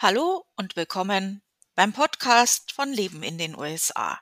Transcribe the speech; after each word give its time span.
Hallo 0.00 0.46
und 0.54 0.76
willkommen 0.76 1.42
beim 1.74 1.92
Podcast 1.92 2.70
von 2.70 2.92
Leben 2.92 3.24
in 3.24 3.36
den 3.36 3.58
USA. 3.58 4.20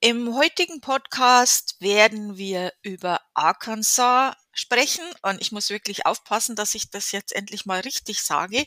Im 0.00 0.34
heutigen 0.34 0.82
Podcast 0.82 1.80
werden 1.80 2.36
wir 2.36 2.74
über 2.82 3.22
Arkansas 3.32 4.36
sprechen 4.52 5.06
und 5.22 5.40
ich 5.40 5.52
muss 5.52 5.70
wirklich 5.70 6.04
aufpassen, 6.04 6.54
dass 6.54 6.74
ich 6.74 6.90
das 6.90 7.12
jetzt 7.12 7.32
endlich 7.32 7.64
mal 7.64 7.80
richtig 7.80 8.22
sage. 8.22 8.66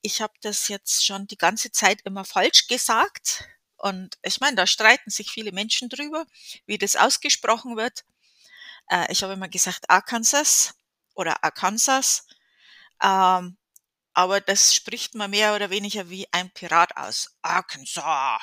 Ich 0.00 0.22
habe 0.22 0.32
das 0.40 0.68
jetzt 0.68 1.04
schon 1.04 1.26
die 1.26 1.36
ganze 1.36 1.70
Zeit 1.70 2.00
immer 2.06 2.24
falsch 2.24 2.66
gesagt 2.66 3.46
und 3.76 4.16
ich 4.22 4.40
meine, 4.40 4.56
da 4.56 4.66
streiten 4.66 5.10
sich 5.10 5.30
viele 5.30 5.52
Menschen 5.52 5.90
drüber, 5.90 6.24
wie 6.64 6.78
das 6.78 6.96
ausgesprochen 6.96 7.76
wird. 7.76 8.06
Äh, 8.88 9.12
ich 9.12 9.22
habe 9.22 9.34
immer 9.34 9.48
gesagt 9.48 9.90
Arkansas 9.90 10.76
oder 11.14 11.44
Arkansas. 11.44 12.26
Ähm, 13.02 13.58
aber 14.16 14.40
das 14.40 14.74
spricht 14.74 15.14
man 15.14 15.30
mehr 15.30 15.54
oder 15.54 15.68
weniger 15.68 16.08
wie 16.08 16.26
ein 16.32 16.50
Pirat 16.50 16.96
aus. 16.96 17.36
Arkansas 17.42 18.40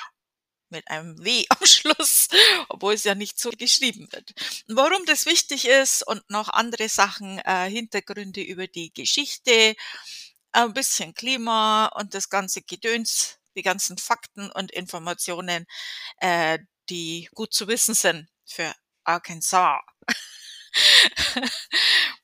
mit 0.68 0.86
einem 0.88 1.18
W 1.24 1.44
am 1.50 1.66
Schluss, 1.66 2.28
obwohl 2.68 2.94
es 2.94 3.02
ja 3.02 3.16
nicht 3.16 3.40
so 3.40 3.50
geschrieben 3.50 4.06
wird. 4.12 4.34
Warum 4.68 5.04
das 5.06 5.26
wichtig 5.26 5.66
ist 5.66 6.06
und 6.06 6.30
noch 6.30 6.48
andere 6.48 6.88
Sachen, 6.88 7.40
äh, 7.40 7.68
Hintergründe 7.68 8.40
über 8.40 8.68
die 8.68 8.92
Geschichte, 8.94 9.74
ein 10.52 10.74
bisschen 10.74 11.12
Klima 11.12 11.86
und 11.86 12.14
das 12.14 12.28
ganze 12.30 12.62
Gedöns, 12.62 13.40
die 13.56 13.62
ganzen 13.62 13.98
Fakten 13.98 14.52
und 14.52 14.70
Informationen, 14.70 15.66
äh, 16.18 16.60
die 16.88 17.28
gut 17.34 17.52
zu 17.52 17.66
wissen 17.66 17.94
sind 17.94 18.28
für 18.46 18.72
Arkansas. 19.02 19.80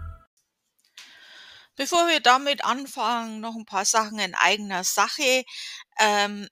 Bevor 1.75 2.07
wir 2.07 2.19
damit 2.21 2.63
anfangen, 2.63 3.39
noch 3.41 3.55
ein 3.55 3.65
paar 3.65 3.85
Sachen 3.85 4.19
in 4.19 4.35
eigener 4.35 4.83
Sache. 4.85 5.43
Ähm, 5.99 6.47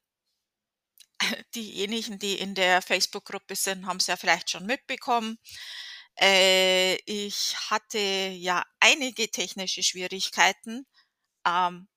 diejenigen, 1.55 2.19
die 2.19 2.37
in 2.39 2.55
der 2.55 2.81
Facebook-Gruppe 2.81 3.55
sind, 3.55 3.85
haben 3.85 3.97
es 3.97 4.07
ja 4.07 4.17
vielleicht 4.17 4.49
schon 4.49 4.65
mitbekommen. 4.65 5.37
Äh, 6.19 6.95
ich 7.05 7.55
hatte 7.69 7.99
ja 7.99 8.63
einige 8.79 9.29
technische 9.29 9.83
Schwierigkeiten, 9.83 10.85
ähm, 11.47 11.87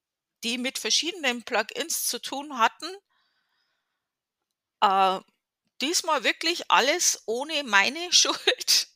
die 0.44 0.58
mit 0.58 0.78
verschiedenen 0.78 1.44
Plugins 1.44 2.06
zu 2.06 2.20
tun 2.20 2.58
hatten. 2.58 2.86
Äh, 4.82 5.20
diesmal 5.80 6.24
wirklich 6.24 6.70
alles 6.70 7.22
ohne 7.26 7.64
meine 7.64 8.12
Schuld. 8.12 8.91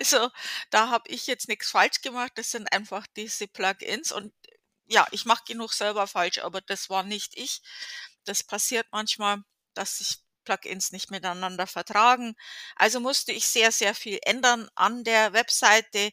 Also, 0.00 0.30
da 0.70 0.88
habe 0.90 1.08
ich 1.08 1.26
jetzt 1.26 1.48
nichts 1.48 1.70
falsch 1.70 2.00
gemacht. 2.02 2.32
Das 2.36 2.50
sind 2.50 2.72
einfach 2.72 3.06
diese 3.16 3.46
Plugins 3.48 4.12
und 4.12 4.32
ja, 4.86 5.06
ich 5.12 5.24
mache 5.24 5.44
genug 5.46 5.72
selber 5.72 6.06
falsch, 6.08 6.38
aber 6.38 6.60
das 6.60 6.90
war 6.90 7.02
nicht 7.04 7.36
ich. 7.36 7.62
Das 8.24 8.42
passiert 8.42 8.86
manchmal, 8.92 9.38
dass 9.74 9.98
sich 9.98 10.18
Plugins 10.44 10.90
nicht 10.92 11.10
miteinander 11.10 11.66
vertragen. 11.66 12.34
Also 12.76 12.98
musste 13.00 13.32
ich 13.32 13.46
sehr, 13.46 13.70
sehr 13.72 13.94
viel 13.94 14.18
ändern 14.24 14.68
an 14.74 15.04
der 15.04 15.32
Webseite. 15.32 15.98
Äh, 15.98 16.12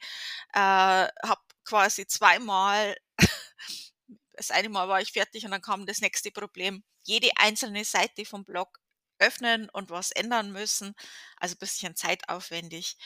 habe 0.53 1.41
quasi 1.65 2.05
zweimal 2.07 2.95
das 4.33 4.51
eine 4.51 4.69
Mal 4.69 4.87
war 4.87 5.01
ich 5.01 5.11
fertig 5.13 5.45
und 5.45 5.51
dann 5.51 5.61
kam 5.61 5.85
das 5.85 6.01
nächste 6.01 6.31
Problem. 6.31 6.83
Jede 7.03 7.31
einzelne 7.37 7.83
Seite 7.85 8.25
vom 8.25 8.43
Blog 8.45 8.79
öffnen 9.19 9.69
und 9.71 9.89
was 9.89 10.11
ändern 10.11 10.51
müssen. 10.51 10.93
Also 11.37 11.55
ein 11.55 11.59
bisschen 11.59 11.95
zeitaufwendig. 11.95 12.97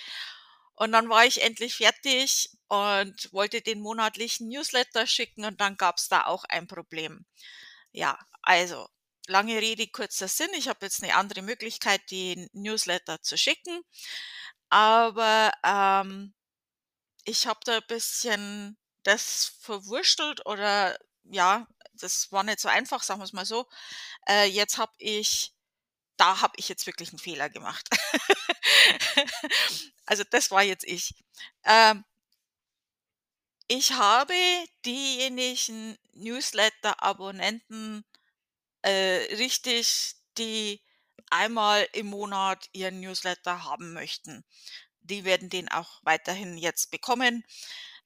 Und 0.76 0.92
dann 0.94 1.10
war 1.10 1.26
ich 1.26 1.42
endlich 1.42 1.76
fertig 1.76 2.50
und 2.68 3.32
wollte 3.34 3.62
den 3.62 3.82
monatlichen 3.82 4.48
Newsletter 4.48 5.06
schicken 5.06 5.46
und 5.46 5.62
dann 5.62 5.78
gab 5.78 5.98
es 5.98 6.08
da 6.08 6.26
auch 6.26 6.44
ein 6.46 6.68
Problem. 6.68 7.26
Ja, 7.92 8.18
also 8.42 8.88
lange 9.28 9.58
Rede, 9.62 9.88
kurzer 9.88 10.28
Sinn. 10.28 10.50
Ich 10.58 10.68
habe 10.68 10.86
jetzt 10.86 11.04
eine 11.04 11.16
andere 11.16 11.42
Möglichkeit, 11.42 12.02
den 12.12 12.50
Newsletter 12.54 13.22
zu 13.22 13.38
schicken. 13.38 13.82
Aber 14.70 15.52
ähm, 15.64 16.34
ich 17.26 17.48
habe 17.48 17.60
da 17.66 17.78
ein 17.78 17.88
bisschen 17.88 18.78
das 19.04 19.54
verwurstelt 19.60 20.46
oder 20.46 20.98
ja, 21.24 21.68
das 21.94 22.32
war 22.32 22.44
nicht 22.44 22.60
so 22.60 22.70
einfach, 22.70 23.04
sagen 23.04 23.20
wir 23.20 23.26
es 23.26 23.34
mal 23.34 23.46
so. 23.46 23.68
Äh, 24.28 24.46
jetzt 24.48 24.78
habe 24.78 24.94
ich 24.98 25.54
da 26.22 26.42
habe 26.42 26.54
ich 26.58 26.70
jetzt 26.70 26.86
wirklich 26.86 27.10
einen 27.10 27.18
Fehler 27.18 27.50
gemacht. 27.50 27.90
also 30.06 30.24
das 30.30 30.52
war 30.52 30.62
jetzt 30.62 30.84
ich. 30.84 31.16
Ähm, 31.66 32.06
ich 33.68 33.94
habe 33.94 34.36
diejenigen 34.86 35.98
Newsletter-Abonnenten 36.14 38.06
äh, 38.84 39.36
richtig, 39.36 40.14
die 40.38 40.80
einmal 41.32 41.88
im 41.94 42.08
Monat 42.08 42.70
ihren 42.72 43.00
Newsletter 43.00 43.64
haben 43.64 43.94
möchten. 43.94 44.46
Die 45.00 45.24
werden 45.24 45.50
den 45.50 45.70
auch 45.70 46.02
weiterhin 46.04 46.56
jetzt 46.56 46.92
bekommen. 46.92 47.44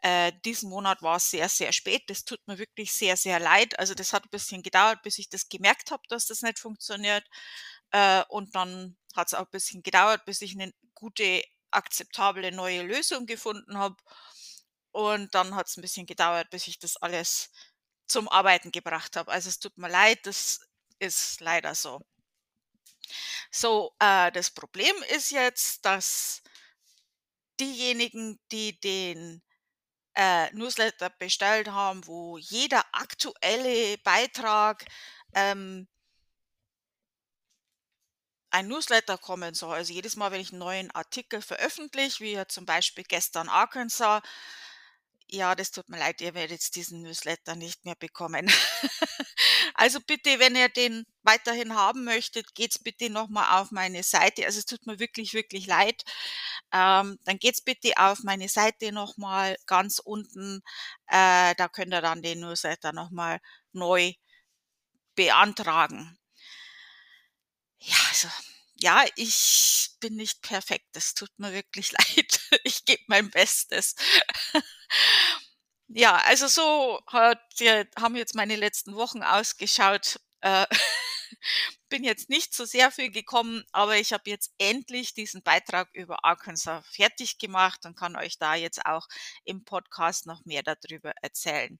Äh, 0.01 0.31
diesen 0.45 0.69
Monat 0.69 1.01
war 1.01 1.17
es 1.17 1.31
sehr, 1.31 1.49
sehr 1.49 1.73
spät. 1.73 2.03
Das 2.07 2.25
tut 2.25 2.39
mir 2.47 2.57
wirklich 2.59 2.93
sehr, 2.93 3.17
sehr 3.17 3.39
leid. 3.39 3.77
Also 3.79 3.93
das 3.93 4.13
hat 4.13 4.25
ein 4.25 4.29
bisschen 4.29 4.63
gedauert, 4.63 5.01
bis 5.01 5.17
ich 5.17 5.29
das 5.29 5.49
gemerkt 5.49 5.91
habe, 5.91 6.03
dass 6.09 6.27
das 6.27 6.43
nicht 6.43 6.59
funktioniert. 6.59 7.25
Äh, 7.91 8.23
und 8.29 8.55
dann 8.55 8.97
hat 9.15 9.27
es 9.27 9.33
auch 9.33 9.45
ein 9.45 9.51
bisschen 9.51 9.83
gedauert, 9.83 10.25
bis 10.25 10.41
ich 10.41 10.53
eine 10.53 10.73
gute, 10.93 11.43
akzeptable 11.71 12.51
neue 12.51 12.83
Lösung 12.83 13.25
gefunden 13.25 13.77
habe. 13.77 13.97
Und 14.91 15.33
dann 15.35 15.55
hat 15.55 15.67
es 15.67 15.77
ein 15.77 15.81
bisschen 15.81 16.05
gedauert, 16.05 16.49
bis 16.49 16.67
ich 16.67 16.79
das 16.79 16.97
alles 16.97 17.51
zum 18.07 18.29
Arbeiten 18.29 18.71
gebracht 18.71 19.15
habe. 19.17 19.31
Also 19.31 19.49
es 19.49 19.59
tut 19.59 19.77
mir 19.77 19.89
leid, 19.89 20.19
das 20.23 20.61
ist 20.99 21.41
leider 21.41 21.75
so. 21.75 22.01
So, 23.51 23.93
äh, 23.99 24.31
das 24.31 24.51
Problem 24.51 24.95
ist 25.15 25.31
jetzt, 25.31 25.85
dass 25.85 26.41
diejenigen, 27.59 28.39
die 28.51 28.79
den 28.79 29.41
äh, 30.15 30.51
Newsletter 30.53 31.09
bestellt 31.09 31.69
haben, 31.69 32.05
wo 32.07 32.37
jeder 32.37 32.83
aktuelle 32.93 33.97
Beitrag 33.99 34.85
ähm, 35.33 35.87
ein 38.55 38.67
Newsletter 38.67 39.17
kommen 39.17 39.53
soll. 39.53 39.75
Also 39.75 39.93
jedes 39.93 40.15
Mal, 40.15 40.31
wenn 40.31 40.39
ich 40.39 40.51
einen 40.51 40.59
neuen 40.59 40.91
Artikel 40.91 41.41
veröffentliche, 41.41 42.23
wie 42.23 42.47
zum 42.47 42.65
Beispiel 42.65 43.03
gestern 43.03 43.49
Arkansas, 43.49 44.21
ja, 45.27 45.55
das 45.55 45.71
tut 45.71 45.89
mir 45.89 45.97
leid, 45.97 46.21
ihr 46.21 46.33
werdet 46.35 46.51
jetzt 46.51 46.75
diesen 46.75 47.01
Newsletter 47.01 47.55
nicht 47.55 47.83
mehr 47.83 47.95
bekommen. 47.95 48.49
also 49.73 49.99
bitte, 49.99 50.39
wenn 50.39 50.55
ihr 50.55 50.69
den 50.69 51.05
weiterhin 51.23 51.75
haben 51.75 52.05
möchtet, 52.05 52.55
geht's 52.55 52.79
bitte 52.79 53.09
nochmal 53.09 53.59
auf 53.59 53.71
meine 53.71 54.03
Seite. 54.03 54.45
Also 54.45 54.59
es 54.59 54.65
tut 54.65 54.85
mir 54.85 54.99
wirklich, 54.99 55.33
wirklich 55.33 55.65
leid. 55.67 56.03
Ähm, 56.71 57.19
dann 57.25 57.39
geht's 57.39 57.61
bitte 57.61 57.93
auf 57.97 58.23
meine 58.23 58.47
Seite 58.47 58.91
nochmal 58.93 59.57
ganz 59.65 59.99
unten. 59.99 60.61
Äh, 61.07 61.55
da 61.55 61.67
könnt 61.67 61.93
ihr 61.93 62.01
dann 62.01 62.21
den 62.21 62.39
Newsletter 62.41 62.93
nochmal 62.93 63.39
neu 63.73 64.13
beantragen. 65.15 66.17
Ja, 67.79 67.95
also, 68.09 68.27
ja, 68.75 69.05
ich 69.15 69.89
bin 69.99 70.15
nicht 70.15 70.41
perfekt. 70.41 70.87
Das 70.93 71.13
tut 71.13 71.31
mir 71.37 71.53
wirklich 71.53 71.91
leid. 71.91 72.39
Ich 72.63 72.85
gebe 72.85 73.03
mein 73.07 73.29
Bestes. 73.29 73.95
Ja, 75.87 76.17
also 76.25 76.47
so 76.47 76.99
hat, 77.07 77.39
haben 77.97 78.15
jetzt 78.15 78.35
meine 78.35 78.55
letzten 78.55 78.95
Wochen 78.95 79.23
ausgeschaut. 79.23 80.19
Äh, 80.41 80.65
bin 81.89 82.03
jetzt 82.03 82.29
nicht 82.29 82.53
so 82.53 82.65
sehr 82.65 82.91
viel 82.91 83.11
gekommen, 83.11 83.63
aber 83.71 83.97
ich 83.97 84.11
habe 84.11 84.29
jetzt 84.29 84.53
endlich 84.57 85.13
diesen 85.13 85.43
Beitrag 85.43 85.89
über 85.93 86.25
Arkansas 86.25 86.85
fertig 86.87 87.37
gemacht 87.37 87.85
und 87.85 87.95
kann 87.95 88.15
euch 88.15 88.37
da 88.37 88.55
jetzt 88.55 88.85
auch 88.85 89.07
im 89.43 89.63
Podcast 89.63 90.25
noch 90.25 90.43
mehr 90.45 90.63
darüber 90.63 91.11
erzählen. 91.21 91.79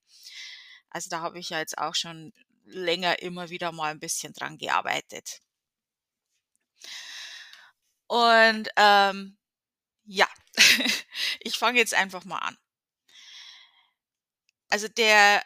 Also 0.90 1.10
da 1.10 1.22
habe 1.22 1.40
ich 1.40 1.50
ja 1.50 1.60
jetzt 1.60 1.78
auch 1.78 1.96
schon 1.96 2.32
länger 2.64 3.22
immer 3.22 3.50
wieder 3.50 3.72
mal 3.72 3.92
ein 3.92 4.00
bisschen 4.00 4.34
dran 4.34 4.58
gearbeitet. 4.58 5.42
Und 8.08 8.70
ähm, 8.78 9.38
ja, 10.06 10.28
ich 11.40 11.58
fange 11.58 11.80
jetzt 11.80 11.94
einfach 11.94 12.26
mal 12.26 12.40
an. 12.40 12.58
Also 14.70 14.88
der 14.88 15.44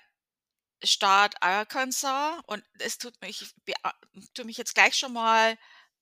Staat 0.84 1.42
Arkansas 1.44 2.42
und 2.48 2.64
es 2.80 2.98
tut 2.98 3.20
mich 3.22 3.54
tut 4.34 4.46
mich 4.46 4.58
jetzt 4.58 4.76
gleich 4.76 4.96
schon 4.96 5.14
mal, 5.14 5.58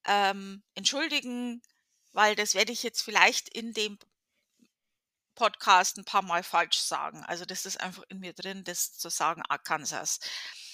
ähm, 0.06 0.64
entschuldigen, 0.76 1.62
weil 2.14 2.36
das 2.36 2.56
werde 2.56 2.72
ich 2.72 2.84
jetzt 2.84 3.02
vielleicht 3.02 3.50
in 3.50 3.74
dem 3.74 4.00
Podcast 5.36 5.98
ein 5.98 6.06
paar 6.06 6.24
Mal 6.24 6.44
falsch 6.44 6.80
sagen. 6.80 7.24
Also, 7.26 7.46
das 7.46 7.66
ist 7.66 7.80
einfach 7.80 8.04
in 8.10 8.20
mir 8.20 8.34
drin, 8.34 8.64
das 8.64 8.98
zu 8.98 9.10
sagen 9.10 9.44
Arkansas. 9.48 10.20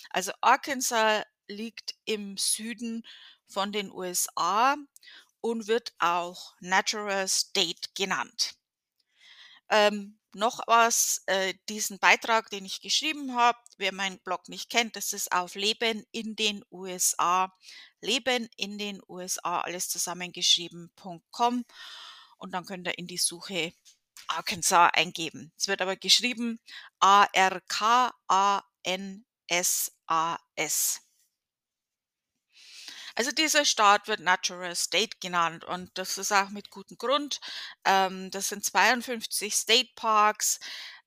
Also, 0.09 0.31
Arkansas 0.41 1.25
liegt 1.47 1.95
im 2.05 2.37
Süden 2.37 3.05
von 3.53 3.71
den 3.71 3.91
USA 3.91 4.75
und 5.41 5.67
wird 5.67 5.93
auch 5.99 6.55
Natural 6.59 7.27
State 7.27 7.89
genannt. 7.95 8.55
Ähm, 9.69 10.17
noch 10.33 10.61
was, 10.67 11.21
äh, 11.27 11.53
diesen 11.69 11.99
Beitrag, 11.99 12.49
den 12.49 12.65
ich 12.65 12.81
geschrieben 12.81 13.35
habe, 13.35 13.59
wer 13.77 13.93
meinen 13.93 14.19
Blog 14.19 14.49
nicht 14.49 14.69
kennt, 14.69 14.95
das 14.95 15.13
ist 15.13 15.31
auf 15.31 15.53
Leben 15.55 16.03
in 16.11 16.35
den 16.35 16.63
USA, 16.71 17.55
Leben 18.01 18.49
in 18.57 18.77
den 18.77 18.99
USA, 19.07 19.61
alles 19.61 19.89
zusammengeschrieben.com 19.89 21.65
und 22.37 22.51
dann 22.51 22.65
könnt 22.65 22.87
ihr 22.87 22.97
in 22.97 23.07
die 23.07 23.17
Suche 23.17 23.73
Arkansas 24.27 24.91
eingeben. 24.93 25.51
Es 25.57 25.67
wird 25.67 25.81
aber 25.81 25.95
geschrieben 25.95 26.59
A-R-K-A-N-S-A-S. 26.99 28.23
Also 33.15 33.31
dieser 33.31 33.63
Staat 33.65 34.07
wird 34.07 34.21
Natural 34.21 34.75
State 34.75 35.17
genannt 35.19 35.63
und 35.65 35.91
das 35.97 36.17
ist 36.17 36.31
auch 36.31 36.49
mit 36.49 36.71
gutem 36.71 36.97
Grund. 36.97 37.39
Ähm, 37.85 38.31
das 38.31 38.49
sind 38.49 38.65
52 38.65 39.53
State 39.55 39.91
Parks, 39.95 40.59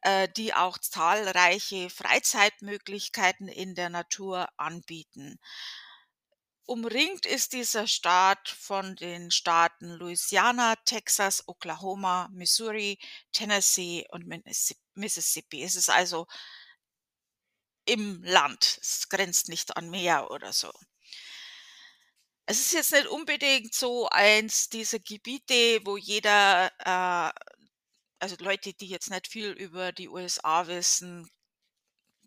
äh, 0.03 0.29
die 0.37 0.55
auch 0.55 0.79
zahlreiche 0.79 1.91
Freizeitmöglichkeiten 1.91 3.49
in 3.49 3.75
der 3.75 3.89
Natur 3.89 4.49
anbieten. 4.57 5.41
Umringt 6.65 7.27
ist 7.27 7.53
dieser 7.53 7.87
Staat 7.89 8.49
von 8.49 8.97
den 8.97 9.31
Staaten 9.31 9.89
Louisiana, 9.89 10.75
Texas, 10.85 11.45
Oklahoma, 11.49 12.29
Missouri, 12.33 12.99
Tennessee 13.33 14.07
und 14.11 14.27
Mississippi. 14.95 15.63
Es 15.63 15.77
ist 15.77 15.91
also 15.91 16.27
im 17.85 18.23
Land. 18.25 18.79
Es 18.83 19.09
grenzt 19.09 19.49
nicht 19.49 19.77
an 19.77 19.91
Meer 19.91 20.31
oder 20.31 20.53
so. 20.53 20.73
Es 22.47 22.61
ist 22.61 22.73
jetzt 22.73 22.93
nicht 22.93 23.07
unbedingt 23.07 23.75
so 23.75 24.09
eins 24.09 24.69
dieser 24.69 24.99
Gebiete, 24.99 25.81
wo 25.85 25.97
jeder, 25.97 26.71
äh 26.85 27.33
also 28.19 28.37
Leute, 28.41 28.73
die 28.73 28.89
jetzt 28.89 29.11
nicht 29.11 29.29
viel 29.29 29.51
über 29.51 29.93
die 29.93 30.09
USA 30.09 30.67
wissen, 30.69 31.31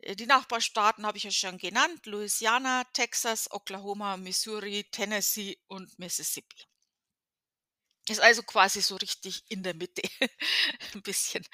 Äh, 0.00 0.14
die 0.14 0.26
Nachbarstaaten 0.26 1.06
habe 1.06 1.16
ich 1.16 1.24
ja 1.24 1.30
schon 1.30 1.56
genannt, 1.56 2.04
Louisiana, 2.04 2.84
Texas, 2.92 3.50
Oklahoma, 3.50 4.18
Missouri, 4.18 4.84
Tennessee 4.90 5.58
und 5.68 5.98
Mississippi. 5.98 6.66
Ist 8.06 8.20
also 8.20 8.42
quasi 8.42 8.82
so 8.82 8.96
richtig 8.96 9.44
in 9.48 9.62
der 9.62 9.74
Mitte, 9.74 10.02
ein 10.94 11.02
bisschen. 11.02 11.46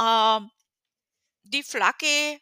Ähm, 0.00 0.50
die 1.42 1.62
Flagge 1.62 2.40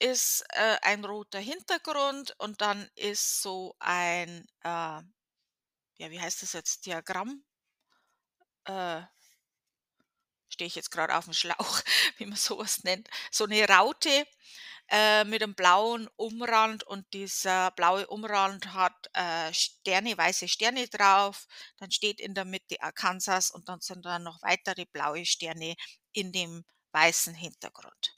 ist 0.00 0.44
äh, 0.50 0.76
ein 0.82 1.04
roter 1.04 1.38
Hintergrund 1.40 2.34
und 2.38 2.60
dann 2.60 2.88
ist 2.94 3.42
so 3.42 3.76
ein, 3.78 4.46
äh, 4.62 4.68
ja, 4.68 5.02
wie 6.10 6.20
heißt 6.20 6.42
das 6.42 6.52
jetzt, 6.52 6.86
Diagramm? 6.86 7.44
Äh, 8.64 9.02
stehe 10.48 10.66
ich 10.66 10.74
jetzt 10.74 10.90
gerade 10.90 11.16
auf 11.16 11.24
dem 11.24 11.34
Schlauch, 11.34 11.80
wie 12.18 12.26
man 12.26 12.36
sowas 12.36 12.84
nennt. 12.84 13.08
So 13.30 13.44
eine 13.44 13.68
Raute 13.68 14.26
äh, 14.88 15.24
mit 15.24 15.42
einem 15.42 15.54
blauen 15.54 16.08
Umrand 16.16 16.84
und 16.84 17.12
dieser 17.12 17.70
blaue 17.72 18.06
Umrand 18.06 18.72
hat 18.72 19.10
äh, 19.14 19.52
Sterne, 19.52 20.16
weiße 20.16 20.48
Sterne 20.48 20.88
drauf. 20.88 21.46
Dann 21.78 21.90
steht 21.90 22.20
in 22.20 22.34
der 22.34 22.44
Mitte 22.44 22.80
Arkansas 22.82 23.50
und 23.50 23.68
dann 23.68 23.80
sind 23.80 24.04
da 24.06 24.18
noch 24.18 24.40
weitere 24.42 24.86
blaue 24.86 25.26
Sterne 25.26 25.74
in 26.12 26.32
dem 26.32 26.64
weißen 26.92 27.34
Hintergrund. 27.34 28.15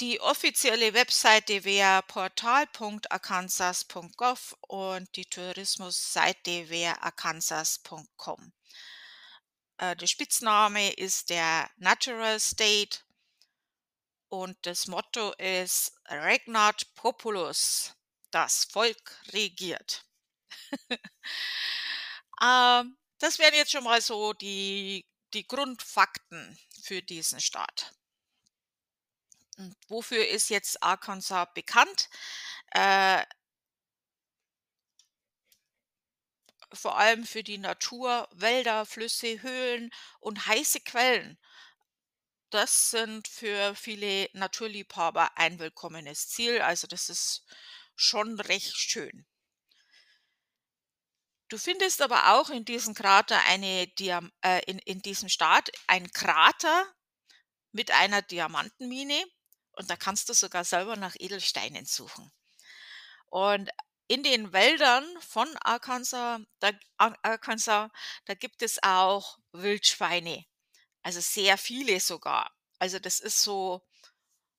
Die 0.00 0.20
offizielle 0.22 0.94
Webseite 0.94 1.62
wäre 1.64 2.02
portal.arkansas.gov 2.04 4.56
und 4.62 5.14
die 5.14 5.26
Tourismusseite 5.26 6.70
wäre 6.70 7.02
arkansas.com. 7.02 8.54
Äh, 9.76 9.96
der 9.96 10.06
Spitzname 10.06 10.94
ist 10.94 11.28
der 11.28 11.70
Natural 11.76 12.40
State 12.40 13.00
und 14.30 14.56
das 14.62 14.86
Motto 14.86 15.32
ist 15.32 15.92
Regnat 16.08 16.94
Populus, 16.94 17.94
das 18.30 18.64
Volk 18.64 19.20
regiert. 19.34 20.06
ähm, 22.42 22.96
das 23.18 23.38
wären 23.38 23.54
jetzt 23.54 23.72
schon 23.72 23.84
mal 23.84 24.00
so 24.00 24.32
die, 24.32 25.04
die 25.34 25.46
Grundfakten 25.46 26.58
für 26.84 27.02
diesen 27.02 27.42
Staat. 27.42 27.92
Und 29.60 29.76
wofür 29.88 30.26
ist 30.26 30.48
jetzt 30.48 30.82
Arkansas 30.82 31.46
bekannt? 31.52 32.08
Äh, 32.70 33.22
vor 36.72 36.96
allem 36.96 37.26
für 37.26 37.42
die 37.42 37.58
Natur, 37.58 38.26
Wälder, 38.32 38.86
Flüsse, 38.86 39.42
Höhlen 39.42 39.90
und 40.18 40.46
heiße 40.46 40.80
Quellen. 40.80 41.38
Das 42.48 42.90
sind 42.90 43.28
für 43.28 43.74
viele 43.74 44.30
Naturliebhaber 44.32 45.36
ein 45.36 45.58
willkommenes 45.58 46.30
Ziel. 46.30 46.62
Also 46.62 46.86
das 46.86 47.10
ist 47.10 47.44
schon 47.94 48.40
recht 48.40 48.78
schön. 48.78 49.26
Du 51.50 51.58
findest 51.58 52.00
aber 52.00 52.32
auch 52.32 52.48
in 52.48 52.64
diesem 52.64 52.94
Krater 52.94 53.38
eine 53.44 53.88
Diam 53.88 54.32
äh, 54.42 54.62
in, 54.64 54.78
in 54.78 55.02
diesem 55.02 55.28
Staat 55.28 55.70
ein 55.86 56.10
Krater 56.12 56.90
mit 57.72 57.90
einer 57.90 58.22
Diamantenmine 58.22 59.22
und 59.80 59.90
da 59.90 59.96
kannst 59.96 60.28
du 60.28 60.34
sogar 60.34 60.64
selber 60.64 60.96
nach 60.96 61.16
Edelsteinen 61.18 61.86
suchen. 61.86 62.30
Und 63.30 63.70
in 64.08 64.22
den 64.22 64.52
Wäldern 64.52 65.04
von 65.20 65.48
Arkansas, 65.58 66.40
da, 66.58 66.70
Arkansas, 66.98 67.90
da 68.26 68.34
gibt 68.34 68.60
es 68.62 68.82
auch 68.82 69.38
Wildschweine. 69.52 70.44
Also 71.02 71.20
sehr 71.20 71.56
viele 71.56 71.98
sogar. 72.00 72.50
Also 72.78 72.98
das 72.98 73.20
ist 73.20 73.42
so, 73.42 73.82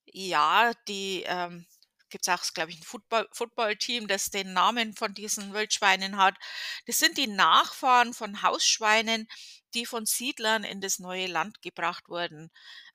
ja, 0.05 0.73
die 0.87 1.23
ähm, 1.27 1.67
gibt 2.09 2.27
es 2.27 2.33
auch, 2.33 2.43
glaube 2.53 2.71
ich, 2.71 2.79
ein 2.79 2.83
Football, 2.83 3.27
Footballteam, 3.31 4.07
das 4.07 4.29
den 4.29 4.53
Namen 4.53 4.93
von 4.93 5.13
diesen 5.13 5.53
Wildschweinen 5.53 6.17
hat. 6.17 6.35
Das 6.85 6.99
sind 6.99 7.17
die 7.17 7.27
Nachfahren 7.27 8.13
von 8.13 8.43
Hausschweinen, 8.43 9.27
die 9.73 9.85
von 9.85 10.05
Siedlern 10.05 10.63
in 10.63 10.81
das 10.81 10.99
neue 10.99 11.27
Land 11.27 11.61
gebracht 11.61 12.09
wurden. 12.09 12.51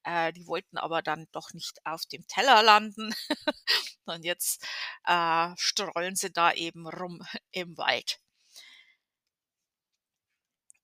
Äh, 0.06 0.32
die 0.32 0.46
wollten 0.46 0.78
aber 0.78 1.02
dann 1.02 1.26
doch 1.32 1.52
nicht 1.52 1.80
auf 1.84 2.06
dem 2.06 2.26
Teller 2.28 2.62
landen. 2.62 3.14
Und 4.06 4.24
jetzt 4.24 4.64
äh, 5.04 5.50
strollen 5.58 6.16
sie 6.16 6.32
da 6.32 6.52
eben 6.52 6.88
rum 6.88 7.20
im 7.50 7.76
Wald. 7.76 8.20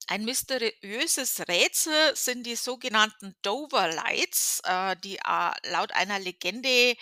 Ein 0.09 0.25
mysteriöses 0.25 1.41
Rätsel 1.49 2.17
sind 2.17 2.45
die 2.45 2.57
sogenannten 2.57 3.35
Dover 3.43 3.89
Lights, 3.89 4.61
äh, 4.65 4.97
die 4.97 5.17
äh, 5.19 5.71
laut 5.71 5.93
einer 5.93 6.19
Legende 6.19 6.97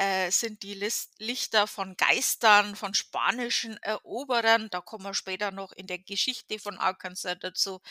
äh, 0.00 0.30
sind 0.30 0.62
die 0.62 0.72
List 0.72 1.12
Lichter 1.18 1.66
von 1.66 1.94
Geistern, 1.94 2.74
von 2.74 2.94
spanischen 2.94 3.76
Eroberern, 3.82 4.68
da 4.70 4.80
kommen 4.80 5.04
wir 5.04 5.12
später 5.12 5.50
noch 5.50 5.72
in 5.72 5.86
der 5.86 5.98
Geschichte 5.98 6.58
von 6.58 6.78
Arkansas 6.78 7.36
dazu, 7.38 7.82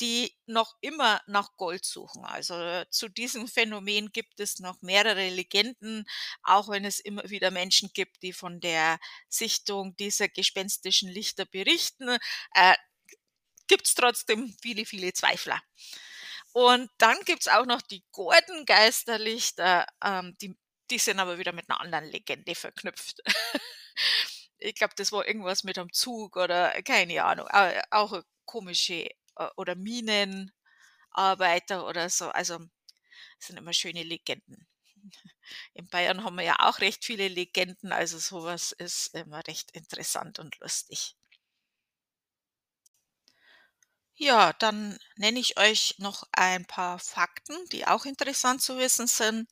die 0.00 0.34
noch 0.46 0.74
immer 0.80 1.20
nach 1.26 1.54
Gold 1.58 1.84
suchen. 1.84 2.24
Also 2.24 2.54
äh, 2.54 2.86
zu 2.88 3.10
diesem 3.10 3.46
Phänomen 3.46 4.10
gibt 4.10 4.40
es 4.40 4.58
noch 4.58 4.80
mehrere 4.80 5.28
Legenden, 5.28 6.06
auch 6.42 6.70
wenn 6.70 6.86
es 6.86 6.98
immer 6.98 7.28
wieder 7.28 7.50
Menschen 7.50 7.90
gibt, 7.92 8.22
die 8.22 8.32
von 8.32 8.60
der 8.60 8.98
Sichtung 9.28 9.94
dieser 9.96 10.28
gespenstischen 10.28 11.10
Lichter 11.10 11.44
berichten. 11.44 12.08
Äh, 12.54 12.74
gibt 13.66 13.86
es 13.86 13.94
trotzdem 13.94 14.56
viele, 14.62 14.86
viele 14.86 15.12
Zweifler. 15.12 15.60
Und 16.52 16.88
dann 16.98 17.18
gibt 17.26 17.42
es 17.42 17.48
auch 17.48 17.66
noch 17.66 17.82
die 17.82 18.02
Gordon-Geisterlichter, 18.12 19.86
ähm, 20.02 20.36
die 20.40 20.56
die 20.90 20.98
sind 20.98 21.18
aber 21.20 21.38
wieder 21.38 21.52
mit 21.52 21.68
einer 21.70 21.80
anderen 21.80 22.06
Legende 22.06 22.54
verknüpft. 22.54 23.20
ich 24.58 24.74
glaube, 24.74 24.94
das 24.96 25.12
war 25.12 25.26
irgendwas 25.26 25.64
mit 25.64 25.78
einem 25.78 25.92
Zug 25.92 26.36
oder 26.36 26.82
keine 26.82 27.24
Ahnung, 27.24 27.48
auch 27.90 28.22
komische 28.46 29.08
äh, 29.36 29.48
oder 29.56 29.74
Minenarbeiter 29.76 30.52
oder 31.86 32.08
so. 32.10 32.28
Also 32.30 32.58
sind 33.38 33.58
immer 33.58 33.72
schöne 33.72 34.02
Legenden. 34.02 34.66
In 35.74 35.88
Bayern 35.88 36.24
haben 36.24 36.36
wir 36.36 36.44
ja 36.44 36.56
auch 36.60 36.80
recht 36.80 37.04
viele 37.04 37.28
Legenden, 37.28 37.92
also 37.92 38.18
sowas 38.18 38.72
ist 38.72 39.14
immer 39.14 39.46
recht 39.46 39.70
interessant 39.72 40.38
und 40.38 40.58
lustig. 40.60 41.16
Ja, 44.16 44.52
dann 44.54 44.98
nenne 45.16 45.38
ich 45.40 45.56
euch 45.58 45.94
noch 45.98 46.24
ein 46.32 46.64
paar 46.66 46.98
Fakten, 46.98 47.56
die 47.72 47.86
auch 47.86 48.04
interessant 48.06 48.60
zu 48.62 48.76
wissen 48.78 49.06
sind. 49.06 49.48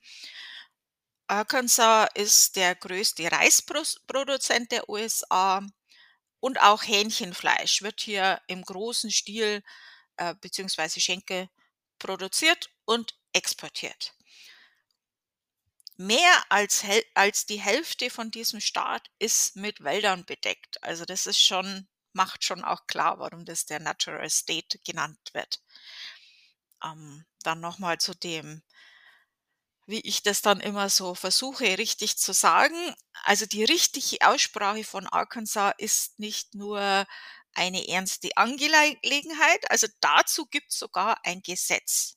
Arkansas 1.33 2.11
ist 2.13 2.57
der 2.57 2.75
größte 2.75 3.33
Reisproduzent 3.33 4.71
der 4.71 4.87
USA 4.87 5.67
und 6.41 6.61
auch 6.61 6.83
Hähnchenfleisch 6.83 7.81
wird 7.81 8.03
hier 8.03 8.43
im 8.49 8.63
großen 8.63 9.11
Stil 9.11 9.63
äh, 10.19 10.35
beziehungsweise 10.35 11.01
Schenkel 11.01 11.49
produziert 11.99 12.69
und 12.85 13.19
exportiert. 13.33 14.15
Mehr 15.97 16.45
als, 16.51 16.85
als 17.15 17.47
die 17.47 17.61
Hälfte 17.61 18.11
von 18.11 18.31
diesem 18.31 18.61
Staat 18.61 19.11
ist 19.19 19.57
mit 19.57 19.83
Wäldern 19.83 20.27
bedeckt. 20.27 20.83
Also 20.85 21.07
das 21.07 21.27
ist 21.27 21.41
schon, 21.41 21.89
macht 22.13 22.45
schon 22.45 22.63
auch 22.63 22.87
klar, 22.87 23.19
warum 23.21 23.47
das 23.47 23.65
der 23.65 23.81
Natural 23.81 24.29
State 24.29 24.81
genannt 24.81 25.31
wird. 25.33 25.63
Ähm, 26.85 27.25
dann 27.43 27.61
nochmal 27.61 27.97
zu 27.97 28.15
dem 28.15 28.63
wie 29.87 30.01
ich 30.01 30.23
das 30.23 30.43
dann 30.43 30.61
immer 30.61 30.89
so 30.89 31.15
versuche 31.15 31.79
richtig 31.79 32.19
zu 32.19 32.33
sagen. 32.33 32.95
Also 33.25 33.47
die 33.47 33.65
richtige 33.65 34.27
Aussprache 34.27 34.85
von 34.85 35.07
Arkansas 35.07 35.75
ist 35.79 36.19
nicht 36.19 36.55
nur 36.55 37.07
eine 37.55 37.87
ernste 37.89 38.37
Angelegenheit, 38.37 39.71
also 39.71 39.87
dazu 40.01 40.47
gibt 40.47 40.71
es 40.73 40.79
sogar 40.79 41.25
ein 41.25 41.43
Gesetz. 41.43 42.17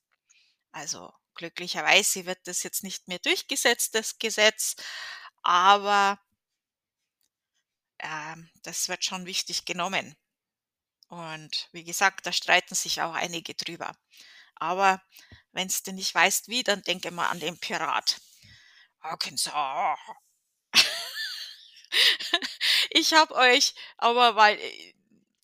Also 0.72 1.12
glücklicherweise 1.36 2.26
wird 2.26 2.40
das 2.46 2.64
jetzt 2.64 2.84
nicht 2.84 3.08
mehr 3.08 3.20
durchgesetzt, 3.20 3.96
das 3.96 4.18
Gesetz, 4.20 4.76
aber 5.44 6.20
äh, 7.98 8.36
das 8.64 8.88
wird 8.90 9.04
schon 9.06 9.26
wichtig 9.26 9.66
genommen. 9.66 10.16
Und 11.10 11.70
wie 11.72 11.84
gesagt, 11.84 12.26
da 12.26 12.32
streiten 12.32 12.76
sich 12.76 13.02
auch 13.02 13.14
einige 13.14 13.54
drüber. 13.56 13.96
Aber 14.56 15.02
wenn 15.52 15.72
du 15.86 15.94
nicht 15.94 16.14
weißt 16.14 16.48
wie, 16.48 16.64
dann 16.64 16.82
denke 16.84 17.12
mal 17.12 17.30
an 17.30 17.40
den 17.40 17.58
Pirat. 17.60 18.20
Arkansas. 19.00 20.00
ich 22.90 23.14
habe 23.14 23.36
euch, 23.36 23.74
aber 23.98 24.36
weil 24.36 24.58
äh, 24.60 24.94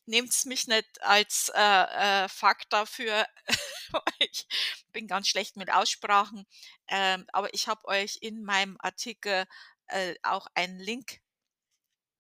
nehmt's 0.06 0.46
mich 0.46 0.68
nicht 0.68 1.02
als 1.02 1.52
äh, 1.56 2.24
äh, 2.24 2.28
Fakt 2.30 2.74
dafür. 2.74 3.26
ich 4.20 4.48
bin 4.92 5.08
ganz 5.08 5.28
schlecht 5.28 5.56
mit 5.56 5.72
Aussprachen. 5.72 6.46
Ähm, 6.88 7.26
aber 7.32 7.54
ich 7.54 7.68
habe 7.68 7.86
euch 7.86 8.18
in 8.22 8.44
meinem 8.44 8.78
Artikel 8.80 9.46
äh, 9.88 10.16
auch 10.24 10.48
einen 10.56 10.80
Link 10.80 11.22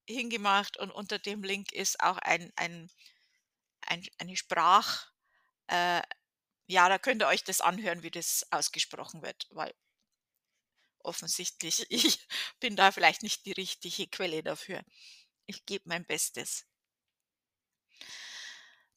hingemacht 0.07 0.77
und 0.77 0.91
unter 0.91 1.19
dem 1.19 1.43
Link 1.43 1.71
ist 1.71 2.01
auch 2.01 2.17
ein, 2.17 2.51
ein, 2.55 2.89
ein 3.81 4.05
eine 4.17 4.36
Sprach, 4.36 5.07
äh, 5.67 6.01
ja, 6.72 6.88
da 6.88 6.98
könnt 6.98 7.22
ihr 7.22 7.28
euch 7.28 7.44
das 7.44 7.62
anhören, 7.62 8.01
wie 8.01 8.12
das 8.12 8.48
ausgesprochen 8.51 9.22
wird, 9.22 9.48
weil 9.51 9.74
offensichtlich 11.00 11.86
ich 11.90 12.28
bin 12.60 12.75
da 12.75 12.92
vielleicht 12.92 13.24
nicht 13.24 13.46
die 13.46 13.51
richtige 13.51 14.08
Quelle 14.08 14.42
dafür. 14.42 14.82
Ich 15.46 15.66
gebe 15.66 15.90
mein 15.90 16.06
Bestes. 16.06 16.66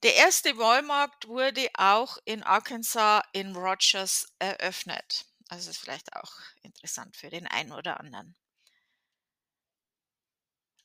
Der 0.04 0.14
erste 0.14 0.56
Walmart 0.58 1.26
wurde 1.26 1.68
auch 1.74 2.18
in 2.26 2.42
Arkansas 2.42 3.22
in 3.32 3.56
Rogers 3.56 4.26
eröffnet. 4.38 5.24
Also 5.48 5.70
ist 5.70 5.78
vielleicht 5.78 6.14
auch 6.14 6.32
interessant 6.62 7.16
für 7.16 7.30
den 7.30 7.46
einen 7.46 7.72
oder 7.72 7.98
anderen. 7.98 8.36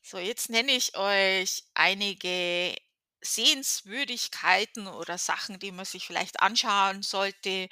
So, 0.02 0.18
jetzt 0.18 0.48
nenne 0.48 0.72
ich 0.72 0.96
euch 0.96 1.62
einige 1.74 2.74
Sehenswürdigkeiten 3.22 4.86
oder 4.86 5.18
Sachen, 5.18 5.58
die 5.58 5.72
man 5.72 5.84
sich 5.84 6.06
vielleicht 6.06 6.40
anschauen 6.42 7.02
sollte, 7.02 7.68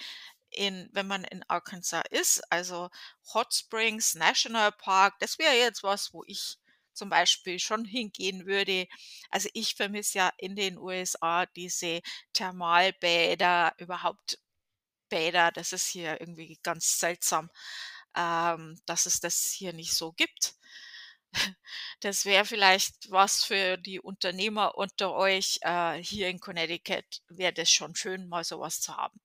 in, 0.50 0.88
wenn 0.92 1.06
man 1.06 1.24
in 1.24 1.44
Arkansas 1.48 2.04
ist. 2.10 2.42
Also 2.52 2.90
Hot 3.34 3.54
Springs 3.54 4.14
National 4.14 4.72
Park, 4.72 5.14
das 5.20 5.38
wäre 5.38 5.54
jetzt 5.56 5.82
was, 5.82 6.12
wo 6.12 6.24
ich 6.26 6.58
zum 6.94 7.10
Beispiel 7.10 7.58
schon 7.58 7.84
hingehen 7.84 8.46
würde. 8.46 8.86
Also 9.30 9.48
ich 9.54 9.74
vermisse 9.76 10.18
ja 10.18 10.32
in 10.38 10.56
den 10.56 10.78
USA 10.78 11.46
diese 11.46 12.00
Thermalbäder, 12.32 13.74
überhaupt 13.78 14.38
Bäder. 15.08 15.52
Das 15.52 15.72
ist 15.72 15.86
hier 15.88 16.20
irgendwie 16.20 16.58
ganz 16.62 16.98
seltsam, 17.00 17.50
ähm, 18.16 18.80
dass 18.86 19.06
es 19.06 19.20
das 19.20 19.44
hier 19.52 19.72
nicht 19.72 19.94
so 19.94 20.12
gibt. 20.12 20.54
Das 22.00 22.24
wäre 22.24 22.44
vielleicht 22.44 23.10
was 23.10 23.44
für 23.44 23.76
die 23.76 24.00
Unternehmer 24.00 24.76
unter 24.76 25.14
euch. 25.14 25.58
Äh, 25.62 26.02
hier 26.02 26.28
in 26.28 26.40
Connecticut 26.40 27.04
wäre 27.28 27.52
das 27.52 27.70
schon 27.70 27.94
schön, 27.96 28.28
mal 28.28 28.44
sowas 28.44 28.80
zu 28.80 28.96
haben. 28.96 29.20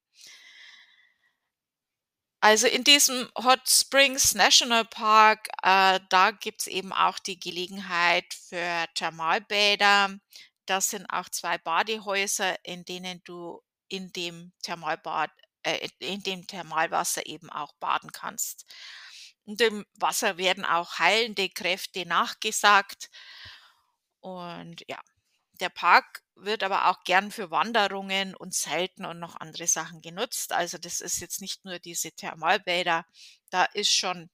Also 2.43 2.67
in 2.67 2.83
diesem 2.83 3.29
Hot 3.37 3.61
Springs 3.69 4.35
National 4.35 4.83
Park, 4.83 5.47
äh, 5.61 5.99
da 6.09 6.37
es 6.57 6.67
eben 6.67 6.91
auch 6.91 7.17
die 7.19 7.39
Gelegenheit 7.39 8.33
für 8.33 8.85
Thermalbäder. 8.95 10.19
Das 10.65 10.89
sind 10.89 11.05
auch 11.05 11.29
zwei 11.29 11.57
Badehäuser, 11.57 12.57
in 12.65 12.83
denen 12.83 13.21
du 13.23 13.61
in 13.87 14.11
dem 14.11 14.51
Thermalbad, 14.61 15.31
äh, 15.63 15.87
in 15.99 16.21
dem 16.23 16.45
Thermalwasser 16.45 17.25
eben 17.27 17.49
auch 17.49 17.73
baden 17.75 18.11
kannst. 18.11 18.65
Dem 19.45 19.85
Wasser 19.95 20.37
werden 20.37 20.65
auch 20.65 20.99
heilende 20.99 21.49
Kräfte 21.49 22.05
nachgesagt. 22.05 23.09
Und 24.21 24.83
ja, 24.87 24.99
der 25.59 25.69
Park 25.69 26.23
wird 26.35 26.63
aber 26.63 26.89
auch 26.89 27.03
gern 27.03 27.31
für 27.31 27.51
Wanderungen 27.51 28.35
und 28.35 28.53
Zelten 28.53 29.05
und 29.05 29.19
noch 29.19 29.35
andere 29.35 29.67
Sachen 29.67 30.01
genutzt. 30.01 30.51
Also 30.53 30.77
das 30.77 31.01
ist 31.01 31.19
jetzt 31.21 31.41
nicht 31.41 31.65
nur 31.65 31.79
diese 31.79 32.11
Thermalbäder, 32.11 33.05
da 33.49 33.65
ist 33.65 33.93
schon 33.93 34.29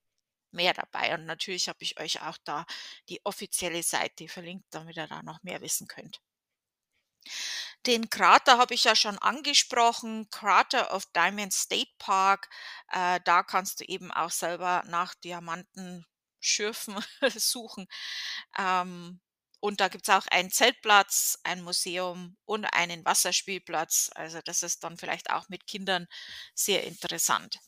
mehr 0.51 0.73
dabei. 0.73 1.13
Und 1.15 1.25
natürlich 1.25 1.69
habe 1.69 1.79
ich 1.83 1.99
euch 1.99 2.21
auch 2.21 2.37
da 2.45 2.65
die 3.09 3.21
offizielle 3.25 3.83
Seite 3.83 4.27
verlinkt, 4.29 4.67
damit 4.71 4.97
ihr 4.97 5.07
da 5.07 5.23
noch 5.23 5.43
mehr 5.43 5.61
wissen 5.61 5.87
könnt. 5.87 6.21
Den 7.85 8.09
Krater 8.09 8.57
habe 8.57 8.73
ich 8.73 8.83
ja 8.83 8.95
schon 8.95 9.17
angesprochen, 9.19 10.29
Krater 10.31 10.93
of 10.93 11.05
Diamond 11.13 11.53
State 11.53 11.91
Park. 11.97 12.49
Äh, 12.91 13.19
da 13.23 13.43
kannst 13.43 13.79
du 13.79 13.85
eben 13.85 14.11
auch 14.11 14.31
selber 14.31 14.83
nach 14.87 15.15
Diamanten 15.15 16.05
Schürfen 16.39 16.97
suchen. 17.35 17.87
Ähm, 18.57 19.21
und 19.61 19.81
da 19.81 19.89
gibt's 19.89 20.09
auch 20.09 20.25
einen 20.27 20.51
Zeltplatz, 20.51 21.39
ein 21.43 21.61
Museum 21.63 22.37
und 22.45 22.65
einen 22.65 23.03
Wasserspielplatz. 23.05 24.09
Also 24.15 24.39
das 24.43 24.63
ist 24.63 24.83
dann 24.83 24.97
vielleicht 24.97 25.31
auch 25.31 25.49
mit 25.49 25.67
Kindern 25.67 26.07
sehr 26.55 26.85
interessant. 26.85 27.59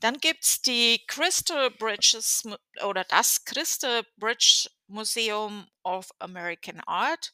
Dann 0.00 0.18
gibt's 0.18 0.60
die 0.62 1.04
Crystal 1.06 1.70
Bridges 1.70 2.44
oder 2.82 3.04
das 3.04 3.44
Crystal 3.44 4.04
Bridge 4.16 4.68
Museum 4.88 5.68
of 5.84 6.10
American 6.18 6.80
Art. 6.80 7.32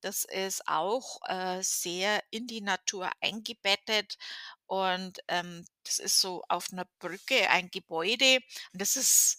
Das 0.00 0.24
ist 0.24 0.66
auch, 0.68 1.20
äh, 1.28 1.62
sehr 1.62 2.22
in 2.30 2.46
die 2.46 2.60
Natur 2.60 3.10
eingebettet 3.20 4.16
und, 4.66 5.20
ähm, 5.28 5.64
das 5.84 5.98
ist 5.98 6.20
so 6.20 6.42
auf 6.48 6.70
'ner 6.72 6.86
Brücke 7.00 7.50
ein 7.50 7.70
Gebäude 7.70 8.40
und 8.72 8.80
das 8.82 8.96
ist 8.96 9.38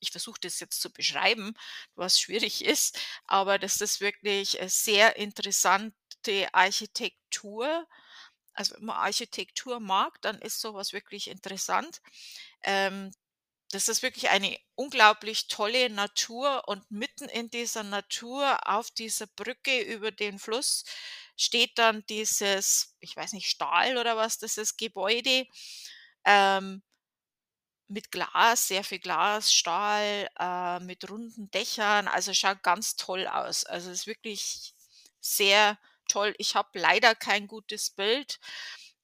ich 0.00 0.10
versuche 0.10 0.40
das 0.40 0.60
jetzt 0.60 0.80
zu 0.80 0.90
beschreiben, 0.92 1.54
was 1.94 2.20
schwierig 2.20 2.64
ist, 2.64 2.98
aber 3.26 3.58
das 3.58 3.80
ist 3.80 4.00
wirklich, 4.00 4.58
sehr 4.66 5.16
interessante 5.16 5.94
Architektur. 6.52 7.86
Also, 8.54 8.76
wenn 8.76 8.86
man 8.86 8.96
Architektur 8.96 9.80
mag, 9.80 10.20
dann 10.22 10.38
ist 10.40 10.60
so 10.60 10.74
was 10.74 10.92
wirklich 10.92 11.28
interessant. 11.28 12.00
Ähm, 12.64 13.12
das 13.72 13.88
ist 13.88 14.02
wirklich 14.02 14.30
eine 14.30 14.58
unglaublich 14.74 15.48
tolle 15.48 15.90
Natur 15.90 16.66
und 16.68 16.90
mitten 16.90 17.28
in 17.28 17.50
dieser 17.50 17.82
Natur 17.84 18.58
auf 18.68 18.90
dieser 18.90 19.26
Brücke 19.28 19.80
über 19.80 20.10
den 20.10 20.38
Fluss 20.38 20.84
steht 21.36 21.78
dann 21.78 22.04
dieses, 22.08 22.96
ich 23.00 23.16
weiß 23.16 23.32
nicht, 23.32 23.48
Stahl 23.48 23.96
oder 23.96 24.16
was 24.16 24.38
das 24.38 24.56
ist, 24.58 24.76
Gebäude, 24.78 25.46
ähm 26.24 26.82
mit 27.88 28.10
Glas, 28.12 28.68
sehr 28.68 28.84
viel 28.84 29.00
Glas, 29.00 29.52
Stahl, 29.52 30.28
äh, 30.38 30.80
mit 30.80 31.08
runden 31.10 31.50
Dächern. 31.50 32.06
Also, 32.08 32.32
schaut 32.34 32.62
ganz 32.62 32.96
toll 32.96 33.26
aus. 33.26 33.64
Also, 33.64 33.90
ist 33.90 34.06
wirklich 34.06 34.74
sehr 35.20 35.78
toll. 36.08 36.34
Ich 36.38 36.54
habe 36.54 36.78
leider 36.78 37.14
kein 37.14 37.48
gutes 37.48 37.90
Bild. 37.90 38.38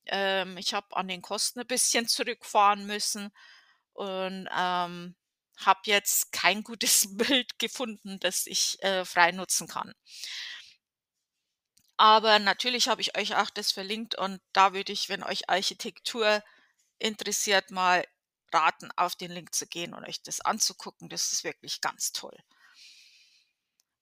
Ähm, 0.07 0.57
ich 0.57 0.73
habe 0.75 0.97
an 0.97 1.09
den 1.09 1.23
Kosten 1.23 1.61
ein 1.61 1.67
bisschen 1.67 2.07
zurückfahren 2.09 2.87
müssen 2.87 3.33
und, 3.97 4.49
ähm, 4.57 5.17
habe 5.59 5.81
jetzt 5.85 6.33
kein 6.33 6.63
gutes 6.63 7.17
Bild 7.17 7.59
gefunden, 7.59 8.19
das 8.21 8.47
ich, 8.47 8.83
äh, 8.83 9.05
frei 9.05 9.33
nutzen 9.33 9.69
kann. 9.69 9.93
Aber 11.99 12.39
natürlich 12.39 12.89
habe 12.89 13.01
ich 13.01 13.17
euch 13.17 13.37
auch 13.37 13.51
das 13.51 13.73
verlinkt 13.73 14.17
und 14.17 14.41
da 14.53 14.75
würde 14.75 14.93
ich, 14.93 15.09
wenn 15.09 15.23
euch 15.23 15.49
Architektur 15.49 16.43
interessiert, 16.99 17.71
mal 17.71 18.07
raten, 18.53 18.91
auf 18.97 19.17
den 19.17 19.31
Link 19.31 19.55
zu 19.55 19.67
gehen 19.67 19.95
und 19.95 20.05
euch 20.05 20.23
das 20.23 20.41
anzugucken. 20.41 21.09
Das 21.09 21.33
ist 21.33 21.45
wirklich 21.45 21.81
ganz 21.81 22.13
toll. 22.13 22.37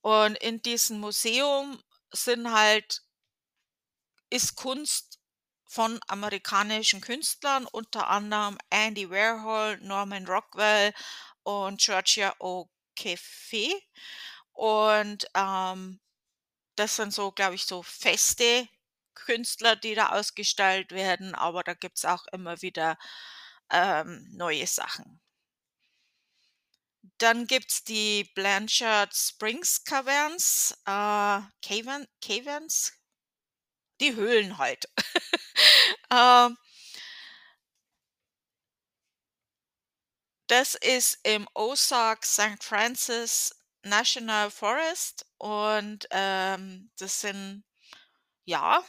Und 0.02 0.36
in 0.38 0.60
diesem 0.60 1.00
Museum 1.00 1.82
sind 2.12 2.52
halt 2.52 3.02
ist 4.30 4.56
Kunst 4.56 5.20
von 5.66 6.00
amerikanischen 6.08 7.00
Künstlern, 7.00 7.66
unter 7.66 8.08
anderem 8.08 8.58
Andy 8.70 9.10
Warhol, 9.10 9.78
Norman 9.80 10.26
Rockwell 10.26 10.92
und 11.42 11.80
Georgia 11.80 12.34
O'Keeffe. 12.40 13.72
Und, 14.52 15.26
ähm, 15.34 16.00
das 16.76 16.96
sind 16.96 17.12
so, 17.14 17.32
glaube 17.32 17.56
ich, 17.56 17.66
so 17.66 17.82
feste 17.82 18.68
Künstler, 19.14 19.76
die 19.76 19.94
da 19.94 20.10
ausgestellt 20.10 20.92
werden, 20.92 21.34
aber 21.34 21.62
da 21.64 21.74
gibt's 21.74 22.04
auch 22.04 22.26
immer 22.32 22.62
wieder, 22.62 22.98
ähm, 23.70 24.28
neue 24.32 24.66
Sachen. 24.66 25.20
Dann 27.18 27.46
gibt's 27.48 27.82
die 27.82 28.30
Blanchard 28.34 29.14
Springs 29.14 29.82
Caverns, 29.84 30.72
äh, 30.86 31.40
Caven 31.60 32.06
Caverns? 32.20 32.92
Die 34.00 34.14
Höhlen 34.14 34.58
halt. 34.58 34.88
Ähm 36.12 36.56
das 40.48 40.74
ist 40.74 41.18
im 41.22 41.46
Ozark 41.54 42.24
St. 42.26 42.62
Francis 42.62 43.54
National 43.82 44.50
Forest 44.50 45.26
und, 45.38 46.06
ähm, 46.10 46.90
das 46.98 47.20
sind, 47.20 47.64
ja, 48.46 48.84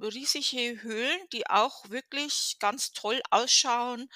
riesige 0.00 0.82
Höhlen, 0.82 1.20
die 1.32 1.48
auch 1.50 1.90
wirklich 1.90 2.56
ganz 2.60 2.92
toll 2.92 3.22
ausschauen, 3.30 4.10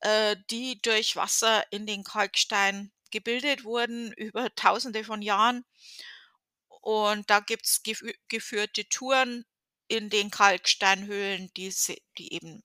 äh, 0.00 0.36
die 0.50 0.80
durch 0.82 1.16
Wasser 1.16 1.64
in 1.72 1.86
den 1.86 2.04
Kalkstein 2.04 2.92
gebildet 3.12 3.64
wurden 3.64 4.12
über 4.18 4.54
Tausende 4.56 5.04
von 5.04 5.22
Jahren. 5.22 5.64
Und 6.82 7.30
da 7.30 7.40
gibt's 7.40 7.82
gefü 7.82 8.12
geführte 8.28 8.88
Touren 8.88 9.44
in 9.88 10.10
den 10.10 10.30
Kalksteinhöhlen, 10.30 11.50
diese 11.56 11.96
die 12.18 12.32
eben 12.32 12.62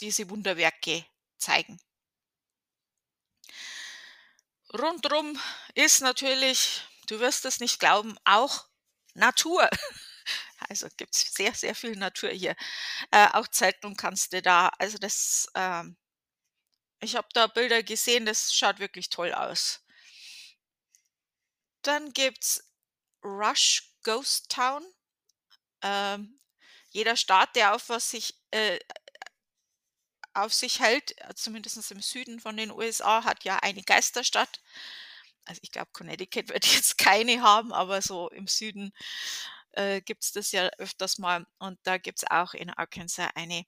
diese 0.00 0.28
Wunderwerke 0.30 1.04
zeigen. 1.38 1.78
Rundrum 4.72 5.38
ist 5.74 6.00
natürlich, 6.02 6.82
du 7.06 7.20
wirst 7.20 7.44
es 7.46 7.60
nicht 7.60 7.80
glauben, 7.80 8.16
auch 8.24 8.66
Natur. 9.14 9.68
Also 10.68 10.88
gibt's 10.96 11.32
sehr, 11.34 11.54
sehr 11.54 11.74
viel 11.74 11.92
Natur 11.92 12.30
hier. 12.30 12.54
Äh, 13.12 13.28
auch 13.32 13.48
Zelten 13.48 13.96
kannst 13.96 14.32
du 14.32 14.42
da 14.42 14.68
also 14.78 14.98
das, 14.98 15.46
ähm 15.54 15.96
ich 17.00 17.16
habe 17.16 17.26
da 17.32 17.46
Bilder 17.48 17.82
gesehen, 17.82 18.24
das 18.26 18.54
schaut 18.54 18.78
wirklich 18.78 19.08
toll 19.08 19.32
aus. 19.32 19.80
Dann 21.82 22.12
gibt's 22.12 22.70
Rush 23.24 23.94
Ghost 24.04 24.50
Town. 24.50 24.84
Ähm, 25.82 26.40
jeder 26.90 27.16
Staat, 27.16 27.56
der 27.56 27.74
auf 27.74 27.88
was 27.88 28.10
sich 28.10 28.34
äh, 28.50 28.78
auf 30.34 30.54
sich 30.54 30.80
hält, 30.80 31.12
äh, 31.22 31.34
zumindest 31.34 31.90
im 31.90 32.00
Süden 32.00 32.40
von 32.40 32.56
den 32.56 32.70
USA, 32.70 33.24
hat 33.24 33.44
ja 33.44 33.58
eine 33.58 33.82
Geisterstadt. 33.82 34.60
Also, 35.46 35.60
ich 35.62 35.72
glaube, 35.72 35.90
Connecticut 35.92 36.48
wird 36.50 36.66
jetzt 36.66 36.98
keine 36.98 37.42
haben, 37.42 37.72
aber 37.72 38.02
so 38.02 38.28
im 38.30 38.46
Süden, 38.46 38.92
äh, 39.72 40.00
gibt's 40.02 40.32
das 40.32 40.52
ja 40.52 40.68
öfters 40.78 41.18
mal 41.18 41.46
und 41.58 41.78
da 41.84 41.98
gibt's 41.98 42.24
auch 42.30 42.54
in 42.54 42.70
Arkansas 42.70 43.30
eine. 43.34 43.64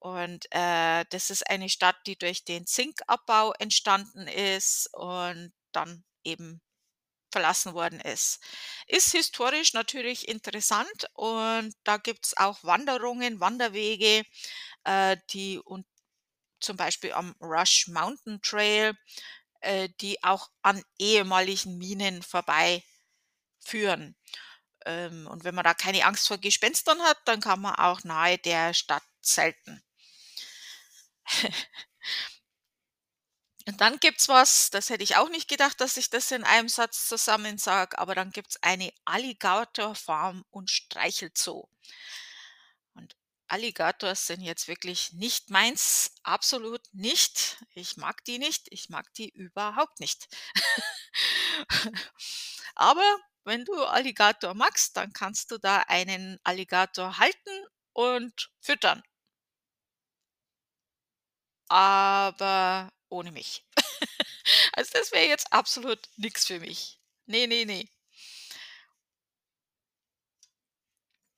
Und, 0.00 0.46
äh, 0.52 1.04
das 1.10 1.30
ist 1.30 1.48
eine 1.50 1.68
Stadt, 1.70 1.96
die 2.06 2.18
durch 2.18 2.44
den 2.44 2.66
Zinkabbau 2.66 3.52
entstanden 3.54 4.28
ist 4.28 4.88
und 4.94 5.52
dann 5.72 6.04
eben 6.24 6.62
verlassen 7.36 7.74
worden 7.74 8.00
ist. 8.00 8.40
Ist 8.86 9.12
historisch 9.12 9.74
natürlich 9.74 10.28
interessant 10.28 11.06
und 11.14 11.74
da 11.84 11.98
gibt's 11.98 12.36
auch 12.36 12.64
Wanderungen, 12.64 13.40
Wanderwege, 13.40 14.24
äh, 14.84 15.16
die 15.30 15.58
und 15.58 15.86
zum 16.60 16.76
Beispiel 16.76 17.12
am 17.12 17.34
Rush 17.40 17.88
Mountain 17.88 18.40
Trail, 18.42 18.94
äh, 19.60 19.88
die 20.00 20.22
auch 20.24 20.48
an 20.62 20.82
ehemaligen 20.98 21.78
Minen 21.78 22.22
vorbeiführen. 22.22 22.84
Ähm, 24.86 25.26
und 25.26 25.44
wenn 25.44 25.54
man 25.54 25.64
da 25.64 25.74
keine 25.74 26.04
Angst 26.06 26.28
vor 26.28 26.38
Gespenstern 26.38 27.00
hat, 27.02 27.18
dann 27.26 27.40
kann 27.40 27.60
man 27.60 27.74
auch 27.76 28.04
nahe 28.04 28.38
der 28.38 28.74
Stadt 28.74 29.04
zelten. 29.22 29.82
Und 33.66 33.80
dann 33.80 33.98
gibt's 33.98 34.28
was, 34.28 34.70
das 34.70 34.90
hätte 34.90 35.02
ich 35.02 35.16
auch 35.16 35.28
nicht 35.28 35.48
gedacht, 35.48 35.80
dass 35.80 35.96
ich 35.96 36.08
das 36.08 36.30
in 36.30 36.44
einem 36.44 36.68
Satz 36.68 37.08
zusammen 37.08 37.58
sage, 37.58 37.98
aber 37.98 38.14
dann 38.14 38.30
gibt's 38.30 38.62
eine 38.62 38.92
Alligator-Farm 39.04 40.44
und 40.50 40.70
Streichelzoo. 40.70 41.68
Und 42.94 43.16
Alligators 43.48 44.28
sind 44.28 44.40
jetzt 44.40 44.68
wirklich 44.68 45.12
nicht 45.14 45.50
meins, 45.50 46.12
absolut 46.22 46.82
nicht. 46.92 47.58
Ich 47.74 47.96
mag 47.96 48.24
die 48.24 48.38
nicht, 48.38 48.68
ich 48.70 48.88
mag 48.88 49.12
die 49.14 49.30
überhaupt 49.30 49.98
nicht. 49.98 50.28
Aber 52.76 53.18
wenn 53.42 53.64
du 53.64 53.84
Alligator 53.84 54.54
magst, 54.54 54.96
dann 54.96 55.12
kannst 55.12 55.50
du 55.50 55.58
da 55.58 55.78
einen 55.88 56.38
Alligator 56.44 57.18
halten 57.18 57.66
und 57.92 58.50
füttern. 58.60 59.02
Aber 61.68 62.92
ohne 63.08 63.32
mich. 63.32 63.64
Also, 64.74 64.90
das 64.94 65.12
wäre 65.12 65.26
jetzt 65.28 65.52
absolut 65.52 66.00
nix 66.16 66.46
für 66.46 66.60
mich. 66.60 67.00
Ne, 67.26 67.46
ne, 67.48 67.64
ne. 67.64 67.88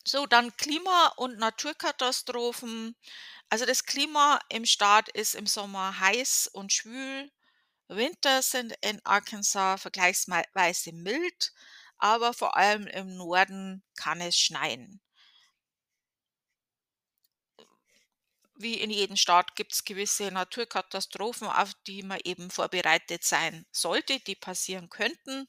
So, 0.05 0.27
dann 0.27 0.57
Klima 0.57 1.13
und 1.19 1.39
Naturkatastrophen. 1.39 2.97
Also, 3.51 3.67
das 3.67 3.85
Klima 3.87 4.41
im 4.49 4.67
Staat 4.67 5.09
ist 5.11 5.35
im 5.37 5.47
Sommer 5.47 6.01
heiß 6.01 6.49
und 6.53 6.73
schwül. 6.73 7.31
Winter 7.89 8.43
sind 8.43 8.75
in 8.83 9.05
Arkansas 9.07 9.83
vergleichsweise 9.83 10.93
mild, 10.93 11.53
aber 11.99 12.35
vor 12.35 12.57
allem 12.57 12.87
im 12.89 13.17
Norden 13.17 13.85
kann 13.97 14.21
es 14.21 14.37
schneien. 14.39 15.01
Wie 18.59 18.75
in 18.75 18.91
jedem 18.91 19.17
Staat 19.17 19.55
gibt 19.57 19.73
es 19.73 19.85
gewisse 19.85 20.31
Naturkatastrophen, 20.31 21.49
auf 21.49 21.73
die 21.87 22.03
man 22.03 22.21
eben 22.25 22.51
vorbereitet 22.51 23.25
sein 23.25 23.67
sollte, 23.73 24.21
die 24.21 24.35
passieren 24.35 24.89
könnten. 24.89 25.47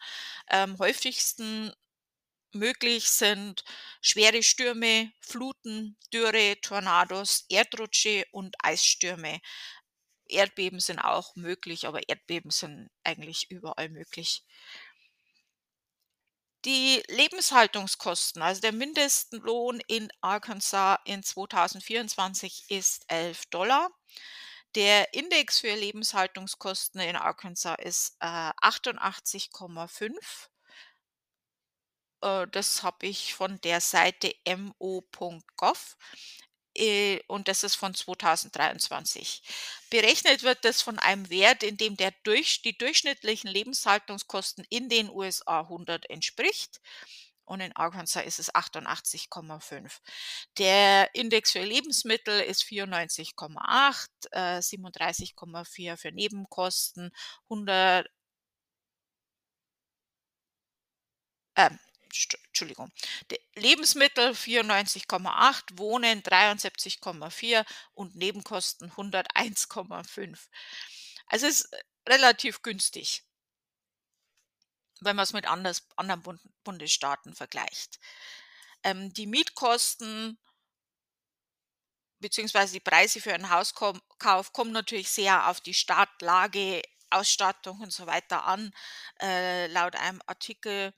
Am 0.47 0.77
häufigsten 0.79 1.73
möglich 2.53 3.09
sind 3.09 3.63
schwere 4.01 4.43
Stürme, 4.43 5.11
Fluten, 5.21 5.97
Dürre, 6.13 6.57
Tornados, 6.61 7.45
Erdrutsche 7.49 8.25
und 8.31 8.55
Eisstürme. 8.63 9.39
Erdbeben 10.27 10.79
sind 10.79 10.99
auch 10.99 11.35
möglich, 11.35 11.87
aber 11.87 12.07
Erdbeben 12.07 12.51
sind 12.51 12.89
eigentlich 13.03 13.49
überall 13.51 13.89
möglich. 13.89 14.43
Die 16.65 17.01
Lebenshaltungskosten, 17.07 18.41
also 18.41 18.59
der 18.59 18.73
Mindestlohn 18.73 19.79
in 19.87 20.09
Arkansas 20.19 20.99
in 21.05 21.23
2024 21.23 22.69
ist 22.69 23.05
11 23.07 23.45
Dollar. 23.45 23.89
Der 24.75 25.13
Index 25.13 25.59
für 25.59 25.73
Lebenshaltungskosten 25.73 27.01
in 27.01 27.15
Arkansas 27.15 27.77
ist 27.79 28.17
äh, 28.19 28.25
88,5. 28.25 30.49
Äh, 32.21 32.47
das 32.51 32.83
habe 32.83 33.07
ich 33.07 33.33
von 33.33 33.59
der 33.61 33.81
Seite 33.81 34.33
mo.gov 34.45 35.97
und 37.27 37.47
das 37.47 37.63
ist 37.63 37.75
von 37.75 37.93
2023. 37.93 39.41
Berechnet 39.89 40.43
wird 40.43 40.63
das 40.63 40.81
von 40.81 40.99
einem 40.99 41.29
Wert, 41.29 41.63
in 41.63 41.77
dem 41.77 41.97
der 41.97 42.13
durch, 42.23 42.61
die 42.61 42.77
durchschnittlichen 42.77 43.49
Lebenshaltungskosten 43.49 44.65
in 44.69 44.89
den 44.89 45.09
USA 45.09 45.61
100 45.61 46.09
entspricht. 46.09 46.79
Und 47.45 47.61
in 47.61 47.75
Arkansas 47.75 48.25
ist 48.25 48.39
es 48.39 48.53
88,5. 48.53 49.99
Der 50.59 51.09
Index 51.15 51.51
für 51.51 51.63
Lebensmittel 51.63 52.41
ist 52.41 52.63
94,8, 52.63 54.07
äh, 54.31 54.61
37,4 54.61 55.97
für 55.97 56.11
Nebenkosten, 56.11 57.11
100, 57.49 58.07
äh, 61.55 61.69
Entschuldigung, 62.47 62.91
Lebensmittel 63.55 64.31
94,8, 64.31 65.77
Wohnen 65.77 66.21
73,4 66.23 67.65
und 67.93 68.15
Nebenkosten 68.15 68.91
101,5. 68.91 70.37
Also 71.27 71.47
es 71.47 71.61
ist 71.61 71.75
relativ 72.07 72.61
günstig, 72.61 73.23
wenn 75.01 75.15
man 75.15 75.23
es 75.23 75.33
mit 75.33 75.45
anders, 75.45 75.87
anderen 75.95 76.39
Bundesstaaten 76.63 77.35
vergleicht. 77.35 77.99
Ähm, 78.83 79.13
die 79.13 79.27
Mietkosten 79.27 80.37
bzw. 82.19 82.67
die 82.67 82.79
Preise 82.79 83.21
für 83.21 83.33
einen 83.33 83.49
Hauskauf 83.49 84.53
kommen 84.53 84.71
natürlich 84.71 85.09
sehr 85.09 85.49
auf 85.49 85.61
die 85.61 85.73
Startlage, 85.73 86.81
Ausstattung 87.09 87.79
und 87.81 87.91
so 87.91 88.05
weiter 88.07 88.45
an. 88.45 88.71
Äh, 89.21 89.67
laut 89.67 89.95
einem 89.95 90.21
Artikel 90.27 90.93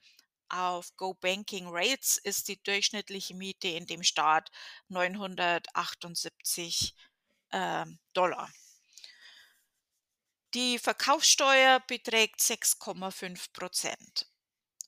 auf 0.51 0.95
Go 0.97 1.13
Banking 1.13 1.67
Rates 1.69 2.17
ist 2.17 2.47
die 2.47 2.61
durchschnittliche 2.61 3.33
Miete 3.33 3.69
in 3.69 3.85
dem 3.85 4.03
Staat 4.03 4.51
978 4.89 6.93
äh, 7.51 7.85
Dollar. 8.13 8.49
Die 10.53 10.79
Verkaufssteuer 10.79 11.79
beträgt 11.87 12.41
6,5 12.41 13.53
Prozent. 13.53 14.27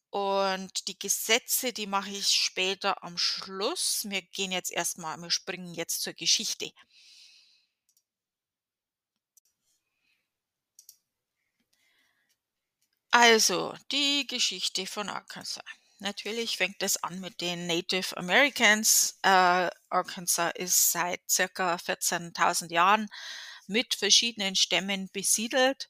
Und 0.09 0.87
die 0.87 0.99
Gesetze, 0.99 1.73
die 1.73 1.87
mache 1.87 2.11
ich 2.11 2.27
später 2.27 3.03
am 3.03 3.17
Schluss. 3.17 4.05
Wir 4.07 4.21
gehen 4.21 4.51
jetzt 4.51 4.71
erstmal, 4.71 5.17
wir 5.17 5.31
springen 5.31 5.73
jetzt 5.73 6.01
zur 6.01 6.13
Geschichte. 6.13 6.71
Also, 13.13 13.75
die 13.93 14.27
Geschichte 14.27 14.85
von 14.87 15.07
Arkansas. 15.07 15.63
Natürlich 15.99 16.57
fängt 16.57 16.81
es 16.83 17.01
an 17.01 17.21
mit 17.21 17.39
den 17.41 17.65
Native 17.67 18.17
Americans. 18.17 19.17
Äh, 19.21 19.69
Arkansas 19.89 20.51
ist 20.55 20.91
seit 20.91 21.21
circa 21.29 21.77
14.000 21.77 22.71
Jahren 22.73 23.07
mit 23.67 23.95
verschiedenen 23.95 24.55
Stämmen 24.55 25.09
besiedelt. 25.13 25.89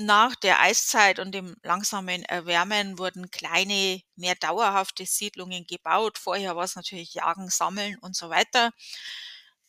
Nach 0.00 0.34
der 0.34 0.60
Eiszeit 0.60 1.18
und 1.18 1.32
dem 1.32 1.56
langsamen 1.62 2.22
Erwärmen 2.24 2.98
wurden 2.98 3.30
kleine, 3.30 4.00
mehr 4.16 4.34
dauerhafte 4.34 5.04
Siedlungen 5.04 5.66
gebaut. 5.66 6.16
Vorher 6.18 6.56
war 6.56 6.64
es 6.64 6.74
natürlich 6.76 7.12
Jagen, 7.14 7.50
Sammeln 7.50 7.98
und 7.98 8.16
so 8.16 8.30
weiter. 8.30 8.70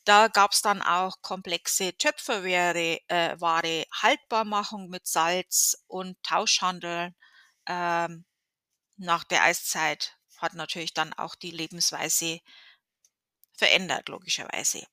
Da 0.10 0.28
gab 0.28 0.54
es 0.54 0.64
dann 0.64 0.82
auch 0.82 1.22
komplexe 1.22 1.96
Töpferware, 1.96 3.00
äh, 3.10 3.40
Ware, 3.40 3.86
Haltbarmachung 3.94 4.90
mit 4.90 5.06
Salz 5.06 5.78
und 5.86 6.18
Tauschhandel. 6.24 7.14
Ähm, 7.68 8.26
nach 8.98 9.24
der 9.24 9.44
Eiszeit 9.44 10.18
hat 10.38 10.56
natürlich 10.56 10.96
dann 10.96 11.14
auch 11.14 11.36
die 11.36 11.52
Lebensweise 11.52 12.40
verändert, 13.54 14.10
logischerweise. 14.10 14.84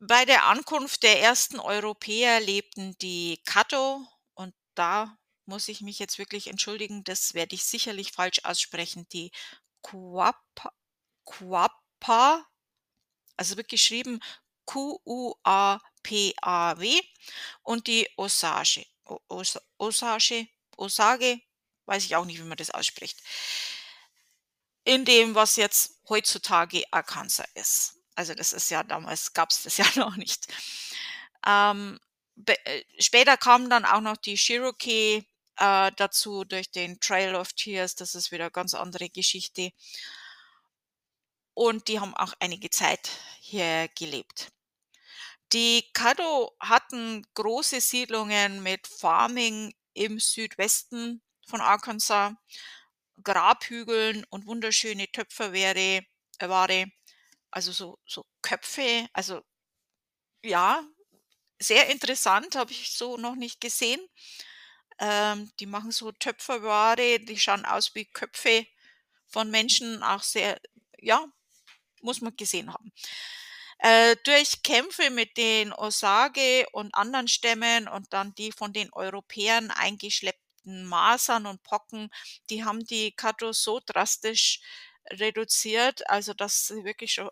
Bei 0.00 0.24
der 0.24 0.46
Ankunft 0.46 1.04
der 1.04 1.20
ersten 1.20 1.60
Europäer 1.60 2.40
lebten 2.40 2.98
die 2.98 3.40
Caddo 3.44 4.08
und 4.34 4.56
da 4.74 5.16
muss 5.44 5.68
ich 5.68 5.82
mich 5.82 6.00
jetzt 6.00 6.18
wirklich 6.18 6.48
entschuldigen, 6.48 7.04
das 7.04 7.34
werde 7.34 7.54
ich 7.54 7.62
sicherlich 7.62 8.10
falsch 8.10 8.40
aussprechen, 8.42 9.06
die 9.10 9.30
Quapa, 9.82 10.72
Quapa 11.24 12.49
also 13.40 13.56
wird 13.56 13.68
geschrieben 13.68 14.20
Q-U-A-P-A-W 14.66 15.00
und 17.62 17.86
die 17.86 18.06
Osage. 18.16 18.84
Os 19.28 19.58
Osage, 19.78 20.46
Osage, 20.76 21.40
weiß 21.86 22.04
ich 22.04 22.14
auch 22.16 22.26
nicht, 22.26 22.38
wie 22.38 22.44
man 22.44 22.58
das 22.58 22.70
ausspricht. 22.70 23.18
In 24.84 25.06
dem, 25.06 25.34
was 25.34 25.56
jetzt 25.56 26.02
heutzutage 26.08 26.84
Arkansas 26.90 27.48
ist. 27.54 27.96
Also 28.14 28.34
das 28.34 28.52
ist 28.52 28.70
ja 28.70 28.82
damals, 28.82 29.32
gab 29.32 29.48
es 29.50 29.62
das 29.62 29.76
ja 29.78 29.86
noch 29.96 30.16
nicht. 30.16 30.46
Ähm, 31.46 31.98
äh, 32.46 32.84
später 32.98 33.38
kamen 33.38 33.70
dann 33.70 33.86
auch 33.86 34.02
noch 34.02 34.18
die 34.18 34.36
Cherokee 34.36 35.24
äh, 35.56 35.92
dazu 35.96 36.44
durch 36.44 36.70
den 36.70 37.00
Trail 37.00 37.34
of 37.34 37.54
Tears. 37.54 37.94
Das 37.94 38.14
ist 38.14 38.32
wieder 38.32 38.44
eine 38.44 38.50
ganz 38.52 38.74
andere 38.74 39.08
Geschichte 39.08 39.72
und 41.54 41.88
die 41.88 42.00
haben 42.00 42.14
auch 42.14 42.34
einige 42.40 42.70
Zeit 42.70 43.10
hier 43.40 43.88
gelebt. 43.96 44.48
Die 45.52 45.90
Caddo 45.94 46.54
hatten 46.60 47.26
große 47.34 47.80
Siedlungen 47.80 48.62
mit 48.62 48.86
Farming 48.86 49.74
im 49.94 50.20
Südwesten 50.20 51.22
von 51.46 51.60
Arkansas, 51.60 52.32
Grabhügeln 53.22 54.24
und 54.30 54.46
wunderschöne 54.46 55.08
Töpferware, 55.10 56.02
äh, 56.38 56.86
also 57.50 57.72
so, 57.72 57.98
so 58.06 58.24
Köpfe, 58.42 59.08
also 59.12 59.42
ja, 60.44 60.84
sehr 61.60 61.88
interessant, 61.90 62.54
habe 62.56 62.72
ich 62.72 62.92
so 62.92 63.16
noch 63.16 63.34
nicht 63.34 63.60
gesehen. 63.60 64.00
Ähm, 64.98 65.50
die 65.60 65.66
machen 65.66 65.90
so 65.92 66.12
Töpferware, 66.12 67.18
die 67.20 67.38
schauen 67.38 67.64
aus 67.64 67.94
wie 67.94 68.06
Köpfe 68.06 68.66
von 69.28 69.50
Menschen, 69.50 70.02
auch 70.02 70.22
sehr, 70.22 70.60
ja, 70.98 71.26
muss 72.02 72.20
man 72.20 72.36
gesehen 72.36 72.72
haben. 72.72 72.92
Äh, 73.78 74.16
durch 74.24 74.62
Kämpfe 74.62 75.10
mit 75.10 75.36
den 75.38 75.72
Osage 75.72 76.66
und 76.72 76.94
anderen 76.94 77.28
Stämmen 77.28 77.88
und 77.88 78.12
dann 78.12 78.34
die 78.34 78.52
von 78.52 78.74
den 78.74 78.92
Europäern 78.92 79.70
eingeschleppten 79.70 80.84
Masern 80.84 81.46
und 81.46 81.62
Pocken, 81.62 82.10
die 82.50 82.64
haben 82.64 82.84
die 82.84 83.12
Katos 83.12 83.62
so 83.62 83.80
drastisch 83.84 84.60
reduziert, 85.08 86.08
also 86.10 86.34
dass 86.34 86.66
sie 86.66 86.84
wirklich 86.84 87.14
schon 87.14 87.30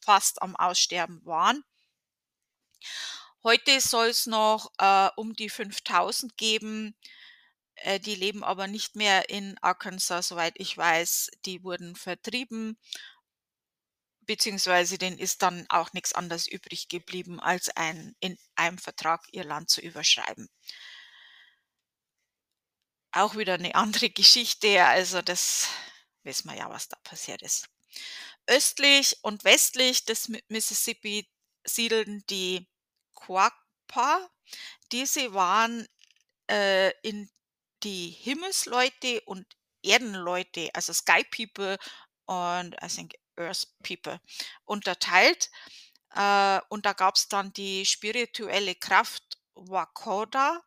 fast 0.00 0.40
am 0.40 0.54
Aussterben 0.54 1.20
waren. 1.24 1.64
Heute 3.42 3.80
soll 3.80 4.08
es 4.08 4.26
noch 4.26 4.70
äh, 4.78 5.08
um 5.16 5.34
die 5.34 5.48
5000 5.48 6.36
geben. 6.36 6.94
Äh, 7.76 8.00
die 8.00 8.14
leben 8.14 8.44
aber 8.44 8.66
nicht 8.66 8.96
mehr 8.96 9.30
in 9.30 9.56
Arkansas, 9.62 10.28
soweit 10.28 10.54
ich 10.56 10.76
weiß. 10.76 11.30
Die 11.44 11.62
wurden 11.64 11.96
vertrieben 11.96 12.78
beziehungsweise 14.28 14.98
denen 14.98 15.18
ist 15.18 15.42
dann 15.42 15.64
auch 15.70 15.94
nichts 15.94 16.12
anderes 16.12 16.46
übrig 16.46 16.88
geblieben, 16.88 17.40
als 17.40 17.70
ein, 17.70 18.14
in 18.20 18.38
einem 18.56 18.76
Vertrag 18.76 19.24
ihr 19.32 19.42
Land 19.42 19.70
zu 19.70 19.80
überschreiben. 19.80 20.48
Auch 23.10 23.36
wieder 23.36 23.54
eine 23.54 23.74
andere 23.74 24.10
Geschichte, 24.20 24.84
also 24.84 25.22
das 25.22 25.68
wissen 26.22 26.50
wir 26.50 26.58
ja, 26.58 26.68
was 26.68 26.88
da 26.88 26.96
passiert 27.02 27.40
ist. 27.40 27.68
Östlich 28.46 29.16
und 29.22 29.44
westlich 29.44 30.04
des 30.04 30.30
Mississippi 30.48 31.26
siedeln 31.66 32.22
die 32.28 32.68
Quackpa. 33.14 34.28
Diese 34.92 35.32
waren 35.32 35.88
äh, 36.50 36.92
in 37.00 37.30
die 37.82 38.10
Himmelsleute 38.10 39.22
und 39.22 39.46
Erdenleute, 39.82 40.68
also 40.74 40.92
Sky 40.92 41.24
People 41.24 41.78
und 42.26 42.76
I 42.82 42.88
think 42.88 43.14
Earth 43.38 43.66
People 43.82 44.20
unterteilt. 44.64 45.50
Äh, 46.14 46.60
und 46.68 46.86
da 46.86 46.92
gab 46.92 47.16
es 47.16 47.28
dann 47.28 47.52
die 47.52 47.84
spirituelle 47.86 48.74
Kraft 48.74 49.38
Wakoda, 49.54 50.62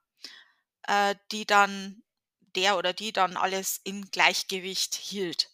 äh, 0.88 1.15
die 1.31 1.45
dann 1.45 2.03
der 2.55 2.77
oder 2.77 2.93
die 2.93 3.13
dann 3.13 3.38
alles 3.38 3.79
im 3.84 4.10
Gleichgewicht 4.12 4.95
hielt. 4.95 5.49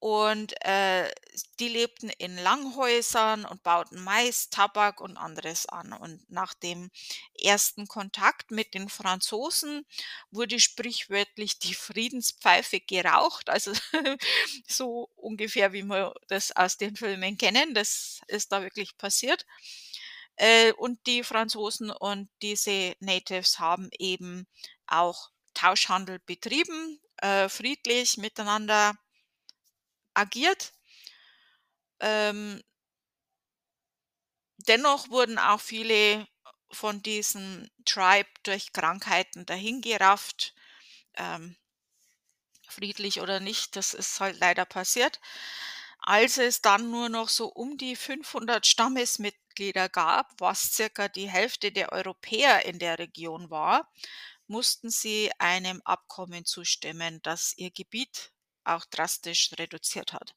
Und, 0.00 0.54
äh, 0.64 1.10
die 1.58 1.68
lebten 1.68 2.08
in 2.08 2.36
Langhäusern 2.38 3.44
und 3.44 3.62
bauten 3.64 4.00
Mais, 4.02 4.48
Tabak 4.48 5.00
und 5.00 5.16
anderes 5.16 5.66
an. 5.66 5.92
Und 5.92 6.30
nach 6.30 6.54
dem 6.54 6.90
ersten 7.34 7.88
Kontakt 7.88 8.52
mit 8.52 8.74
den 8.74 8.88
Franzosen 8.88 9.84
wurde 10.30 10.60
sprichwörtlich 10.60 11.58
die 11.58 11.74
Friedenspfeife 11.74 12.80
geraucht. 12.80 13.50
Also, 13.50 13.72
so 14.68 15.10
ungefähr, 15.16 15.72
wie 15.72 15.82
wir 15.82 16.14
das 16.28 16.54
aus 16.54 16.76
den 16.76 16.94
Filmen 16.96 17.36
kennen. 17.36 17.74
Das 17.74 18.20
ist 18.28 18.52
da 18.52 18.62
wirklich 18.62 18.96
passiert. 18.98 19.44
Äh, 20.36 20.72
und 20.74 21.04
die 21.06 21.24
Franzosen 21.24 21.90
und 21.90 22.28
diese 22.42 22.94
Natives 23.00 23.58
haben 23.58 23.90
eben 23.98 24.46
auch 24.86 25.30
Tauschhandel 25.54 26.20
betrieben, 26.20 27.00
äh, 27.16 27.48
friedlich 27.48 28.16
miteinander 28.18 28.94
agiert. 30.18 30.72
Ähm 32.00 32.60
dennoch 34.66 35.10
wurden 35.10 35.38
auch 35.38 35.60
viele 35.60 36.26
von 36.70 37.02
diesem 37.02 37.68
Tribe 37.84 38.28
durch 38.42 38.72
Krankheiten 38.72 39.46
dahingerafft, 39.46 40.54
ähm, 41.16 41.56
friedlich 42.68 43.20
oder 43.20 43.40
nicht, 43.40 43.76
das 43.76 43.94
ist 43.94 44.20
halt 44.20 44.38
leider 44.40 44.64
passiert. 44.64 45.20
Als 46.00 46.38
es 46.38 46.62
dann 46.62 46.90
nur 46.90 47.08
noch 47.08 47.28
so 47.28 47.48
um 47.48 47.76
die 47.76 47.96
500 47.96 48.66
Stammesmitglieder 48.66 49.88
gab, 49.88 50.32
was 50.40 50.72
circa 50.74 51.08
die 51.08 51.28
Hälfte 51.28 51.72
der 51.72 51.92
Europäer 51.92 52.64
in 52.66 52.78
der 52.78 52.98
Region 52.98 53.50
war, 53.50 53.90
mussten 54.46 54.90
sie 54.90 55.30
einem 55.38 55.82
Abkommen 55.84 56.44
zustimmen, 56.44 57.20
das 57.22 57.54
ihr 57.56 57.70
Gebiet 57.70 58.32
auch 58.68 58.84
drastisch 58.86 59.50
reduziert 59.58 60.12
hat. 60.12 60.34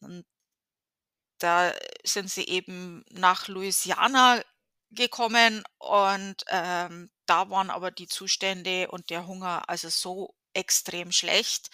Und 0.00 0.24
da 1.38 1.72
sind 2.04 2.30
sie 2.30 2.46
eben 2.46 3.04
nach 3.10 3.48
Louisiana 3.48 4.42
gekommen 4.90 5.62
und, 5.78 6.44
ähm, 6.48 7.10
da 7.26 7.48
waren 7.50 7.70
aber 7.70 7.90
die 7.90 8.08
Zustände 8.08 8.88
und 8.90 9.10
der 9.10 9.26
Hunger 9.26 9.68
also 9.68 9.88
so 9.88 10.34
extrem 10.52 11.12
schlecht, 11.12 11.70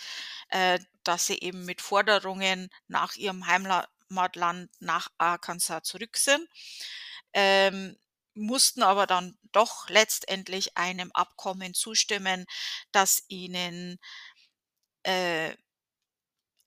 äh, 0.50 0.78
dass 1.02 1.26
sie 1.26 1.38
eben 1.40 1.64
mit 1.64 1.80
Forderungen 1.80 2.68
nach 2.88 3.16
ihrem 3.16 3.46
Heimatland 3.46 4.70
nach 4.80 5.08
Arkansas 5.18 5.82
zurück 5.84 6.16
sind, 6.18 6.46
ähm, 7.32 7.96
mussten 8.34 8.82
aber 8.82 9.06
dann 9.06 9.38
doch 9.52 9.88
letztendlich 9.88 10.76
einem 10.76 11.10
Abkommen 11.12 11.72
zustimmen, 11.74 12.44
das 12.92 13.24
ihnen 13.28 13.98
äh, 15.06 15.56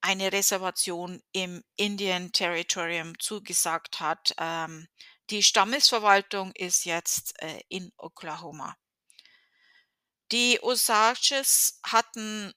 eine 0.01 0.31
Reservation 0.31 1.21
im 1.33 1.63
Indian 1.75 2.31
Territorium 2.31 3.19
zugesagt 3.19 3.99
hat. 3.99 4.33
Ähm, 4.37 4.87
die 5.29 5.43
Stammesverwaltung 5.43 6.51
ist 6.55 6.85
jetzt 6.85 7.39
äh, 7.41 7.61
in 7.67 7.91
Oklahoma. 7.97 8.77
Die 10.31 10.59
Osages 10.61 11.79
hatten 11.83 12.53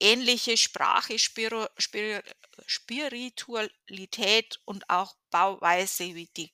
ähnliche 0.00 0.56
Sprache, 0.56 1.18
Spiro, 1.18 1.66
Spir, 1.76 2.22
Spiritualität 2.66 4.60
und 4.64 4.88
auch 4.88 5.16
Bauweise 5.30 6.14
wie 6.14 6.30
die 6.36 6.52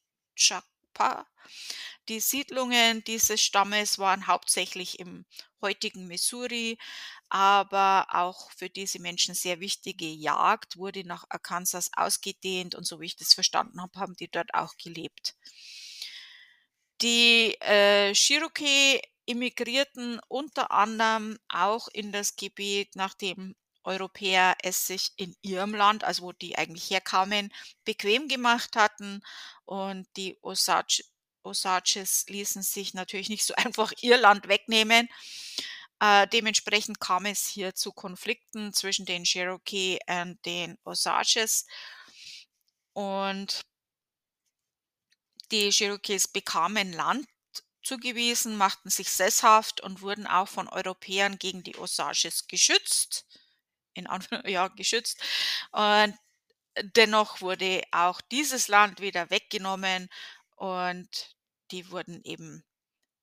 Chakpa. 0.94 1.26
Die 2.09 2.20
Siedlungen 2.20 3.02
dieses 3.04 3.42
Stammes 3.42 3.98
waren 3.98 4.26
hauptsächlich 4.26 5.00
im 5.00 5.24
heutigen 5.62 6.07
Missouri, 6.07 6.78
aber 7.30 8.07
auch 8.11 8.50
für 8.52 8.68
diese 8.68 9.00
Menschen 9.00 9.35
sehr 9.35 9.61
wichtige 9.61 10.07
Jagd 10.07 10.76
wurde 10.76 11.07
nach 11.07 11.24
Arkansas 11.30 11.90
ausgedehnt 11.94 12.74
und 12.74 12.85
so 12.87 13.00
wie 13.00 13.07
ich 13.07 13.16
das 13.16 13.33
verstanden 13.33 13.80
habe, 13.80 13.98
haben 13.98 14.14
die 14.16 14.28
dort 14.28 14.52
auch 14.52 14.76
gelebt. 14.76 15.35
Die 17.00 17.57
äh, 17.61 18.14
Cherokee 18.14 19.00
immigrierten 19.26 20.20
unter 20.28 20.70
anderem 20.70 21.38
auch 21.48 21.88
in 21.88 22.12
das 22.12 22.37
Gebiet, 22.37 22.94
nachdem 22.94 23.57
Europäer 23.85 24.57
es 24.62 24.87
sich 24.87 25.12
in 25.16 25.37
ihrem 25.42 25.75
Land, 25.75 26.05
also 26.05 26.25
wo 26.25 26.33
die 26.33 26.57
eigentlich 26.57 26.90
herkamen, 26.90 27.53
bequem 27.85 28.29
gemacht 28.29 28.77
hatten 28.77 29.23
und 29.64 30.07
die 30.16 30.38
Osage 30.42 31.05
Osages 31.44 32.25
ließen 32.29 32.62
sich 32.62 32.94
natürlich 32.94 33.29
nicht 33.29 33.44
so 33.44 33.55
einfach 33.57 33.92
ihr 34.01 34.16
Land 34.16 34.49
wegnehmen. 34.49 35.09
Äh, 36.01 36.27
dementsprechend 36.29 37.01
kam 37.01 37.27
es 37.27 37.47
hier 37.47 37.75
zu 37.75 37.92
Konflikten 37.92 38.73
zwischen 38.73 39.07
den 39.07 39.25
Cherokee 39.25 39.99
und 40.09 40.44
den 40.44 40.79
Osages. 40.85 41.66
Und 42.92 43.64
die 45.51 45.70
Cherokees 45.70 46.29
bekamen 46.29 46.92
Land 46.92 47.27
zugewiesen, 47.83 48.57
machten 48.57 48.90
sich 48.90 49.11
sesshaft 49.11 49.81
und 49.81 50.01
wurden 50.01 50.27
auch 50.27 50.49
von 50.49 50.68
Europäern 50.68 51.38
gegen 51.38 51.62
die 51.62 51.77
Osages 51.77 52.49
geschützt. 52.49 53.27
In 53.94 54.07
Anführungszeichen, 54.07 54.54
ja, 54.54 54.68
geschützt. 54.68 55.20
Und 55.72 56.14
dennoch 56.96 57.40
wurde 57.40 57.83
auch 57.92 58.20
dieses 58.20 58.68
Land 58.68 59.00
wieder 59.00 59.30
weggenommen 59.30 60.09
und 60.57 61.37
die 61.72 61.90
wurden 61.90 62.22
eben 62.24 62.64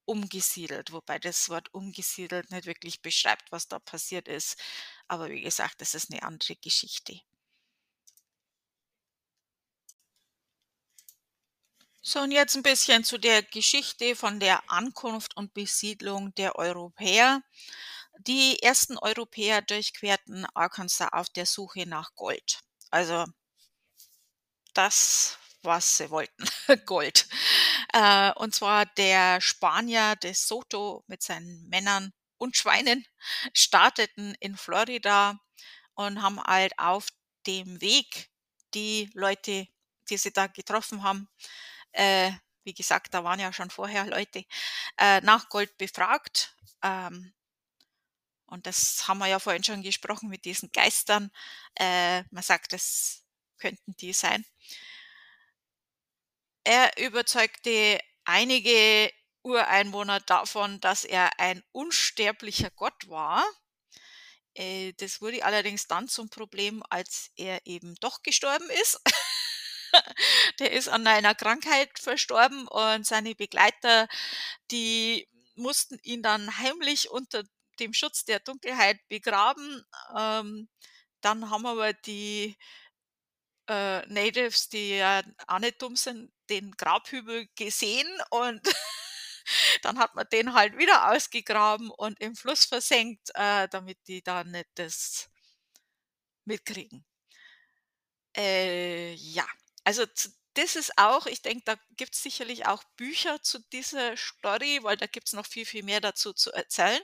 umgesiedelt, 0.05 0.91
wobei 0.93 1.19
das 1.19 1.49
Wort 1.49 1.73
umgesiedelt 1.73 2.51
nicht 2.51 2.65
wirklich 2.67 3.01
beschreibt, 3.01 3.51
was 3.51 3.67
da 3.67 3.79
passiert 3.79 4.27
ist. 4.27 4.59
Aber 5.07 5.29
wie 5.29 5.41
gesagt, 5.41 5.81
das 5.81 5.95
ist 5.95 6.11
eine 6.11 6.23
andere 6.23 6.55
Geschichte. 6.57 7.21
So, 12.03 12.19
und 12.21 12.31
jetzt 12.31 12.55
ein 12.55 12.63
bisschen 12.63 13.03
zu 13.03 13.17
der 13.17 13.43
Geschichte 13.43 14.15
von 14.15 14.39
der 14.39 14.69
Ankunft 14.71 15.35
und 15.37 15.53
Besiedlung 15.53 16.33
der 16.35 16.55
Europäer. 16.55 17.41
Die 18.19 18.61
ersten 18.61 18.97
Europäer 18.97 19.61
durchquerten 19.61 20.45
Arkansas 20.53 21.11
auf 21.11 21.29
der 21.29 21.45
Suche 21.45 21.87
nach 21.87 22.13
Gold. 22.15 22.59
Also 22.89 23.25
das 24.73 25.37
was 25.63 25.97
sie 25.97 26.09
wollten, 26.09 26.43
Gold. 26.85 27.27
Äh, 27.93 28.31
und 28.33 28.55
zwar 28.55 28.85
der 28.85 29.41
Spanier 29.41 30.15
de 30.15 30.33
Soto 30.33 31.03
mit 31.07 31.21
seinen 31.21 31.67
Männern 31.69 32.13
und 32.37 32.57
Schweinen 32.57 33.05
starteten 33.53 34.35
in 34.39 34.57
Florida 34.57 35.39
und 35.93 36.21
haben 36.21 36.41
halt 36.41 36.77
auf 36.79 37.07
dem 37.47 37.81
Weg 37.81 38.29
die 38.73 39.09
Leute, 39.13 39.67
die 40.09 40.17
sie 40.17 40.31
da 40.31 40.47
getroffen 40.47 41.03
haben, 41.03 41.27
äh, 41.91 42.31
wie 42.63 42.73
gesagt, 42.73 43.13
da 43.13 43.23
waren 43.23 43.39
ja 43.39 43.51
schon 43.53 43.69
vorher 43.69 44.05
Leute, 44.05 44.45
äh, 44.97 45.21
nach 45.21 45.49
Gold 45.49 45.77
befragt. 45.77 46.55
Ähm, 46.83 47.33
und 48.51 48.67
das 48.67 49.07
haben 49.07 49.19
wir 49.19 49.27
ja 49.27 49.39
vorhin 49.39 49.63
schon 49.63 49.81
gesprochen 49.81 50.29
mit 50.29 50.43
diesen 50.43 50.71
Geistern. 50.73 51.31
Äh, 51.79 52.23
man 52.31 52.43
sagt, 52.43 52.73
das 52.73 53.23
könnten 53.57 53.95
die 53.95 54.11
sein. 54.11 54.45
Er 56.65 56.97
überzeugte 56.97 57.99
einige 58.25 59.11
Ureinwohner 59.43 60.19
davon, 60.19 60.81
dass 60.81 61.05
er 61.05 61.39
ein 61.39 61.63
unsterblicher 61.71 62.69
Gott 62.71 63.07
war. 63.07 63.43
Äh, 64.53 64.91
das 64.97 65.21
wurde 65.21 65.45
allerdings 65.45 65.87
dann 65.87 66.09
zum 66.09 66.29
Problem, 66.29 66.83
als 66.89 67.31
er 67.37 67.65
eben 67.65 67.95
doch 68.01 68.21
gestorben 68.21 68.69
ist. 68.81 68.99
Der 70.59 70.73
ist 70.73 70.89
an 70.89 71.07
einer 71.07 71.35
Krankheit 71.35 71.99
verstorben 71.99 72.67
und 72.67 73.05
seine 73.07 73.33
Begleiter, 73.33 74.09
die 74.71 75.29
mussten 75.55 75.99
ihn 76.03 76.21
dann 76.21 76.57
heimlich 76.57 77.09
unter 77.09 77.43
dem 77.79 77.93
Schutz 77.93 78.25
der 78.25 78.39
Dunkelheit 78.39 78.99
begraben. 79.07 79.83
Ähm, 80.17 80.69
dann 81.21 81.49
haben 81.49 81.65
aber 81.65 81.93
die 81.93 82.57
äh, 83.67 84.05
Natives, 84.07 84.69
die 84.69 84.97
ja 84.97 85.21
auch 85.47 85.59
nicht 85.59 85.81
dumm 85.81 85.95
sind, 85.95 86.31
den 86.49 86.71
Grabhügel 86.71 87.47
gesehen 87.55 88.07
und 88.29 88.61
dann 89.83 89.99
hat 89.99 90.15
man 90.15 90.27
den 90.31 90.53
halt 90.53 90.77
wieder 90.77 91.11
ausgegraben 91.11 91.89
und 91.91 92.19
im 92.21 92.35
Fluss 92.35 92.65
versenkt, 92.65 93.29
äh, 93.35 93.67
damit 93.69 93.97
die 94.07 94.21
da 94.23 94.43
nicht 94.43 94.67
das 94.75 95.29
mitkriegen. 96.45 97.05
Äh, 98.35 99.13
ja, 99.15 99.45
also 99.83 100.05
das 100.55 100.75
ist 100.75 100.97
auch, 100.97 101.25
ich 101.27 101.41
denke, 101.41 101.63
da 101.65 101.75
gibt 101.97 102.15
es 102.15 102.23
sicherlich 102.23 102.65
auch 102.67 102.83
Bücher 102.97 103.41
zu 103.41 103.59
dieser 103.71 104.17
Story, 104.17 104.79
weil 104.83 104.97
da 104.97 105.07
gibt 105.07 105.27
es 105.27 105.33
noch 105.33 105.45
viel, 105.45 105.65
viel 105.65 105.83
mehr 105.83 106.01
dazu 106.01 106.33
zu 106.33 106.51
erzählen. 106.51 107.01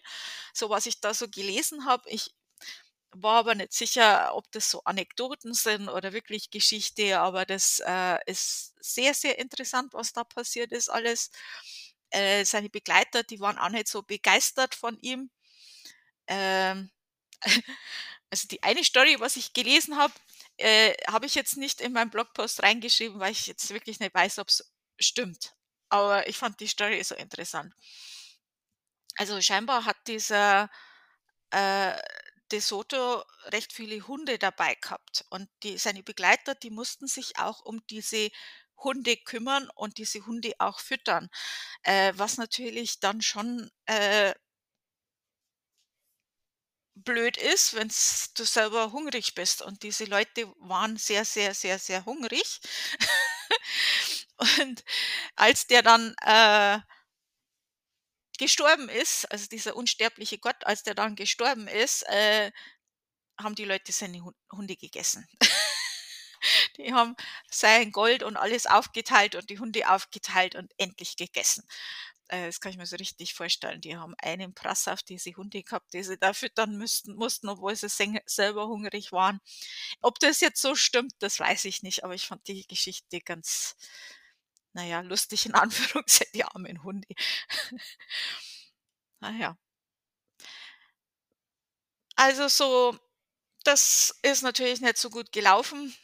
So 0.54 0.70
was 0.70 0.86
ich 0.86 1.00
da 1.02 1.14
so 1.14 1.28
gelesen 1.30 1.86
habe, 1.86 2.10
ich 2.10 2.34
war 3.12 3.40
aber 3.40 3.56
nicht 3.56 3.74
sicher, 3.74 4.36
ob 4.36 4.52
das 4.52 4.70
so 4.72 4.84
Anekdoten 4.86 5.54
sind 5.54 5.90
oder 5.90 6.14
wirklich 6.14 6.52
Geschichte, 6.52 7.20
aber 7.20 7.46
das, 7.46 7.82
äh, 7.86 8.20
ist 8.28 8.76
sehr, 8.82 9.14
sehr 9.14 9.40
interessant, 9.40 9.94
was 9.94 10.14
da 10.14 10.24
passiert 10.24 10.72
ist 10.72 10.90
alles. 10.90 11.32
Äh, 12.12 12.46
seine 12.46 12.70
Begleiter, 12.70 13.24
die 13.24 13.40
waren 13.42 13.58
auch 13.58 13.70
nicht 13.70 13.88
so 13.90 14.04
begeistert 14.04 14.76
von 14.76 14.98
ihm. 15.02 15.30
Ähm, 16.28 16.90
also 18.32 18.48
die 18.50 18.64
eine 18.64 18.84
Story, 18.84 19.18
was 19.20 19.38
ich 19.38 19.54
gelesen 19.54 19.98
habe, 19.98 20.14
äh, 20.58 20.94
habe 21.08 21.26
ich 21.26 21.36
jetzt 21.36 21.58
nicht 21.58 21.82
in 21.82 21.94
meinen 21.94 22.10
Blogpost 22.12 22.64
reingeschrieben, 22.64 23.20
weil 23.20 23.32
ich 23.32 23.48
jetzt 23.48 23.70
wirklich 23.74 24.00
nicht 24.00 24.14
weiß, 24.14 24.40
ob 24.40 24.50
es 24.50 24.72
stimmt. 25.00 25.54
Aber 25.90 26.28
ich 26.28 26.38
fand 26.38 26.60
die 26.60 26.68
Story 26.68 27.04
so 27.04 27.16
interessant. 27.16 27.74
Also 29.18 29.42
scheinbar 29.42 29.86
hat 29.86 29.98
dieser 30.08 30.70
äh, 31.52 31.94
De 32.52 32.60
Soto 32.60 33.24
recht 33.46 33.74
viele 33.74 34.08
Hunde 34.08 34.38
dabei 34.40 34.76
gehabt 34.76 35.26
und 35.30 35.50
die, 35.64 35.78
seine 35.78 36.04
Begleiter, 36.04 36.56
die 36.56 36.70
mussten 36.70 37.08
sich 37.08 37.38
auch 37.40 37.62
um 37.62 37.86
diese 37.88 38.30
Hunde 38.78 39.18
kümmern 39.18 39.70
und 39.76 39.98
diese 39.98 40.26
Hunde 40.26 40.54
auch 40.60 40.80
füttern, 40.80 41.30
äh, 41.84 42.14
was 42.16 42.38
natürlich 42.38 43.00
dann 43.00 43.22
schon 43.22 43.70
äh, 43.86 44.34
blöd 47.04 47.38
ist, 47.38 47.74
wenn 47.74 47.90
du 47.90 48.46
selber 48.46 48.92
hungrig 48.92 49.36
bist. 49.36 49.62
Und 49.62 49.84
diese 49.84 50.06
Leute 50.06 50.48
waren 50.60 50.98
sehr, 50.98 51.26
sehr, 51.26 51.54
sehr, 51.54 51.80
sehr 51.80 52.06
hungrig. 52.06 52.60
und 54.60 54.84
als 55.36 55.68
der 55.68 55.82
dann 55.84 56.16
äh, 56.22 56.80
gestorben 58.38 58.90
ist, 58.90 59.30
also 59.32 59.48
dieser 59.48 59.76
unsterbliche 59.76 60.38
Gott, 60.38 60.66
als 60.66 60.84
der 60.84 60.96
dann 60.96 61.16
gestorben 61.16 61.68
ist, 61.68 62.04
äh, 62.08 62.52
haben 63.40 63.56
die 63.56 63.66
Leute 63.66 63.92
seine 63.92 64.24
Hunde 64.52 64.76
gegessen. 64.76 65.28
die 66.78 66.94
haben 66.94 67.16
sein 67.50 67.92
Gold 67.92 68.24
und 68.24 68.38
alles 68.38 68.68
aufgeteilt 68.68 69.36
und 69.36 69.50
die 69.50 69.60
Hunde 69.60 69.90
aufgeteilt 69.90 70.56
und 70.56 70.72
endlich 70.78 71.18
gegessen. 71.18 71.68
Äh, 72.30 72.48
das 72.48 72.60
kann 72.60 72.72
ich 72.72 72.78
mir 72.78 72.86
so 72.86 72.96
richtig 72.98 73.34
vorstellen. 73.34 73.82
Die 73.82 73.96
haben 73.98 74.16
einen 74.18 74.54
Prass 74.54 74.88
auf 74.88 75.04
diese 75.04 75.32
Hunde 75.36 75.64
gehabt, 75.64 75.94
die 75.94 76.04
sie 76.04 76.18
da 76.18 76.34
füttern 76.34 76.78
müssten, 76.78 77.16
mussten, 77.16 77.50
obwohl 77.50 77.76
sie 77.76 77.90
selber 78.26 78.68
hungrig 78.68 79.12
waren. 79.12 79.40
Ob 80.02 80.20
das 80.20 80.42
jetzt 80.42 80.62
so 80.62 80.76
stimmt, 80.76 81.14
das 81.20 81.40
weiß 81.40 81.66
ich 81.66 81.84
nicht, 81.84 82.04
aber 82.04 82.16
ich 82.16 82.28
fand 82.28 82.48
die 82.48 82.68
Geschichte 82.68 83.22
ganz, 83.22 83.76
naja, 84.74 85.02
lustig 85.02 85.46
in 85.46 85.56
Anführungszeichen, 85.56 86.34
die 86.34 86.44
armen 86.46 86.84
Hunde. 86.84 87.08
naja. 89.22 89.58
Also 92.16 92.48
so, 92.48 92.98
das 93.64 94.16
ist 94.24 94.44
natürlich 94.44 94.82
nicht 94.82 94.98
so 94.98 95.10
gut 95.10 95.32
gelaufen. 95.32 95.96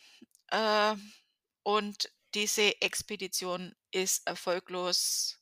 Äh, 0.49 0.95
und 1.63 2.11
diese 2.35 2.81
Expedition 2.81 3.75
ist 3.91 4.27
erfolglos 4.27 5.39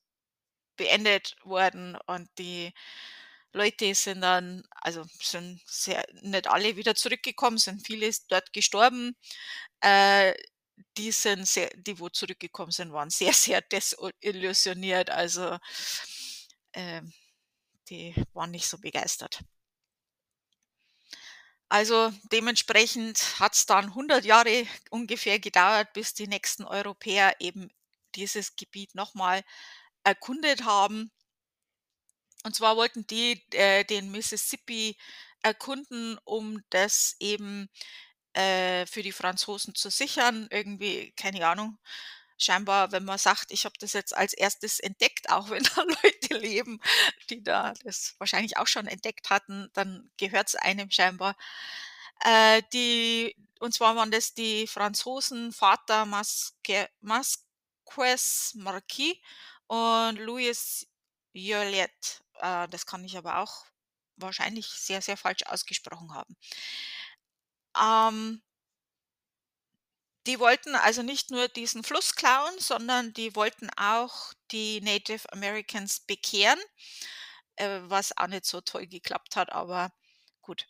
beendet 0.82 1.36
worden 1.44 1.96
und 2.08 2.28
die 2.40 2.74
Leute 3.54 3.94
sind 3.94 4.22
dann, 4.22 4.64
also 4.72 5.06
sind 5.22 5.62
sehr, 5.68 6.04
nicht 6.24 6.48
alle 6.48 6.76
wieder 6.76 6.96
zurückgekommen, 6.96 7.58
sind 7.60 7.86
viele 7.86 8.10
dort 8.30 8.52
gestorben. 8.54 9.16
Äh, 9.82 10.34
die 10.98 11.12
sind 11.12 11.48
sehr, 11.48 11.70
die 11.76 12.00
wo 12.00 12.10
zurückgekommen 12.10 12.72
sind, 12.72 12.94
waren 12.94 13.10
sehr, 13.12 13.34
sehr 13.34 13.62
desillusioniert. 13.62 15.10
Also 15.12 15.58
äh, 16.72 17.02
die 17.90 18.16
waren 18.34 18.52
nicht 18.52 18.68
so 18.68 18.78
begeistert. 18.80 19.42
Also 21.70 22.12
dementsprechend 22.32 23.40
hat 23.40 23.54
es 23.54 23.66
dann 23.66 23.86
100 23.86 24.26
Jahre 24.26 24.66
ungefähr 24.90 25.40
gedauert, 25.40 25.94
bis 25.94 26.14
die 26.14 26.28
nächsten 26.28 26.64
Europäer 26.66 27.36
eben 27.40 27.70
dieses 28.16 28.56
Gebiet 28.56 28.96
nochmal 28.96 29.44
erkundet 30.04 30.66
haben. 30.66 31.12
Und 32.44 32.56
zwar 32.56 32.76
wollten 32.76 33.06
die 33.08 33.44
äh, 33.54 33.84
den 33.84 34.12
Mississippi 34.12 34.98
erkunden, 35.44 36.18
um 36.24 36.64
das 36.70 37.16
eben 37.20 37.70
äh, 38.34 38.86
für 38.86 39.04
die 39.04 39.12
Franzosen 39.12 39.76
zu 39.76 39.90
sichern. 39.90 40.48
Irgendwie, 40.52 41.12
keine 41.14 41.46
Ahnung. 41.48 41.78
Scheinbar, 42.38 42.92
wenn 42.92 43.06
man 43.06 43.20
sagt, 43.20 43.52
ich 43.52 43.66
habe 43.66 43.76
das 43.80 43.94
jetzt 43.94 44.16
als 44.16 44.34
erstes 44.34 44.80
entdeckt, 44.80 45.30
auch 45.30 45.50
wenn 45.52 45.64
da 45.76 45.84
Leute 45.84 46.38
leben, 46.38 46.82
die 47.30 47.44
da 47.44 47.74
das 47.84 48.16
wahrscheinlich 48.18 48.58
auch 48.58 48.68
schon 48.68 48.88
entdeckt 48.88 49.30
hatten, 49.30 49.70
dann 49.74 50.10
gehört 50.18 50.50
es 50.50 50.56
einem 50.56 50.90
scheinbar. 50.92 51.36
Äh, 52.24 52.64
die, 52.74 53.36
und 53.60 53.74
zwar 53.74 53.96
waren 53.96 54.12
das 54.12 54.34
die 54.34 54.68
Franzosen 54.68 55.52
Vater 55.54 56.06
Masque, 56.06 56.90
Masquez 57.02 58.54
Marquis 58.56 59.18
und 59.72 60.18
Louis 60.18 60.86
Joliet. 61.32 62.22
Äh, 62.42 62.68
das 62.68 62.86
kann 62.86 63.06
ich 63.06 63.18
aber 63.18 63.38
auch 63.38 63.66
wahrscheinlich 64.18 64.68
sehr, 64.68 65.02
sehr 65.02 65.16
falsch 65.16 65.44
ausgesprochen 65.46 66.14
haben. 66.14 66.36
Ähm, 67.80 68.42
die 70.28 70.40
wollten 70.40 70.76
also 70.76 71.04
nicht 71.04 71.32
nur 71.32 71.48
diesen 71.48 71.86
Fluss 71.86 72.16
klauen, 72.16 72.60
sondern 72.60 73.14
die 73.14 73.34
wollten 73.36 73.70
auch 73.78 74.34
die 74.52 74.82
Native 74.82 75.32
Americans 75.32 76.02
bekehren, 76.02 76.60
äh, 77.56 77.80
was 77.84 78.18
auch 78.18 78.28
nicht 78.28 78.46
so 78.46 78.60
toll 78.60 78.88
geklappt 78.88 79.38
hat, 79.38 79.54
aber 79.54 79.94
gut. 80.42 80.68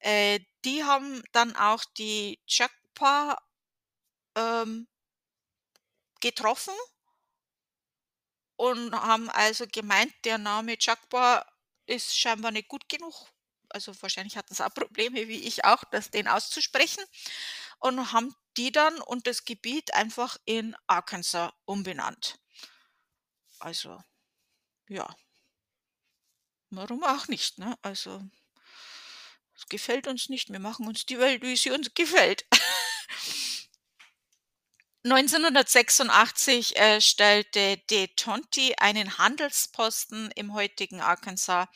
Äh, 0.00 0.40
die 0.64 0.82
haben 0.82 1.22
dann 1.32 1.54
auch 1.54 1.84
die 1.96 2.40
Chakpa 2.48 3.38
ähm, 4.36 4.88
getroffen 6.20 6.74
und 8.64 8.94
haben 8.94 9.28
also 9.28 9.66
gemeint, 9.70 10.10
der 10.24 10.38
Name 10.38 10.78
Chakwa 10.78 11.44
ist 11.84 12.18
scheinbar 12.18 12.50
nicht 12.50 12.68
gut 12.68 12.88
genug. 12.88 13.26
Also 13.68 13.92
wahrscheinlich 14.00 14.38
hatten 14.38 14.54
sie 14.54 14.64
auch 14.64 14.72
Probleme, 14.72 15.28
wie 15.28 15.46
ich 15.46 15.66
auch, 15.66 15.84
das 15.90 16.10
den 16.10 16.28
auszusprechen. 16.28 17.04
Und 17.78 18.12
haben 18.12 18.34
die 18.56 18.72
dann 18.72 19.02
und 19.02 19.26
das 19.26 19.44
Gebiet 19.44 19.92
einfach 19.92 20.38
in 20.46 20.74
Arkansas 20.86 21.52
umbenannt. 21.66 22.38
Also, 23.58 24.02
ja. 24.88 25.14
Warum 26.70 27.04
auch 27.04 27.28
nicht, 27.28 27.58
ne? 27.58 27.76
Also, 27.82 28.22
es 29.56 29.66
gefällt 29.68 30.06
uns 30.06 30.30
nicht. 30.30 30.50
Wir 30.50 30.58
machen 30.58 30.86
uns 30.86 31.04
die 31.04 31.18
Welt, 31.18 31.42
wie 31.42 31.56
sie 31.56 31.70
uns 31.70 31.92
gefällt. 31.92 32.46
1986 35.04 36.76
äh, 36.76 36.98
stellte 36.98 37.76
De 37.90 38.08
Tonti 38.16 38.74
einen 38.78 39.18
Handelsposten 39.18 40.30
im 40.34 40.54
heutigen 40.54 41.02
Arkansas. 41.02 41.68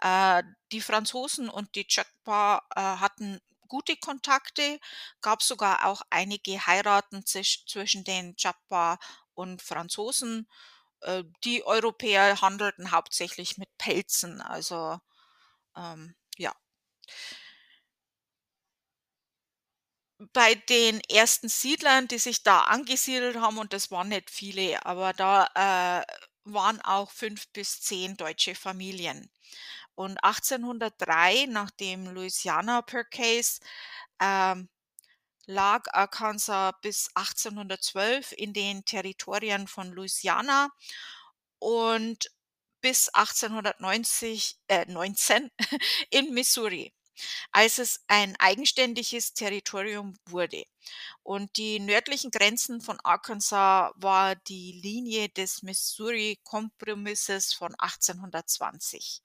Äh, 0.00 0.42
die 0.72 0.80
Franzosen 0.80 1.50
und 1.50 1.74
die 1.74 1.86
Choctaw 1.86 2.62
äh, 2.74 2.80
hatten 2.80 3.38
gute 3.68 3.96
Kontakte, 3.96 4.80
gab 5.20 5.42
sogar 5.42 5.84
auch 5.84 6.00
einige 6.08 6.66
Heiraten 6.66 7.26
zisch, 7.26 7.66
zwischen 7.66 8.02
den 8.04 8.34
Choctaw 8.36 8.96
und 9.34 9.60
Franzosen. 9.60 10.48
Äh, 11.02 11.24
die 11.44 11.64
Europäer 11.64 12.40
handelten 12.40 12.92
hauptsächlich 12.92 13.58
mit 13.58 13.68
Pelzen, 13.76 14.40
also 14.40 14.98
ähm, 15.76 16.14
ja. 16.38 16.54
Bei 20.32 20.54
den 20.54 21.00
ersten 21.10 21.48
Siedlern, 21.48 22.08
die 22.08 22.18
sich 22.18 22.42
da 22.42 22.60
angesiedelt 22.62 23.36
haben, 23.36 23.58
und 23.58 23.72
das 23.72 23.90
waren 23.90 24.08
nicht 24.08 24.30
viele, 24.30 24.84
aber 24.84 25.12
da 25.12 25.46
äh, 25.54 26.04
waren 26.44 26.80
auch 26.82 27.10
fünf 27.10 27.48
bis 27.52 27.80
zehn 27.80 28.16
deutsche 28.16 28.54
Familien. 28.54 29.30
Und 29.94 30.22
1803, 30.22 31.46
nach 31.46 31.70
dem 31.70 32.06
Louisiana 32.06 32.82
Purchase, 32.82 33.60
ähm, 34.20 34.68
lag 35.46 35.84
Arkansas 35.92 36.74
bis 36.82 37.08
1812 37.14 38.32
in 38.32 38.52
den 38.52 38.84
Territorien 38.84 39.66
von 39.66 39.90
Louisiana 39.92 40.70
und 41.58 42.30
bis 42.82 43.08
1890, 43.10 44.58
äh, 44.68 44.86
19 44.86 45.50
in 46.10 46.32
Missouri 46.34 46.94
als 47.52 47.78
es 47.78 48.00
ein 48.06 48.36
eigenständiges 48.36 49.34
Territorium 49.34 50.16
wurde. 50.26 50.64
Und 51.22 51.56
die 51.56 51.80
nördlichen 51.80 52.30
Grenzen 52.30 52.80
von 52.80 52.98
Arkansas 53.04 53.92
war 53.96 54.36
die 54.36 54.72
Linie 54.72 55.28
des 55.28 55.62
Missouri-Kompromisses 55.62 57.52
von 57.52 57.74
1820. 57.78 59.22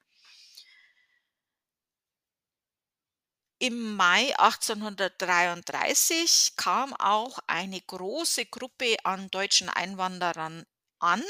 Im 3.58 3.96
Mai 3.96 4.38
1833 4.38 6.58
kam 6.58 6.94
auch 6.94 7.40
eine 7.48 7.80
große 7.80 8.48
Gruppe 8.48 8.98
an 9.06 9.32
deutschen 9.32 9.70
Einwanderern 9.70 10.66
an 11.00 11.24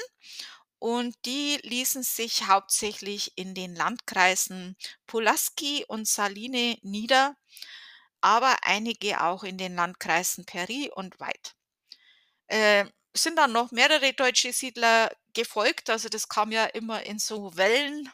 und 0.79 1.15
die 1.25 1.59
ließen 1.63 2.03
sich 2.03 2.47
hauptsächlich 2.47 3.33
in 3.37 3.55
den 3.55 3.75
Landkreisen 3.75 4.77
Pulaski 5.07 5.85
und 5.87 6.07
Saline 6.07 6.77
nieder, 6.83 7.35
aber 8.21 8.57
einige 8.63 9.21
auch 9.23 9.43
in 9.43 9.57
den 9.57 9.75
Landkreisen 9.75 10.45
Peri 10.45 10.91
und 10.93 11.19
Weid. 11.19 11.55
Äh, 12.47 12.85
sind 13.15 13.37
dann 13.37 13.53
noch 13.53 13.71
mehrere 13.71 14.13
deutsche 14.13 14.53
Siedler 14.53 15.11
gefolgt, 15.33 15.89
also 15.89 16.09
das 16.09 16.27
kam 16.29 16.51
ja 16.51 16.65
immer 16.65 17.03
in 17.05 17.19
so 17.19 17.55
Wellen 17.57 18.09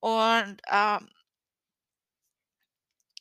und, 0.00 0.60
ähm 0.68 1.08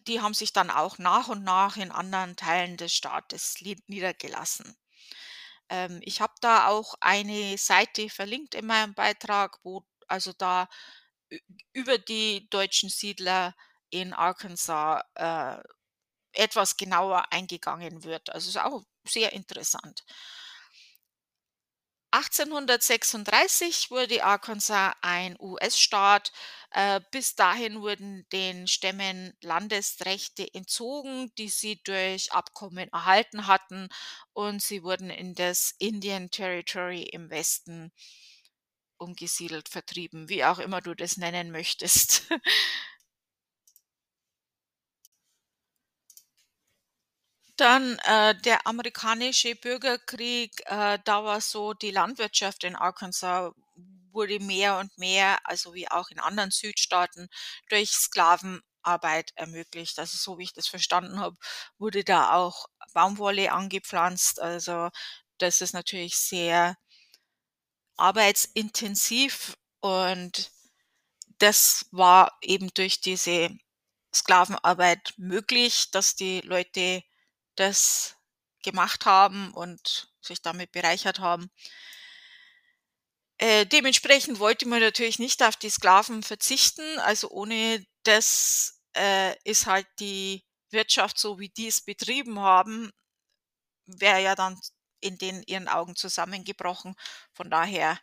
die 0.07 0.21
haben 0.21 0.33
sich 0.35 0.53
dann 0.53 0.69
auch 0.69 0.99
nach 0.99 1.27
und 1.27 1.43
nach 1.43 1.75
in 1.77 1.91
anderen 1.91 2.35
Teilen 2.35 2.77
des 2.77 2.93
Staates 2.93 3.55
niedergelassen. 3.87 4.75
Ähm, 5.71 6.01
ich 6.03 6.21
habe 6.21 6.33
da 6.41 6.67
auch 6.69 6.95
eine 7.01 7.57
Seite 7.59 8.09
verlinkt 8.11 8.55
in 8.55 8.67
meinem 8.67 8.95
Beitrag, 8.95 9.59
wo 9.63 9.85
also 10.09 10.33
da 10.33 10.69
über 11.73 11.97
die 11.97 12.47
deutschen 12.49 12.89
Siedler 12.89 13.55
in 13.89 14.13
Arkansas, 14.13 15.01
äh, 15.15 15.57
etwas 16.33 16.77
genauer 16.77 17.31
eingegangen 17.33 18.03
wird. 18.05 18.29
Also, 18.31 18.49
ist 18.49 18.57
auch 18.57 18.83
sehr 19.07 19.33
interessant. 19.33 20.03
1836 22.11 23.89
wurde 23.91 24.23
Arkansas 24.23 24.93
ein 25.01 25.35
US-Staat. 25.39 26.31
Äh, 26.71 27.01
bis 27.11 27.35
dahin 27.35 27.81
wurden 27.81 28.25
den 28.31 28.67
Stämmen 28.67 29.33
Landesrechte 29.41 30.47
entzogen, 30.53 31.31
die 31.37 31.49
sie 31.49 31.81
durch 31.83 32.31
Abkommen 32.33 32.89
erhalten 32.91 33.47
hatten, 33.47 33.89
und 34.33 34.61
sie 34.61 34.83
wurden 34.83 35.09
in 35.09 35.35
das 35.35 35.73
Indian 35.79 36.29
Territory 36.29 37.03
im 37.03 37.29
Westen 37.29 37.91
umgesiedelt, 38.97 39.67
vertrieben, 39.69 40.29
wie 40.29 40.45
auch 40.45 40.59
immer 40.59 40.79
du 40.81 40.93
das 40.93 41.17
nennen 41.17 41.51
möchtest. 41.51 42.23
Dann, 47.61 47.99
äh, 47.99 48.33
der 48.41 48.65
amerikanische 48.65 49.53
Bürgerkrieg, 49.55 50.63
äh, 50.65 50.97
da 51.05 51.23
war 51.23 51.41
so 51.41 51.73
die 51.75 51.91
Landwirtschaft 51.91 52.63
in 52.63 52.75
Arkansas 52.75 53.53
wurde 54.11 54.39
mehr 54.39 54.79
und 54.79 54.97
mehr, 54.97 55.37
also 55.43 55.73
wie 55.75 55.87
auch 55.89 56.09
in 56.09 56.19
anderen 56.19 56.49
Südstaaten, 56.51 57.29
durch 57.69 57.91
Sklavenarbeit 57.91 59.31
ermöglicht. 59.35 59.99
Also, 59.99 60.17
so 60.17 60.39
wie 60.39 60.43
ich 60.45 60.53
das 60.53 60.67
verstanden 60.67 61.19
habe, 61.19 61.37
wurde 61.77 62.03
da 62.03 62.33
auch 62.33 62.65
Baumwolle 62.93 63.51
angepflanzt. 63.51 64.41
Also, 64.41 64.89
das 65.37 65.61
ist 65.61 65.73
natürlich 65.73 66.17
sehr 66.17 66.75
arbeitsintensiv 67.97 69.55
und 69.79 70.51
das 71.39 71.87
war 71.91 72.37
eben 72.41 72.69
durch 72.73 73.01
diese 73.01 73.49
Sklavenarbeit 74.13 75.13
möglich, 75.17 75.91
dass 75.91 76.15
die 76.15 76.41
Leute 76.41 77.03
das 77.55 78.17
gemacht 78.63 79.05
haben 79.05 79.51
und 79.53 80.11
sich 80.21 80.41
damit 80.41 80.71
bereichert 80.71 81.19
haben. 81.19 81.49
Äh, 83.37 83.65
dementsprechend 83.65 84.39
wollte 84.39 84.67
man 84.67 84.79
natürlich 84.81 85.17
nicht 85.19 85.41
auf 85.43 85.55
die 85.55 85.69
Sklaven 85.69 86.23
verzichten. 86.23 86.99
Also, 86.99 87.29
ohne 87.29 87.85
das, 88.03 88.79
äh, 88.95 89.35
ist 89.43 89.65
halt 89.65 89.87
die 89.99 90.43
Wirtschaft, 90.69 91.17
so 91.17 91.39
wie 91.39 91.49
die 91.49 91.67
es 91.67 91.81
betrieben 91.81 92.39
haben 92.39 92.91
wäre 93.85 94.21
ja 94.21 94.35
dann 94.35 94.59
in 94.99 95.17
den 95.17 95.43
ihren 95.43 95.67
Augen 95.67 95.95
zusammengebrochen. 95.95 96.95
Von 97.33 97.49
daher 97.49 97.99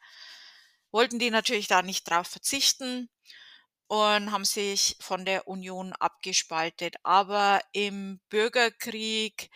wollten 0.90 1.18
die 1.18 1.30
natürlich 1.30 1.68
da 1.68 1.82
nicht 1.82 2.08
drauf 2.08 2.26
verzichten 2.28 3.08
und 3.88 4.32
haben 4.32 4.44
sich 4.44 4.96
von 5.00 5.24
der 5.24 5.48
Union 5.48 5.92
abgespaltet. 5.94 6.96
Aber 7.02 7.60
im 7.72 8.20
Bürgerkrieg 8.28 9.50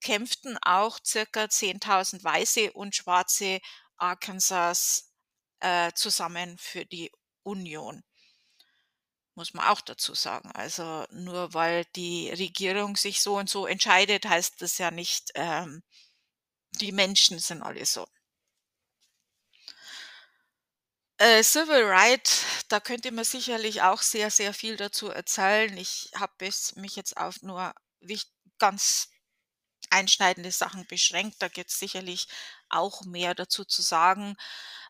kämpften 0.00 0.58
auch 0.62 0.98
circa 1.04 1.48
10.000 1.48 2.24
weiße 2.24 2.72
und 2.72 2.96
schwarze 2.96 3.60
Arkansas, 3.96 5.10
äh, 5.60 5.92
zusammen 5.94 6.58
für 6.58 6.84
die 6.86 7.12
Union. 7.42 8.02
Muss 9.34 9.54
man 9.54 9.66
auch 9.66 9.80
dazu 9.80 10.14
sagen. 10.14 10.50
Also, 10.52 11.04
nur 11.10 11.54
weil 11.54 11.84
die 11.96 12.30
Regierung 12.30 12.96
sich 12.96 13.22
so 13.22 13.36
und 13.36 13.48
so 13.48 13.66
entscheidet, 13.66 14.26
heißt 14.26 14.60
das 14.62 14.78
ja 14.78 14.90
nicht, 14.90 15.30
ähm, 15.34 15.82
die 16.72 16.92
Menschen 16.92 17.38
sind 17.38 17.62
alle 17.62 17.86
so. 17.86 18.06
Äh, 21.20 21.42
Civil 21.44 21.84
Right, 21.84 22.44
da 22.68 22.80
könnte 22.80 23.12
man 23.12 23.24
sicherlich 23.24 23.82
auch 23.82 24.00
sehr, 24.02 24.30
sehr 24.30 24.54
viel 24.54 24.76
dazu 24.76 25.08
erzählen. 25.10 25.76
Ich 25.76 26.10
habe 26.16 26.32
es 26.46 26.76
mich 26.76 26.96
jetzt 26.96 27.16
auf 27.18 27.42
nur 27.42 27.74
ganz 28.58 29.08
einschneidende 29.90 30.52
Sachen 30.52 30.86
beschränkt. 30.86 31.42
Da 31.42 31.48
gibt's 31.48 31.78
sicherlich 31.78 32.28
auch 32.70 33.02
mehr 33.04 33.34
dazu 33.34 33.64
zu 33.64 33.82
sagen. 33.82 34.36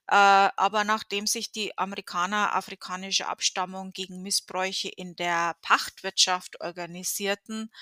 Äh, 0.08 0.14
aber 0.16 0.84
nachdem 0.84 1.26
sich 1.26 1.52
die 1.52 1.76
Amerikaner 1.78 2.54
afrikanischer 2.54 3.28
Abstammung 3.28 3.92
gegen 3.92 4.22
Missbräuche 4.22 4.88
in 4.90 5.16
der 5.16 5.56
Pachtwirtschaft 5.62 6.60
organisierten, 6.62 7.72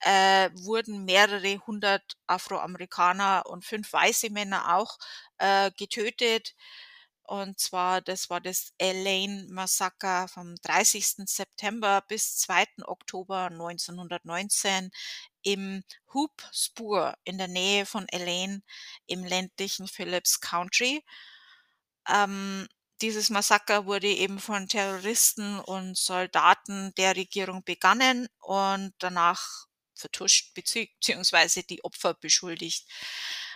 äh, 0.00 0.50
wurden 0.54 1.04
mehrere 1.06 1.58
hundert 1.66 2.16
Afroamerikaner 2.28 3.44
und 3.46 3.64
fünf 3.64 3.92
weiße 3.92 4.30
Männer 4.30 4.76
auch, 4.76 4.98
äh, 5.38 5.70
getötet. 5.78 6.54
Und 7.30 7.60
zwar, 7.60 8.00
das 8.00 8.28
war 8.28 8.40
das 8.40 8.72
Elaine 8.78 9.46
Massaker 9.50 10.26
vom 10.26 10.56
30. 10.62 11.28
September 11.30 12.02
bis 12.08 12.38
2. 12.38 12.82
Oktober 12.88 13.48
1919 13.50 14.90
im 15.42 15.84
Hoop 16.12 16.32
Spur 16.52 17.14
in 17.22 17.38
der 17.38 17.46
Nähe 17.46 17.86
von 17.86 18.08
Elaine 18.08 18.62
im 19.06 19.24
ländlichen 19.24 19.86
Phillips 19.86 20.40
Country. 20.40 21.04
Ähm, 22.08 22.66
dieses 23.00 23.30
Massaker 23.30 23.86
wurde 23.86 24.08
eben 24.08 24.38
von 24.40 24.68
Terroristen 24.68 25.58
und 25.60 25.96
Soldaten 25.96 26.92
der 26.96 27.16
Regierung 27.16 27.62
begangen 27.64 28.28
und 28.40 28.92
danach 28.98 29.66
vertuscht 29.94 30.52
beziehungsweise 30.54 31.62
die 31.62 31.84
Opfer 31.84 32.14
beschuldigt. 32.14 32.88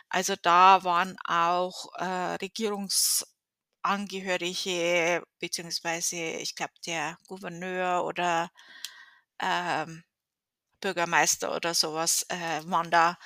Also, 0.09 0.37
da 0.41 0.85
waren 0.85 1.19
auch, 1.25 1.93
äh, 1.99 2.35
Regierungsangehörige 3.85 5.23
beziehungsweise 5.41 6.17
ich 6.17 6.55
glaube, 6.57 6.73
der 6.87 7.19
Gouverneur 7.29 8.05
oder, 8.05 8.51
ähm, 9.41 10.05
Bürgermeister 10.81 11.55
oder 11.57 11.75
so 11.75 11.95
was, 11.95 12.25
äh, 12.31 12.63
waren 12.67 12.91
da 12.91 13.19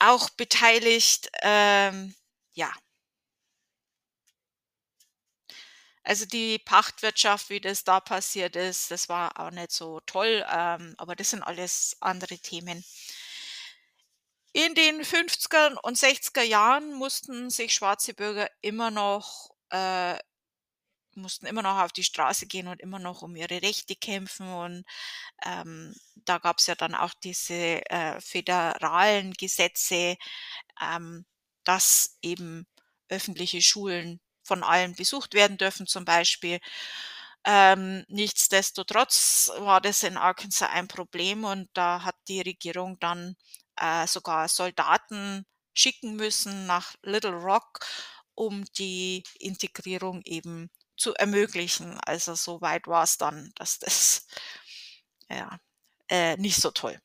auch 0.00 0.30
beteiligt, 0.30 1.30
ähm, 1.42 2.14
ja. 2.54 2.72
Also, 6.04 6.24
die 6.26 6.58
Pachtwirtschaft, 6.58 7.50
wie 7.50 7.60
das 7.60 7.84
da 7.84 8.00
passiert 8.00 8.56
ist, 8.56 8.90
das 8.90 9.08
war 9.08 9.38
auch 9.38 9.50
nicht 9.50 9.70
so 9.72 10.00
toll, 10.06 10.44
ähm, 10.50 10.94
aber 10.96 11.14
das 11.16 11.30
sind 11.30 11.42
alles 11.42 11.96
andere 12.00 12.38
Themen. 12.38 12.84
In 14.52 14.74
den 14.74 15.04
50er 15.04 15.78
und 15.82 15.96
60er 15.98 16.42
Jahren 16.42 16.92
mussten 16.94 17.48
sich 17.50 17.72
schwarze 17.74 18.12
Bürger 18.14 18.50
immer 18.60 18.90
noch 18.90 19.50
äh, 19.70 20.18
mussten 21.14 21.46
immer 21.46 21.62
noch 21.62 21.78
auf 21.78 21.92
die 21.92 22.04
Straße 22.04 22.46
gehen 22.46 22.68
und 22.68 22.80
immer 22.80 22.98
noch 23.00 23.22
um 23.22 23.34
ihre 23.36 23.62
Rechte 23.62 23.96
kämpfen 23.96 24.48
und, 24.52 24.84
ähm, 25.44 25.94
da 26.16 26.38
gab's 26.38 26.66
ja 26.68 26.74
dann 26.76 26.94
auch 26.94 27.14
diese, 27.24 27.54
äh, 27.90 28.20
föderalen 28.20 29.32
Gesetze, 29.34 30.16
ähm, 30.82 31.26
dass 31.64 32.18
eben 32.22 32.66
öffentliche 33.10 33.62
Schulen 33.62 34.20
von 34.44 34.62
allen 34.64 34.94
besucht 34.96 35.34
werden 35.34 35.58
dürfen 35.58 35.86
zum 35.86 36.04
Beispiel. 36.04 36.60
Ähm, 37.44 38.04
nichtsdestotrotz 38.08 39.50
war 39.58 39.80
das 39.80 40.02
in 40.02 40.16
Arkansas 40.16 40.70
ein 40.70 40.88
Problem 40.88 41.44
und 41.44 41.68
da 41.74 42.02
hat 42.04 42.16
die 42.28 42.40
Regierung 42.40 42.98
dann, 43.00 43.36
äh, 43.80 44.06
sogar 44.06 44.48
Soldaten 44.48 45.46
schicken 45.74 46.16
müssen 46.16 46.66
nach 46.66 46.94
Little 47.02 47.32
Rock, 47.32 47.80
um 48.34 48.64
die 48.78 49.22
Integrierung 49.38 50.22
eben 50.24 50.70
zu 50.96 51.14
ermöglichen. 51.14 51.98
Also, 52.04 52.34
so 52.34 52.60
weit 52.60 52.86
war's 52.86 53.18
dann, 53.18 53.52
dass 53.56 53.78
das 53.78 54.26
ja, 55.30 55.58
äh, 56.08 56.36
nicht 56.36 56.60
so 56.60 56.70
toll. 56.70 57.00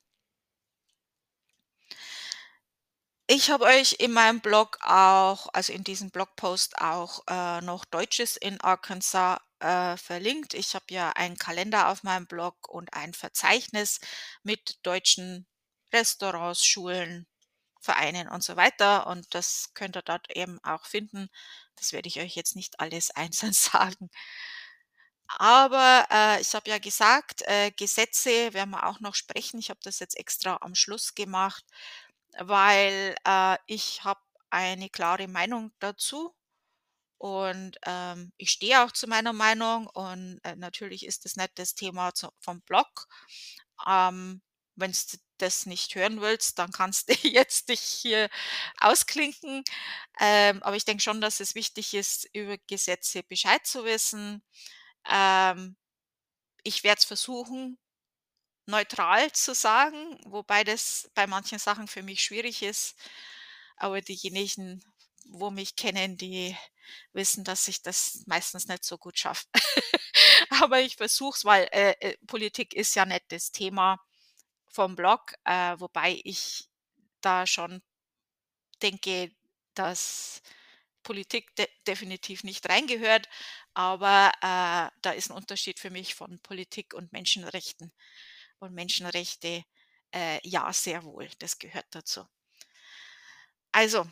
Ich 3.27 3.49
habe 3.49 3.65
euch 3.65 3.93
in 3.99 4.11
meinem 4.11 4.41
Blog 4.41 4.77
auch 4.81 5.47
also, 5.53 5.71
in 5.73 5.83
diesem 5.83 6.11
Blogpost 6.11 6.77
auch, 6.79 7.21
äh, 7.27 7.61
noch 7.61 7.85
Deutsches 7.85 8.35
in 8.37 8.59
Arkansas, 8.61 9.39
äh, 9.59 9.97
verlinkt. 9.97 10.53
Ich 10.53 10.75
habe 10.75 10.85
ja 10.89 11.11
einen 11.11 11.37
Kalender 11.37 11.87
auf 11.89 12.03
meinem 12.03 12.27
Blog 12.27 12.67
und 12.67 12.93
ein 12.93 13.13
Verzeichnis 13.13 13.99
mit 14.43 14.77
deutschen 14.83 15.47
Restaurants, 15.93 16.65
Schulen, 16.65 17.27
Vereinen 17.81 18.29
und 18.29 18.43
so 18.43 18.55
weiter. 18.55 19.07
Und 19.07 19.33
das 19.35 19.71
könnt 19.75 19.97
ihr 19.97 20.01
dort 20.03 20.35
eben 20.35 20.59
auch 20.63 20.85
finden. 20.85 21.29
Das 21.75 21.93
werde 21.93 22.07
ich 22.09 22.19
euch 22.19 22.35
jetzt 22.35 22.55
nicht 22.55 22.79
alles 22.79 23.11
einzeln 23.15 23.53
sagen. 23.53 24.09
Aber 25.27 26.05
äh, 26.11 26.41
ich 26.41 26.53
habe 26.53 26.69
ja 26.69 26.77
gesagt, 26.77 27.41
äh, 27.47 27.71
Gesetze 27.71 28.53
werden 28.53 28.71
wir 28.71 28.85
auch 28.87 28.99
noch 28.99 29.15
sprechen. 29.15 29.59
Ich 29.59 29.69
habe 29.69 29.79
das 29.83 29.99
jetzt 29.99 30.17
extra 30.17 30.57
am 30.61 30.75
Schluss 30.75 31.15
gemacht, 31.15 31.63
weil 32.37 33.15
äh, 33.27 33.57
ich 33.67 34.03
habe 34.03 34.21
eine 34.49 34.89
klare 34.89 35.27
Meinung 35.27 35.71
dazu 35.79 36.35
und 37.17 37.77
ähm, 37.85 38.33
ich 38.37 38.51
stehe 38.51 38.83
auch 38.83 38.91
zu 38.91 39.07
meiner 39.07 39.33
Meinung 39.33 39.87
und 39.87 40.39
äh, 40.43 40.55
natürlich 40.55 41.05
ist 41.05 41.25
das 41.25 41.35
nicht 41.37 41.51
das 41.59 41.75
Thema 41.75 42.13
zu, 42.13 42.29
vom 42.41 42.61
Blog. 42.61 43.07
Ähm, 43.87 44.41
Wenn 44.75 44.91
du 44.91 45.17
das 45.37 45.65
nicht 45.65 45.95
hören 45.95 46.21
willst, 46.21 46.59
dann 46.59 46.71
kannst 46.71 47.09
du 47.09 47.13
jetzt 47.27 47.69
dich 47.69 47.81
hier 47.81 48.29
ausklinken. 48.79 49.63
Ähm, 50.19 50.63
aber 50.63 50.75
ich 50.75 50.85
denke 50.85 51.03
schon, 51.03 51.21
dass 51.21 51.39
es 51.39 51.55
wichtig 51.55 51.93
ist, 51.93 52.29
über 52.33 52.57
Gesetze 52.67 53.23
Bescheid 53.23 53.65
zu 53.65 53.85
wissen. 53.85 54.43
Ähm, 55.09 55.75
ich 56.63 56.83
werde 56.83 56.99
es 56.99 57.05
versuchen, 57.05 57.77
neutral 58.65 59.31
zu 59.33 59.53
sagen, 59.55 60.19
wobei 60.25 60.63
das 60.63 61.09
bei 61.15 61.27
manchen 61.27 61.59
Sachen 61.59 61.87
für 61.87 62.03
mich 62.03 62.23
schwierig 62.23 62.63
ist. 62.63 62.95
Aber 63.77 64.01
diejenigen, 64.01 64.83
wo 65.25 65.49
mich 65.51 65.75
kennen, 65.75 66.17
die 66.17 66.57
wissen, 67.13 67.43
dass 67.43 67.67
ich 67.67 67.81
das 67.81 68.23
meistens 68.27 68.67
nicht 68.67 68.83
so 68.85 68.97
gut 68.97 69.17
schaffe. 69.19 69.45
Aber 70.63 70.81
ich 70.81 70.97
versuche 70.97 71.37
es, 71.37 71.45
weil 71.45 71.67
äh, 71.71 71.91
äh, 71.99 72.17
Politik 72.27 72.73
ist 72.73 72.95
ja 72.95 73.05
nicht 73.05 73.25
das 73.29 73.51
Thema 73.51 73.99
vom 74.73 74.95
Blog, 74.95 75.33
äh, 75.45 75.75
wobei 75.79 76.19
ich 76.23 76.67
da 77.21 77.47
schon 77.47 77.81
denke, 78.81 79.31
dass 79.75 80.41
Politik 81.03 81.55
de 81.55 81.67
definitiv 81.87 82.43
nicht 82.43 82.67
reingehört, 82.69 83.29
aber 83.73 84.31
äh, 84.41 84.89
da 85.01 85.11
ist 85.15 85.29
ein 85.29 85.37
Unterschied 85.37 85.79
für 85.79 85.89
mich 85.89 86.15
von 86.15 86.39
Politik 86.39 86.93
und 86.93 87.11
Menschenrechten. 87.13 87.93
Und 88.59 88.73
Menschenrechte, 88.73 89.63
äh, 90.13 90.39
ja, 90.47 90.71
sehr 90.73 91.03
wohl, 91.03 91.29
das 91.39 91.59
gehört 91.59 91.87
dazu. 91.91 92.25
Also, 93.71 94.05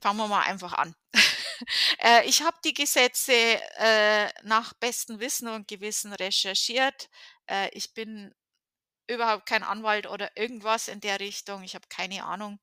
fangen 0.00 0.18
wir 0.18 0.28
mal 0.28 0.42
einfach 0.42 0.72
an. 0.74 0.94
äh, 1.98 2.26
ich 2.26 2.42
habe 2.42 2.56
die 2.64 2.74
Gesetze 2.74 3.32
äh, 3.78 4.28
nach 4.42 4.74
bestem 4.74 5.20
Wissen 5.20 5.48
und 5.48 5.68
Gewissen 5.68 6.12
recherchiert. 6.12 7.08
Äh, 7.46 7.68
ich 7.72 7.92
bin 7.94 8.34
überhaupt 9.06 9.46
kein 9.46 9.62
Anwalt 9.62 10.06
oder 10.06 10.36
irgendwas 10.36 10.88
in 10.88 11.00
der 11.00 11.20
Richtung. 11.20 11.62
Ich 11.62 11.74
habe 11.74 11.86
keine 11.88 12.24
Ahnung. 12.24 12.58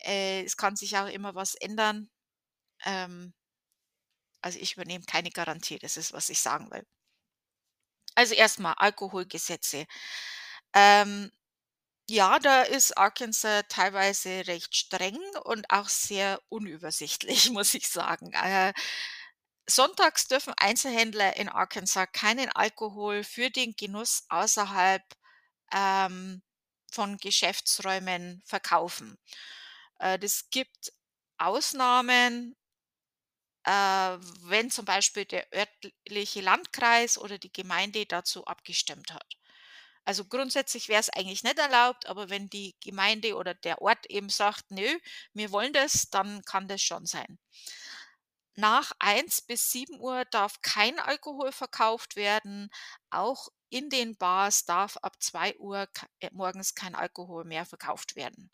Äh, 0.00 0.44
es 0.44 0.56
kann 0.56 0.76
sich 0.76 0.96
auch 0.98 1.08
immer 1.08 1.34
was 1.34 1.54
ändern. 1.54 2.10
Ähm, 2.84 3.34
also 4.42 4.58
ich 4.60 4.74
übernehme 4.74 5.04
keine 5.06 5.30
Garantie, 5.30 5.78
das 5.78 5.96
ist, 5.96 6.12
was 6.12 6.28
ich 6.28 6.40
sagen 6.40 6.70
will. 6.70 6.86
Also 8.14 8.34
erstmal 8.34 8.74
Alkoholgesetze. 8.74 9.86
Ähm, 10.74 11.32
ja, 12.08 12.38
da 12.38 12.62
ist 12.62 12.98
Arkansas 12.98 13.64
teilweise 13.68 14.46
recht 14.46 14.76
streng 14.76 15.18
und 15.44 15.70
auch 15.70 15.88
sehr 15.88 16.40
unübersichtlich, 16.50 17.50
muss 17.52 17.74
ich 17.74 17.88
sagen. 17.88 18.32
Äh, 18.34 18.74
sonntags 19.66 20.28
dürfen 20.28 20.54
Einzelhändler 20.58 21.36
in 21.36 21.48
Arkansas 21.48 22.08
keinen 22.12 22.50
Alkohol 22.50 23.24
für 23.24 23.50
den 23.50 23.74
Genuss 23.76 24.24
außerhalb 24.28 25.02
ähm, 25.74 26.42
von 26.90 27.18
Geschäftsräumen 27.18 28.42
verkaufen. 28.46 29.18
Äh, 29.98 30.18
das 30.18 30.48
gibt 30.50 30.92
Ausnahmen, 31.36 32.56
äh, 33.64 33.70
wenn 33.70 34.70
zum 34.70 34.84
Beispiel 34.84 35.24
der 35.24 35.46
örtliche 35.52 36.40
Landkreis 36.40 37.18
oder 37.18 37.38
die 37.38 37.52
Gemeinde 37.52 38.06
dazu 38.06 38.44
abgestimmt 38.46 39.12
hat. 39.12 39.36
Also 40.06 40.26
grundsätzlich 40.26 40.88
wäre 40.88 41.00
es 41.00 41.08
eigentlich 41.08 41.44
nicht 41.44 41.58
erlaubt, 41.58 42.06
aber 42.06 42.28
wenn 42.28 42.50
die 42.50 42.76
Gemeinde 42.80 43.36
oder 43.36 43.54
der 43.54 43.80
Ort 43.80 44.04
eben 44.10 44.28
sagt, 44.28 44.70
nö, 44.70 44.98
wir 45.32 45.50
wollen 45.50 45.72
das, 45.72 46.10
dann 46.10 46.44
kann 46.44 46.68
das 46.68 46.82
schon 46.82 47.06
sein. 47.06 47.38
Nach 48.56 48.92
1 49.00 49.42
bis 49.42 49.72
7 49.72 49.98
Uhr 49.98 50.24
darf 50.26 50.60
kein 50.62 50.98
Alkohol 51.00 51.50
verkauft 51.52 52.16
werden. 52.16 52.70
Auch 53.10 53.48
in 53.74 53.90
den 53.90 54.16
Bars 54.16 54.64
darf 54.66 54.96
ab 54.98 55.20
2 55.20 55.56
Uhr 55.58 55.88
äh, 56.20 56.30
morgens 56.30 56.76
kein 56.76 56.94
Alkohol 56.94 57.44
mehr 57.44 57.66
verkauft 57.66 58.14
werden. 58.14 58.52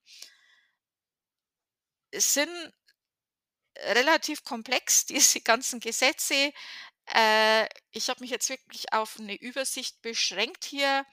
Es 2.10 2.32
sind 2.32 2.72
relativ 3.76 4.44
komplex, 4.44 5.04
diese 5.06 5.42
ganzen 5.42 5.78
Gesetze. 5.78 6.54
Äh, 7.04 7.68
ich 7.90 8.08
habe 8.08 8.20
mich 8.20 8.30
jetzt 8.30 8.48
wirklich 8.48 8.94
auf 8.94 9.18
eine 9.18 9.34
Übersicht 9.34 10.00
beschränkt 10.00 10.64
hier. 10.64 11.04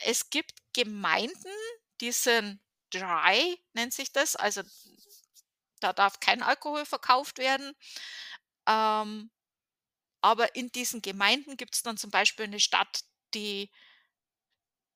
Es 0.00 0.28
gibt 0.28 0.52
Gemeinden, 0.74 1.54
die 2.02 2.12
sind 2.12 2.60
dry, 2.90 3.58
nennt 3.72 3.94
sich 3.94 4.12
das. 4.12 4.36
Also 4.36 4.60
da 5.80 5.94
darf 5.94 6.20
kein 6.20 6.42
Alkohol 6.42 6.84
verkauft 6.84 7.38
werden. 7.38 7.72
Ähm, 8.66 9.30
aber 10.20 10.54
in 10.56 10.70
diesen 10.72 11.00
Gemeinden 11.00 11.56
gibt 11.56 11.74
es 11.74 11.82
dann 11.82 11.96
zum 11.96 12.10
Beispiel 12.10 12.44
eine 12.44 12.60
Stadt, 12.60 13.04
die 13.34 13.70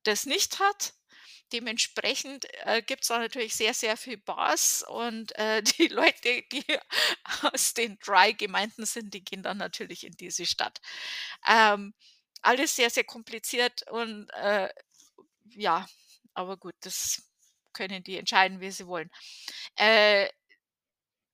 das 0.04 0.26
nicht 0.26 0.58
hat. 0.60 0.94
Dementsprechend 1.52 2.46
äh, 2.66 2.82
gibt 2.82 3.02
es 3.02 3.08
da 3.08 3.18
natürlich 3.18 3.54
sehr, 3.54 3.72
sehr 3.72 3.96
viel 3.96 4.18
Bars 4.18 4.82
und 4.82 5.34
äh, 5.36 5.62
die 5.78 5.88
Leute, 5.88 6.42
die 6.52 6.64
aus 7.52 7.74
den 7.74 7.98
Dry-Gemeinden 7.98 8.84
sind, 8.86 9.14
die 9.14 9.24
gehen 9.24 9.42
dann 9.42 9.58
natürlich 9.58 10.04
in 10.04 10.12
diese 10.12 10.46
Stadt. 10.46 10.80
Ähm, 11.48 11.94
alles 12.42 12.76
sehr, 12.76 12.90
sehr 12.90 13.04
kompliziert 13.04 13.82
und 13.90 14.28
äh, 14.30 14.68
ja, 15.50 15.86
aber 16.34 16.56
gut, 16.56 16.74
das 16.80 17.22
können 17.72 18.02
die 18.02 18.16
entscheiden, 18.18 18.60
wie 18.60 18.70
sie 18.70 18.86
wollen. 18.86 19.10
Äh, 19.76 20.28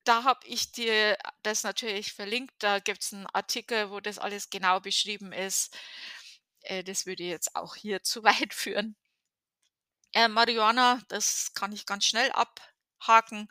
da 0.05 0.25
habe 0.25 0.47
ich 0.47 0.71
dir 0.73 1.17
das 1.43 1.63
natürlich 1.63 2.13
verlinkt. 2.13 2.55
Da 2.59 2.79
gibt 2.79 3.03
es 3.03 3.13
einen 3.13 3.27
Artikel, 3.27 3.91
wo 3.91 4.01
das 4.01 4.19
alles 4.19 4.51
genau 4.51 4.81
beschrieben 4.81 5.33
ist. 5.33 5.77
Äh, 6.65 6.85
das 6.85 7.07
würde 7.07 7.25
jetzt 7.25 7.57
auch 7.57 7.77
hier 7.77 8.03
zu 8.03 8.23
weit 8.25 8.55
führen. 8.55 8.97
Äh, 10.13 10.29
Marihuana, 10.29 11.01
das 11.09 11.53
kann 11.55 11.73
ich 11.73 11.87
ganz 11.87 12.05
schnell 12.07 12.31
abhaken, 12.33 13.49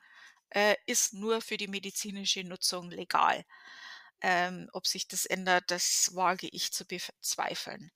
äh, 0.50 0.76
ist 0.86 1.14
nur 1.14 1.42
für 1.42 1.58
die 1.58 1.68
medizinische 1.68 2.44
Nutzung 2.44 2.90
legal. 2.90 3.46
Ähm, 4.22 4.70
ob 4.74 4.88
sich 4.88 5.08
das 5.08 5.26
ändert, 5.26 5.66
das 5.72 6.16
wage 6.16 6.48
ich 6.52 6.72
zu 6.72 6.86
bezweifeln. 6.86 7.92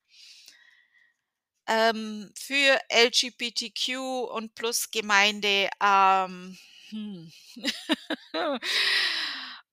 Ähm, 1.67 2.31
für 2.37 2.79
LGBTQ 2.89 4.29
und 4.31 4.55
Plus 4.55 4.91
Gemeinde, 4.91 5.69
ähm, 5.81 6.57
hm. 6.89 7.31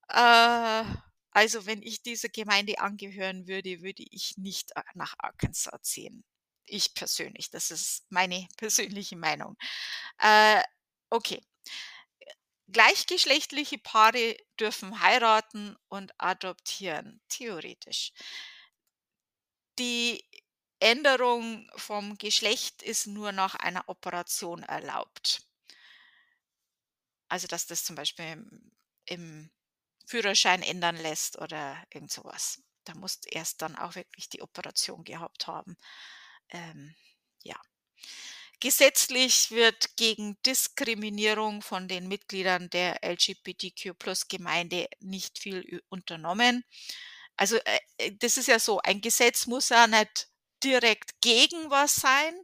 äh, 0.08 0.84
also 1.34 1.66
wenn 1.66 1.82
ich 1.82 2.02
dieser 2.02 2.28
Gemeinde 2.28 2.78
angehören 2.78 3.48
würde, 3.48 3.82
würde 3.82 4.04
ich 4.10 4.38
nicht 4.38 4.70
nach 4.94 5.14
Arkansas 5.18 5.82
ziehen. 5.82 6.24
Ich 6.64 6.94
persönlich, 6.94 7.50
das 7.50 7.70
ist 7.70 8.06
meine 8.10 8.48
persönliche 8.56 9.16
Meinung. 9.16 9.56
Äh, 10.18 10.62
okay. 11.10 11.42
Gleichgeschlechtliche 12.68 13.78
Paare 13.78 14.36
dürfen 14.58 15.00
heiraten 15.00 15.76
und 15.88 16.12
adoptieren, 16.18 17.20
theoretisch. 17.28 18.12
Die 19.78 20.24
Änderung 20.78 21.68
vom 21.76 22.16
Geschlecht 22.16 22.82
ist 22.82 23.06
nur 23.06 23.32
nach 23.32 23.56
einer 23.56 23.88
Operation 23.88 24.62
erlaubt. 24.62 25.42
Also, 27.28 27.48
dass 27.48 27.66
das 27.66 27.84
zum 27.84 27.96
Beispiel 27.96 28.24
im, 28.26 28.72
im 29.06 29.50
Führerschein 30.14 30.62
ändern 30.62 30.96
lässt 30.96 31.40
oder 31.40 31.82
irgend 31.92 32.12
sowas. 32.12 32.62
Da 32.84 32.94
musst 32.94 33.26
erst 33.32 33.62
dann 33.62 33.74
auch 33.74 33.96
wirklich 33.96 34.28
die 34.28 34.42
Operation 34.42 35.02
gehabt 35.02 35.48
haben. 35.48 35.76
Ähm, 36.50 36.94
ja. 37.42 37.60
Gesetzlich 38.60 39.50
wird 39.50 39.96
gegen 39.96 40.40
Diskriminierung 40.46 41.62
von 41.62 41.88
den 41.88 42.06
Mitgliedern 42.06 42.70
der 42.70 43.02
LGBTQ-Plus-Gemeinde 43.02 44.86
nicht 45.00 45.40
viel 45.40 45.82
unternommen. 45.88 46.64
Also 47.36 47.56
äh, 47.56 47.80
äh, 47.98 48.12
das 48.16 48.36
ist 48.36 48.46
ja 48.46 48.60
so, 48.60 48.78
ein 48.82 49.00
Gesetz 49.00 49.48
muss 49.48 49.70
ja 49.70 49.88
nicht 49.88 50.28
direkt 50.62 51.20
gegen 51.22 51.70
was 51.70 51.96
sein, 51.96 52.40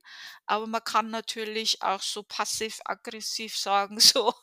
aber 0.47 0.67
man 0.67 0.83
kann 0.83 1.11
natürlich 1.11 1.83
auch 1.83 2.03
so 2.03 2.25
passiv-aggressiv 2.25 3.57
sagen, 3.57 4.01
so, 4.01 4.35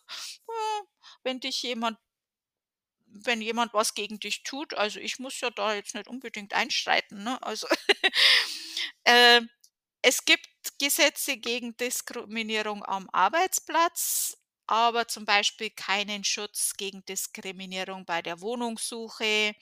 hm, 0.47 0.87
wenn 1.23 1.41
dich 1.41 1.63
jemand 1.63 1.97
wenn 3.07 3.41
jemand 3.41 3.73
was 3.73 3.93
gegen 3.93 4.19
dich 4.19 4.43
tut, 4.43 4.73
also 4.73 4.99
ich 4.99 5.19
muss 5.19 5.39
ja 5.41 5.49
da 5.49 5.73
jetzt 5.73 5.95
nicht 5.95 6.07
unbedingt 6.07 6.53
einstreiten, 6.53 7.23
ne? 7.23 7.41
Also 7.43 7.67
äh, 9.05 9.41
es 10.01 10.25
gibt 10.25 10.47
Gesetze 10.79 11.37
gegen 11.37 11.75
Diskriminierung 11.77 12.83
am 12.85 13.09
Arbeitsplatz. 13.11 14.37
aber 14.67 15.07
zum 15.07 15.25
Beispiel 15.25 15.69
keinen 15.71 16.23
Schutz 16.25 16.73
gegen 16.77 17.05
Diskriminierung 17.05 18.05
bei 18.05 18.21
der 18.21 18.41
Wohnungssuche, 18.41 19.55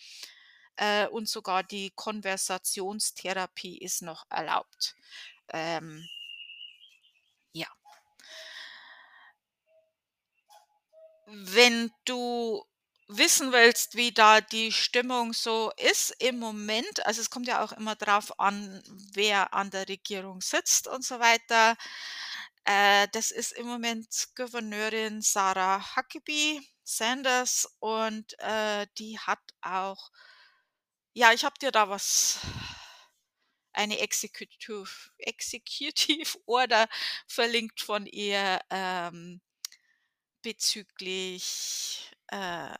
äh, 0.77 1.07
und 1.07 1.27
sogar 1.29 1.63
die 1.63 1.91
Konversationstherapie 1.95 3.77
ist 3.77 4.01
noch 4.01 4.25
erlaubt. 4.29 4.95
Ähm 5.53 6.05
ja. 7.53 7.67
Wenn 11.27 11.91
du 12.05 12.63
wissen 13.07 13.51
willst, 13.51 13.95
wie 13.95 14.11
da 14.11 14.41
die 14.41 14.71
Stimmung 14.71 15.33
so 15.33 15.71
ist 15.77 16.11
im 16.19 16.39
Moment 16.39 17.05
also, 17.05 17.21
es 17.21 17.29
kommt 17.29 17.47
ja 17.47 17.63
auch 17.63 17.71
immer 17.73 17.95
drauf 17.95 18.39
an, 18.39 18.81
wer 19.13 19.53
an 19.53 19.69
der 19.71 19.87
Regierung 19.89 20.41
sitzt 20.41 20.87
und 20.87 21.03
so 21.05 21.19
weiter. 21.19 21.75
Äh, 22.65 23.07
das 23.13 23.31
ist 23.31 23.51
im 23.53 23.67
Moment 23.67 24.07
Gouverneurin 24.35 25.21
Sarah 25.21 25.95
Huckabee 25.95 26.61
Sanders 26.83 27.67
und, 27.79 28.37
äh, 28.39 28.87
die 28.97 29.19
hat 29.19 29.39
auch 29.61 30.11
ja, 31.17 31.31
ich 31.31 31.45
habe 31.45 31.57
dir 31.59 31.71
da 31.71 31.89
was 31.89 32.39
eine 33.73 33.99
Executive 33.99 34.89
Executive 35.17 36.37
Order 36.45 36.87
verlinkt 37.27 37.81
von 37.81 38.05
ihr, 38.05 38.59
ähm, 38.69 39.41
bezüglich, 40.41 42.11
äh, 42.27 42.75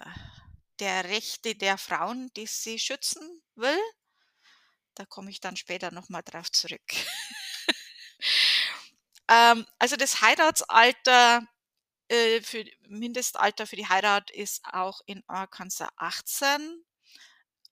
der 0.79 1.05
Rechte 1.05 1.55
der 1.55 1.77
Frauen, 1.77 2.31
die 2.35 2.47
sie 2.47 2.79
schützen 2.79 3.41
will. 3.55 3.79
Da 4.95 5.05
komme 5.05 5.29
ich 5.29 5.39
dann 5.41 5.57
später 5.57 5.91
noch 5.91 6.09
mal 6.09 6.21
drauf 6.21 6.51
zurück. 6.51 6.81
Ähm, 9.29 9.65
also 9.79 9.95
das 9.95 10.21
Heiratsalter, 10.21 11.47
äh, 12.09 12.41
für 12.41 12.65
Mindestalter 12.87 13.67
für 13.67 13.75
die 13.77 13.87
Heirat 13.89 14.31
ist 14.31 14.63
auch 14.65 15.01
in 15.07 15.23
Arkansas 15.27 15.89
18, 15.97 16.85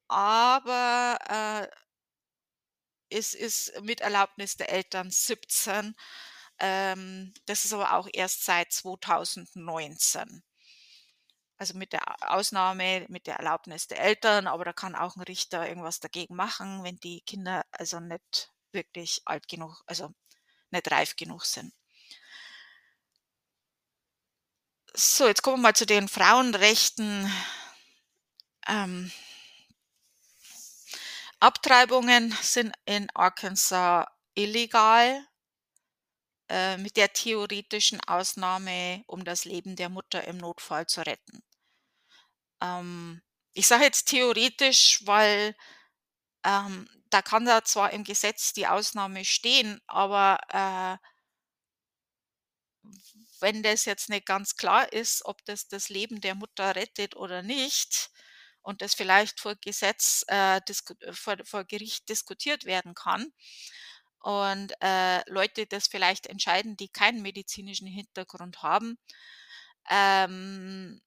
aber, 0.08 1.18
äh 1.30 1.84
es 3.10 3.34
ist 3.34 3.80
mit 3.82 4.02
Erlaubnis 4.02 4.58
der 4.58 4.70
Eltern 4.72 5.10
17. 5.12 5.96
Ähm, 6.60 7.34
das 7.46 7.66
ist 7.66 7.74
aber 7.74 7.94
auch 7.94 8.08
erst 8.12 8.46
seit 8.46 8.72
2019. 8.74 10.44
Also 11.60 11.78
mit 11.78 11.94
der 11.94 12.02
Ausnahme 12.32 13.06
mit 13.10 13.28
der 13.28 13.36
Erlaubnis 13.38 13.88
der 13.88 14.00
Eltern, 14.02 14.48
aber 14.48 14.66
da 14.66 14.74
kann 14.74 14.96
auch 14.96 15.16
'n 15.16 15.22
Richter 15.24 15.68
irgendwas 15.68 16.00
dagegen 16.00 16.36
machen, 16.36 16.84
wenn 16.84 16.98
die 17.00 17.22
Kinder 17.22 17.64
also 17.72 18.00
nicht 18.00 18.52
wirklich 18.72 19.22
alt 19.26 19.48
genug 19.48 19.84
also 19.86 20.10
nicht 20.72 20.92
reif 20.92 21.16
genug 21.18 21.46
sind. 21.46 21.72
So, 24.96 25.28
jetzt 25.28 25.42
kommen 25.42 25.58
wir 25.58 25.62
mal 25.70 25.74
zu 25.76 25.86
den 25.88 26.08
Frauenrechten. 26.08 27.28
Ähm 28.68 29.12
Abtreibungen 31.42 32.32
sind 32.42 32.74
in 32.86 33.08
Arkansas 33.14 34.06
illegal 34.36 35.26
äh, 36.50 36.78
mit 36.78 36.98
der 36.98 37.14
theoretischen 37.14 38.00
Ausnahme, 38.02 39.04
um 39.08 39.24
das 39.26 39.46
Leben 39.46 39.76
der 39.76 39.90
Mutter 39.90 40.26
im 40.28 40.38
Notfall 40.38 40.88
zu 40.88 41.02
retten. 41.02 41.44
Ähm, 42.62 43.22
ich 43.54 43.68
sage 43.68 43.84
jetzt 43.84 44.06
theoretisch, 44.06 45.02
weil, 45.06 45.56
ähm, 46.46 46.88
da 47.12 47.22
kann 47.22 47.46
da 47.46 47.64
zwar 47.66 47.92
im 47.94 48.04
Gesetz 48.06 48.54
die 48.54 48.68
Ausnahme 48.68 49.26
stehen, 49.26 49.82
aber, 49.88 50.40
äh 50.54 50.98
wenn 53.40 53.64
das 53.64 53.86
jetzt 53.86 54.10
nicht 54.10 54.26
ganz 54.26 54.56
klar 54.56 54.92
ist, 54.94 55.26
ob 55.26 55.44
das 55.46 55.68
das 55.68 55.90
Leben 55.90 56.22
der 56.22 56.36
Mutter 56.36 56.76
rettet 56.76 57.16
oder 57.16 57.42
nicht 57.42 58.10
und 58.62 58.82
das 58.82 58.94
vielleicht 58.96 59.40
vor 59.40 59.56
Gesetz, 59.56 60.24
äh, 60.28 60.62
vor 61.12 61.38
vor 61.44 61.66
Gericht 61.66 62.10
diskutiert 62.10 62.66
werden 62.66 62.94
kann 62.94 63.32
und, 64.24 64.74
äh, 64.82 65.22
Leute 65.32 65.68
das 65.68 65.88
vielleicht 65.88 66.28
entscheiden, 66.28 66.78
die 66.78 66.90
keinen 66.90 67.22
medizinischen 67.24 67.88
Hintergrund 67.88 68.64
haben, 68.64 68.98
ähm 69.92 71.02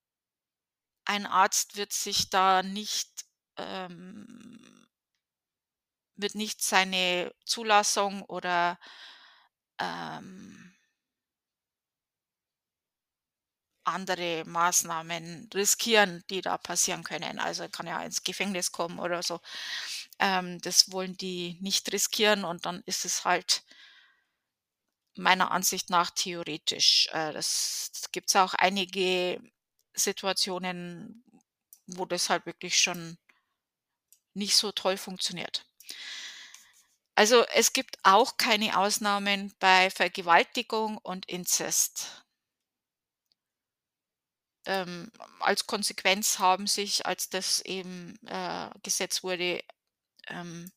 ein 1.08 1.24
Arzt 1.26 1.76
wird 1.76 1.92
sich 1.92 2.30
da 2.30 2.62
nicht, 2.62 3.24
ähm 3.56 4.86
wird 6.18 6.34
nicht 6.34 6.62
seine 6.62 7.32
Zulassung 7.44 8.22
oder, 8.22 8.78
ähm 9.78 10.72
andere 13.84 14.42
Maßnahmen 14.46 15.48
riskieren, 15.54 16.24
die 16.28 16.40
da 16.40 16.58
passieren 16.58 17.04
können. 17.04 17.38
Also, 17.38 17.68
kann 17.68 17.86
ja 17.86 18.02
ins 18.02 18.24
Gefängnis 18.24 18.72
kommen 18.72 18.98
oder 18.98 19.22
so. 19.22 19.38
Ähm, 20.18 20.60
das 20.60 20.92
wollen 20.92 21.16
die 21.16 21.58
nicht 21.60 21.92
riskieren 21.92 22.44
und 22.44 22.66
dann 22.66 22.82
ist 22.86 23.04
es 23.04 23.24
halt 23.24 23.64
meiner 25.16 25.50
Ansicht 25.50 25.90
nach 25.90 26.10
theoretisch. 26.10 27.08
Äh, 27.12 27.32
das 27.32 27.90
gibt's 28.12 28.36
auch 28.36 28.54
einige 28.54 29.40
Situationen, 29.94 31.24
wo 31.86 32.04
das 32.04 32.30
halt 32.30 32.46
wirklich 32.46 32.80
schon 32.80 33.18
nicht 34.34 34.56
so 34.56 34.70
toll 34.72 34.96
funktioniert. 34.96 35.66
Also, 37.14 37.44
es 37.48 37.72
gibt 37.72 37.98
auch 38.04 38.36
keine 38.36 38.78
Ausnahmen 38.78 39.52
bei 39.58 39.90
Vergewaltigung 39.90 40.98
und 40.98 41.26
Inzest. 41.26 42.24
Ähm, 44.66 45.10
als 45.40 45.66
Konsequenz 45.66 46.38
haben 46.38 46.66
sich, 46.66 47.06
als 47.06 47.28
das 47.30 47.60
eben, 47.60 48.18
äh, 48.26 48.68
Gesetz 48.82 49.22
wurde, 49.22 49.62
ähm, 50.28 50.70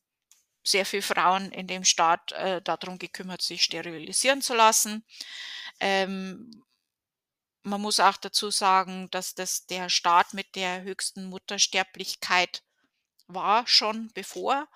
sehr 0.64 0.86
viel 0.86 1.02
Frauen 1.02 1.52
in 1.52 1.66
dem 1.68 1.84
Staat, 1.84 2.32
äh, 2.32 2.62
da 2.62 2.76
drum 2.76 2.98
gekümmert, 2.98 3.42
sich 3.42 3.62
sterilisieren 3.64 4.42
zu 4.42 4.54
lassen. 4.54 5.04
Ähm, 5.80 6.64
man 7.62 7.80
muss 7.80 8.00
auch 8.00 8.16
dazu 8.16 8.50
sagen, 8.50 9.10
dass 9.10 9.34
das 9.34 9.66
der 9.66 9.88
Staat 9.88 10.34
mit 10.34 10.56
der 10.56 10.82
höchsten 10.82 11.26
Muttersterblichkeit 11.26 12.62
war 13.28 13.66
schon 13.66 14.10
bevor 14.14 14.68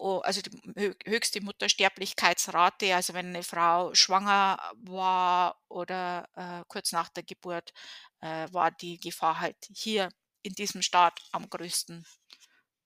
also 0.00 0.40
die 0.42 0.50
hö 0.76 0.94
höchste 1.04 1.40
Muttersterblichkeitsrate, 1.42 2.94
also 2.94 3.14
wenn 3.14 3.32
'ne 3.32 3.42
Frau 3.42 3.94
schwanger 3.94 4.58
war 4.76 5.60
oder, 5.68 6.28
äh, 6.34 6.64
kurz 6.68 6.92
nach 6.92 7.08
der 7.10 7.22
Geburt, 7.24 7.72
äh, 8.20 8.48
war 8.52 8.70
die 8.70 8.98
Gefahr 8.98 9.40
halt 9.40 9.56
hier 9.74 10.08
in 10.42 10.54
diesem 10.54 10.82
Staat 10.82 11.20
am 11.32 11.48
größten, 11.50 12.06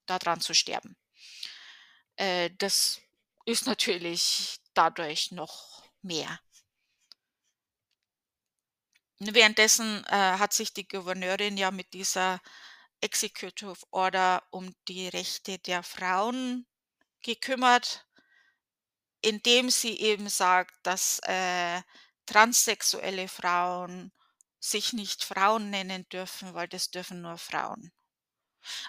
da 0.07 0.18
dran 0.18 0.40
zu 0.40 0.54
sterben. 0.54 0.96
Äh, 2.16 2.50
das 2.59 3.00
ist 3.44 3.66
natürlich 3.66 4.59
dadurch 4.74 5.32
noch 5.32 5.84
mehr. 6.02 6.40
Währenddessen, 9.18 10.04
äh, 10.07 10.11
hat 10.11 10.52
sich 10.52 10.72
die 10.74 10.86
Gouverneurin 10.86 11.57
ja 11.57 11.70
mit 11.70 11.94
dieser 11.94 12.40
Executive 13.00 13.76
Order 13.90 14.42
um 14.50 14.74
die 14.88 15.09
Rechte 15.09 15.59
der 15.59 15.82
Frauen 15.82 16.66
gekümmert 17.22 18.07
indem 19.26 19.70
sie 19.70 19.98
eben 19.98 20.28
sagt, 20.28 20.74
dass, 20.84 21.18
äh, 21.24 21.82
transsexuelle 22.26 23.28
Frauen 23.28 24.12
sich 24.61 24.92
nicht 24.92 25.24
Frauen 25.24 25.70
nennen 25.70 26.09
dürfen, 26.09 26.54
weil 26.54 26.68
das 26.68 26.90
dürfen 26.90 27.22
nur 27.22 27.38
Frauen. 27.38 27.92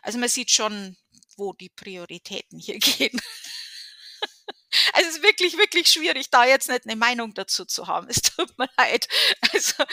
Also, 0.04 0.18
man 0.20 0.30
sieht 0.30 0.52
schon, 0.52 0.98
wo 1.38 1.54
die 1.54 1.70
Prioritäten 1.70 2.60
hier 2.60 2.80
gehen. 2.80 3.20
Also, 4.94 5.10
es 5.10 5.16
ist 5.18 5.24
wirklich, 5.24 5.58
wirklich 5.58 5.88
schwierig, 5.88 6.30
da 6.30 6.46
jetzt 6.46 6.70
nicht 6.70 6.86
'ne 6.86 6.96
Meinung 6.96 7.34
dazu 7.34 7.66
zu 7.66 7.88
haben. 7.88 8.08
Es 8.18 8.22
tut 8.22 8.58
mir 8.58 8.70
leid. 8.78 9.08
Also, 9.54 9.84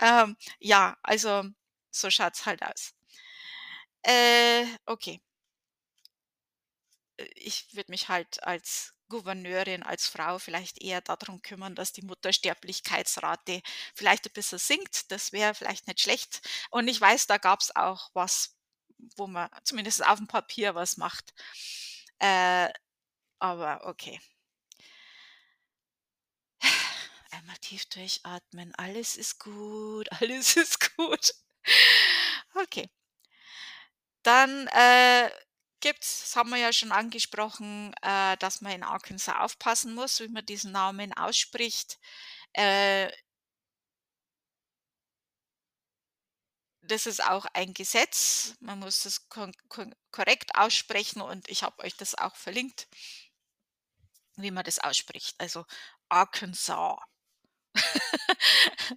ähm, 0.00 0.36
ja, 0.60 0.96
also, 1.02 1.44
so 1.90 2.10
schaut's 2.10 2.46
halt 2.46 2.62
aus. 2.62 2.92
Äh, 4.04 4.66
okay. 4.86 5.20
Ich 7.36 7.74
würde 7.74 7.90
mich 7.90 8.08
halt 8.08 8.42
als 8.42 8.94
Gouverneurin, 9.08 9.82
als 9.82 10.06
Frau 10.08 10.38
vielleicht 10.38 10.80
eher 10.82 11.00
darum 11.02 11.42
kümmern, 11.42 11.74
dass 11.74 11.92
die 11.92 12.02
Muttersterblichkeitsrate 12.02 13.62
vielleicht 13.94 14.26
'n 14.26 14.32
bisschen 14.32 14.58
sinkt. 14.58 15.10
Das 15.10 15.32
wäre 15.32 15.54
vielleicht 15.54 15.86
nicht 15.86 16.00
schlecht. 16.00 16.40
Und 16.70 16.88
ich 16.88 17.00
weiß, 17.00 17.26
da 17.26 17.36
gab's 17.38 17.70
auch 17.74 18.10
was, 18.14 18.54
wo 19.16 19.26
man 19.26 19.48
zumindest 19.64 20.04
aufm 20.06 20.26
Papier 20.26 20.74
was 20.74 20.96
macht. 20.96 21.34
Äh, 22.18 22.70
aber 23.38 23.86
okay. 23.86 24.20
Einmal 27.30 27.56
tief 27.60 27.86
durchatmen. 27.86 28.74
Alles 28.76 29.16
ist 29.16 29.38
gut, 29.40 30.08
alles 30.20 30.56
ist 30.56 30.96
gut. 30.96 31.34
Okay. 32.54 32.88
Dann, 34.22 34.68
äh, 34.68 35.30
gibt's 35.80 36.20
das 36.20 36.36
haben 36.36 36.50
wir 36.50 36.58
ja 36.58 36.72
schon 36.72 36.92
angesprochen, 36.92 37.92
äh, 38.02 38.36
dass 38.38 38.60
man 38.60 38.72
in 38.72 38.82
Arkansas 38.84 39.34
aufpassen 39.36 39.94
muss, 39.94 40.20
wie 40.20 40.28
man 40.28 40.46
diesen 40.46 40.72
Namen 40.72 41.12
ausspricht. 41.12 41.98
Äh 42.54 43.10
das 46.82 47.06
ist 47.06 47.22
auch 47.24 47.46
ein 47.54 47.74
Gesetz. 47.74 48.54
Man 48.60 48.80
muss 48.80 49.04
es 49.04 49.28
korrekt 49.28 50.54
aussprechen 50.54 51.22
und 51.22 51.48
ich 51.48 51.62
habe 51.62 51.82
euch 51.84 51.96
das 51.96 52.14
auch 52.14 52.36
verlinkt, 52.36 52.88
wie 54.36 54.50
man 54.50 54.64
das 54.64 54.78
ausspricht. 54.78 55.34
Also 55.38 55.64
Arkansas. 56.08 56.98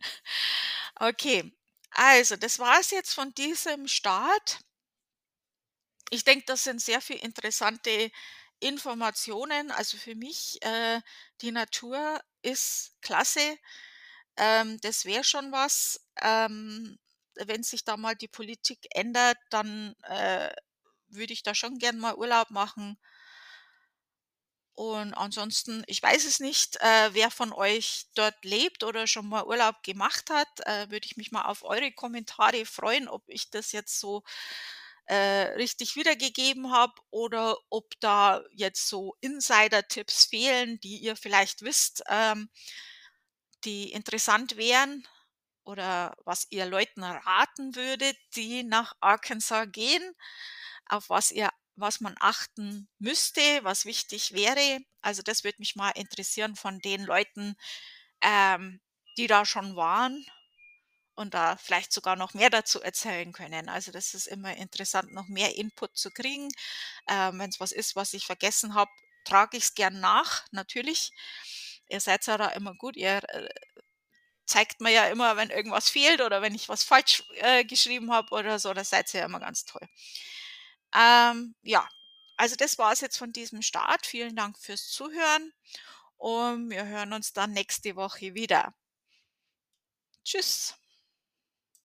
okay, 0.99 1.51
also 1.91 2.35
das 2.35 2.59
war 2.59 2.79
es 2.79 2.91
jetzt 2.91 3.13
von 3.13 3.33
diesem 3.33 3.87
Start. 3.87 4.59
Ich 6.09 6.23
denke, 6.23 6.45
das 6.45 6.63
sind 6.63 6.81
sehr 6.81 7.01
viele 7.01 7.19
interessante 7.19 8.11
Informationen. 8.59 9.71
Also 9.71 9.97
für 9.97 10.15
mich, 10.15 10.61
äh, 10.63 11.01
die 11.41 11.51
Natur 11.51 12.21
ist 12.41 12.93
klasse. 13.01 13.57
Ähm, 14.37 14.79
das 14.81 15.05
wäre 15.05 15.23
schon 15.23 15.51
was. 15.51 16.01
Ähm, 16.21 16.99
wenn 17.45 17.63
sich 17.63 17.83
da 17.83 17.97
mal 17.97 18.15
die 18.15 18.27
Politik 18.27 18.87
ändert, 18.91 19.37
dann 19.49 19.95
äh, 20.03 20.49
würde 21.07 21.33
ich 21.33 21.43
da 21.43 21.55
schon 21.55 21.77
gern 21.79 21.99
mal 21.99 22.15
Urlaub 22.15 22.49
machen. 22.51 22.97
Und 24.75 25.13
ansonsten, 25.13 25.83
ich 25.87 26.03
weiß 26.03 26.25
es 26.25 26.41
nicht, 26.41 26.75
äh, 26.81 27.09
wer 27.13 27.31
von 27.31 27.53
euch 27.53 28.07
dort 28.13 28.35
lebt 28.43 28.83
oder 28.83 29.07
schon 29.07 29.27
mal 29.29 29.45
Urlaub 29.45 29.81
gemacht 29.83 30.29
hat, 30.29 30.49
äh, 30.65 30.91
würde 30.91 31.05
ich 31.05 31.15
mich 31.15 31.31
mal 31.31 31.43
auf 31.45 31.63
eure 31.63 31.93
Kommentare 31.93 32.65
freuen, 32.65 33.07
ob 33.07 33.23
ich 33.27 33.49
das 33.49 33.71
jetzt 33.71 34.01
so 34.01 34.23
äh, 35.05 35.53
richtig 35.55 35.95
wiedergegeben 35.95 36.71
habe 36.71 36.93
oder 37.09 37.57
ob 37.69 37.97
da 38.01 38.43
jetzt 38.51 38.89
so 38.89 39.15
Insider-Tipps 39.21 40.25
fehlen, 40.25 40.79
die 40.81 40.97
ihr 40.97 41.15
vielleicht 41.15 41.61
wisst, 41.61 42.03
ähm, 42.09 42.49
die 43.65 43.91
interessant 43.91 44.57
wären 44.57 45.05
oder 45.65 46.15
was 46.25 46.47
ihr 46.51 46.65
Leuten 46.65 47.03
raten 47.03 47.75
würdet, 47.75 48.17
die 48.35 48.63
nach 48.63 48.95
Arkansas 49.01 49.67
gehen, 49.71 50.15
auf 50.87 51.09
was 51.09 51.31
ihr 51.31 51.49
was 51.75 51.99
man 51.99 52.15
achten 52.19 52.87
müsste, 52.99 53.41
was 53.63 53.85
wichtig 53.85 54.33
wäre. 54.33 54.79
Also 55.01 55.21
das 55.21 55.43
würde 55.43 55.57
mich 55.59 55.75
mal 55.75 55.91
interessieren 55.91 56.55
von 56.55 56.79
den 56.79 57.03
Leuten, 57.03 57.55
ähm, 58.21 58.79
die 59.17 59.27
da 59.27 59.45
schon 59.45 59.75
waren 59.75 60.25
und 61.15 61.33
da 61.33 61.57
vielleicht 61.57 61.93
sogar 61.93 62.15
noch 62.15 62.33
mehr 62.33 62.49
dazu 62.49 62.81
erzählen 62.81 63.31
können. 63.31 63.69
Also 63.69 63.91
das 63.91 64.13
ist 64.13 64.27
immer 64.27 64.55
interessant, 64.55 65.13
noch 65.13 65.27
mehr 65.27 65.55
Input 65.55 65.97
zu 65.97 66.11
kriegen. 66.11 66.49
Ähm, 67.09 67.39
Wenn 67.39 67.49
es 67.49 67.59
was 67.59 67.71
ist, 67.71 67.95
was 67.95 68.13
ich 68.13 68.25
vergessen 68.25 68.73
habe, 68.75 68.91
trage 69.25 69.57
ich 69.57 69.63
es 69.65 69.75
gern 69.75 69.99
nach, 69.99 70.45
natürlich. 70.51 71.11
Ihr 71.89 71.99
seid 72.01 72.25
ja 72.27 72.37
da 72.37 72.47
immer 72.49 72.73
gut, 72.75 72.95
ihr 72.97 73.21
äh, 73.29 73.49
zeigt 74.45 74.81
mir 74.81 74.91
ja 74.91 75.07
immer, 75.07 75.37
wenn 75.37 75.49
irgendwas 75.49 75.89
fehlt 75.89 76.21
oder 76.21 76.41
wenn 76.41 76.55
ich 76.55 76.69
was 76.69 76.83
falsch 76.83 77.23
äh, 77.35 77.63
geschrieben 77.65 78.11
habe 78.11 78.31
oder 78.35 78.59
so, 78.59 78.73
das 78.73 78.89
seid 78.89 79.13
ihr 79.13 79.21
ja 79.21 79.25
immer 79.25 79.39
ganz 79.39 79.65
toll. 79.65 79.87
Ähm, 80.95 81.55
ja, 81.63 81.87
also 82.37 82.55
das 82.55 82.77
war 82.77 82.93
es 82.93 83.01
jetzt 83.01 83.17
von 83.17 83.33
diesem 83.33 83.61
Start. 83.61 84.05
Vielen 84.05 84.35
Dank 84.35 84.57
fürs 84.59 84.87
Zuhören 84.89 85.53
und 86.17 86.69
wir 86.69 86.85
hören 86.85 87.13
uns 87.13 87.33
dann 87.33 87.53
nächste 87.53 87.95
Woche 87.95 88.35
wieder. 88.35 88.73
Tschüss. 90.23 90.75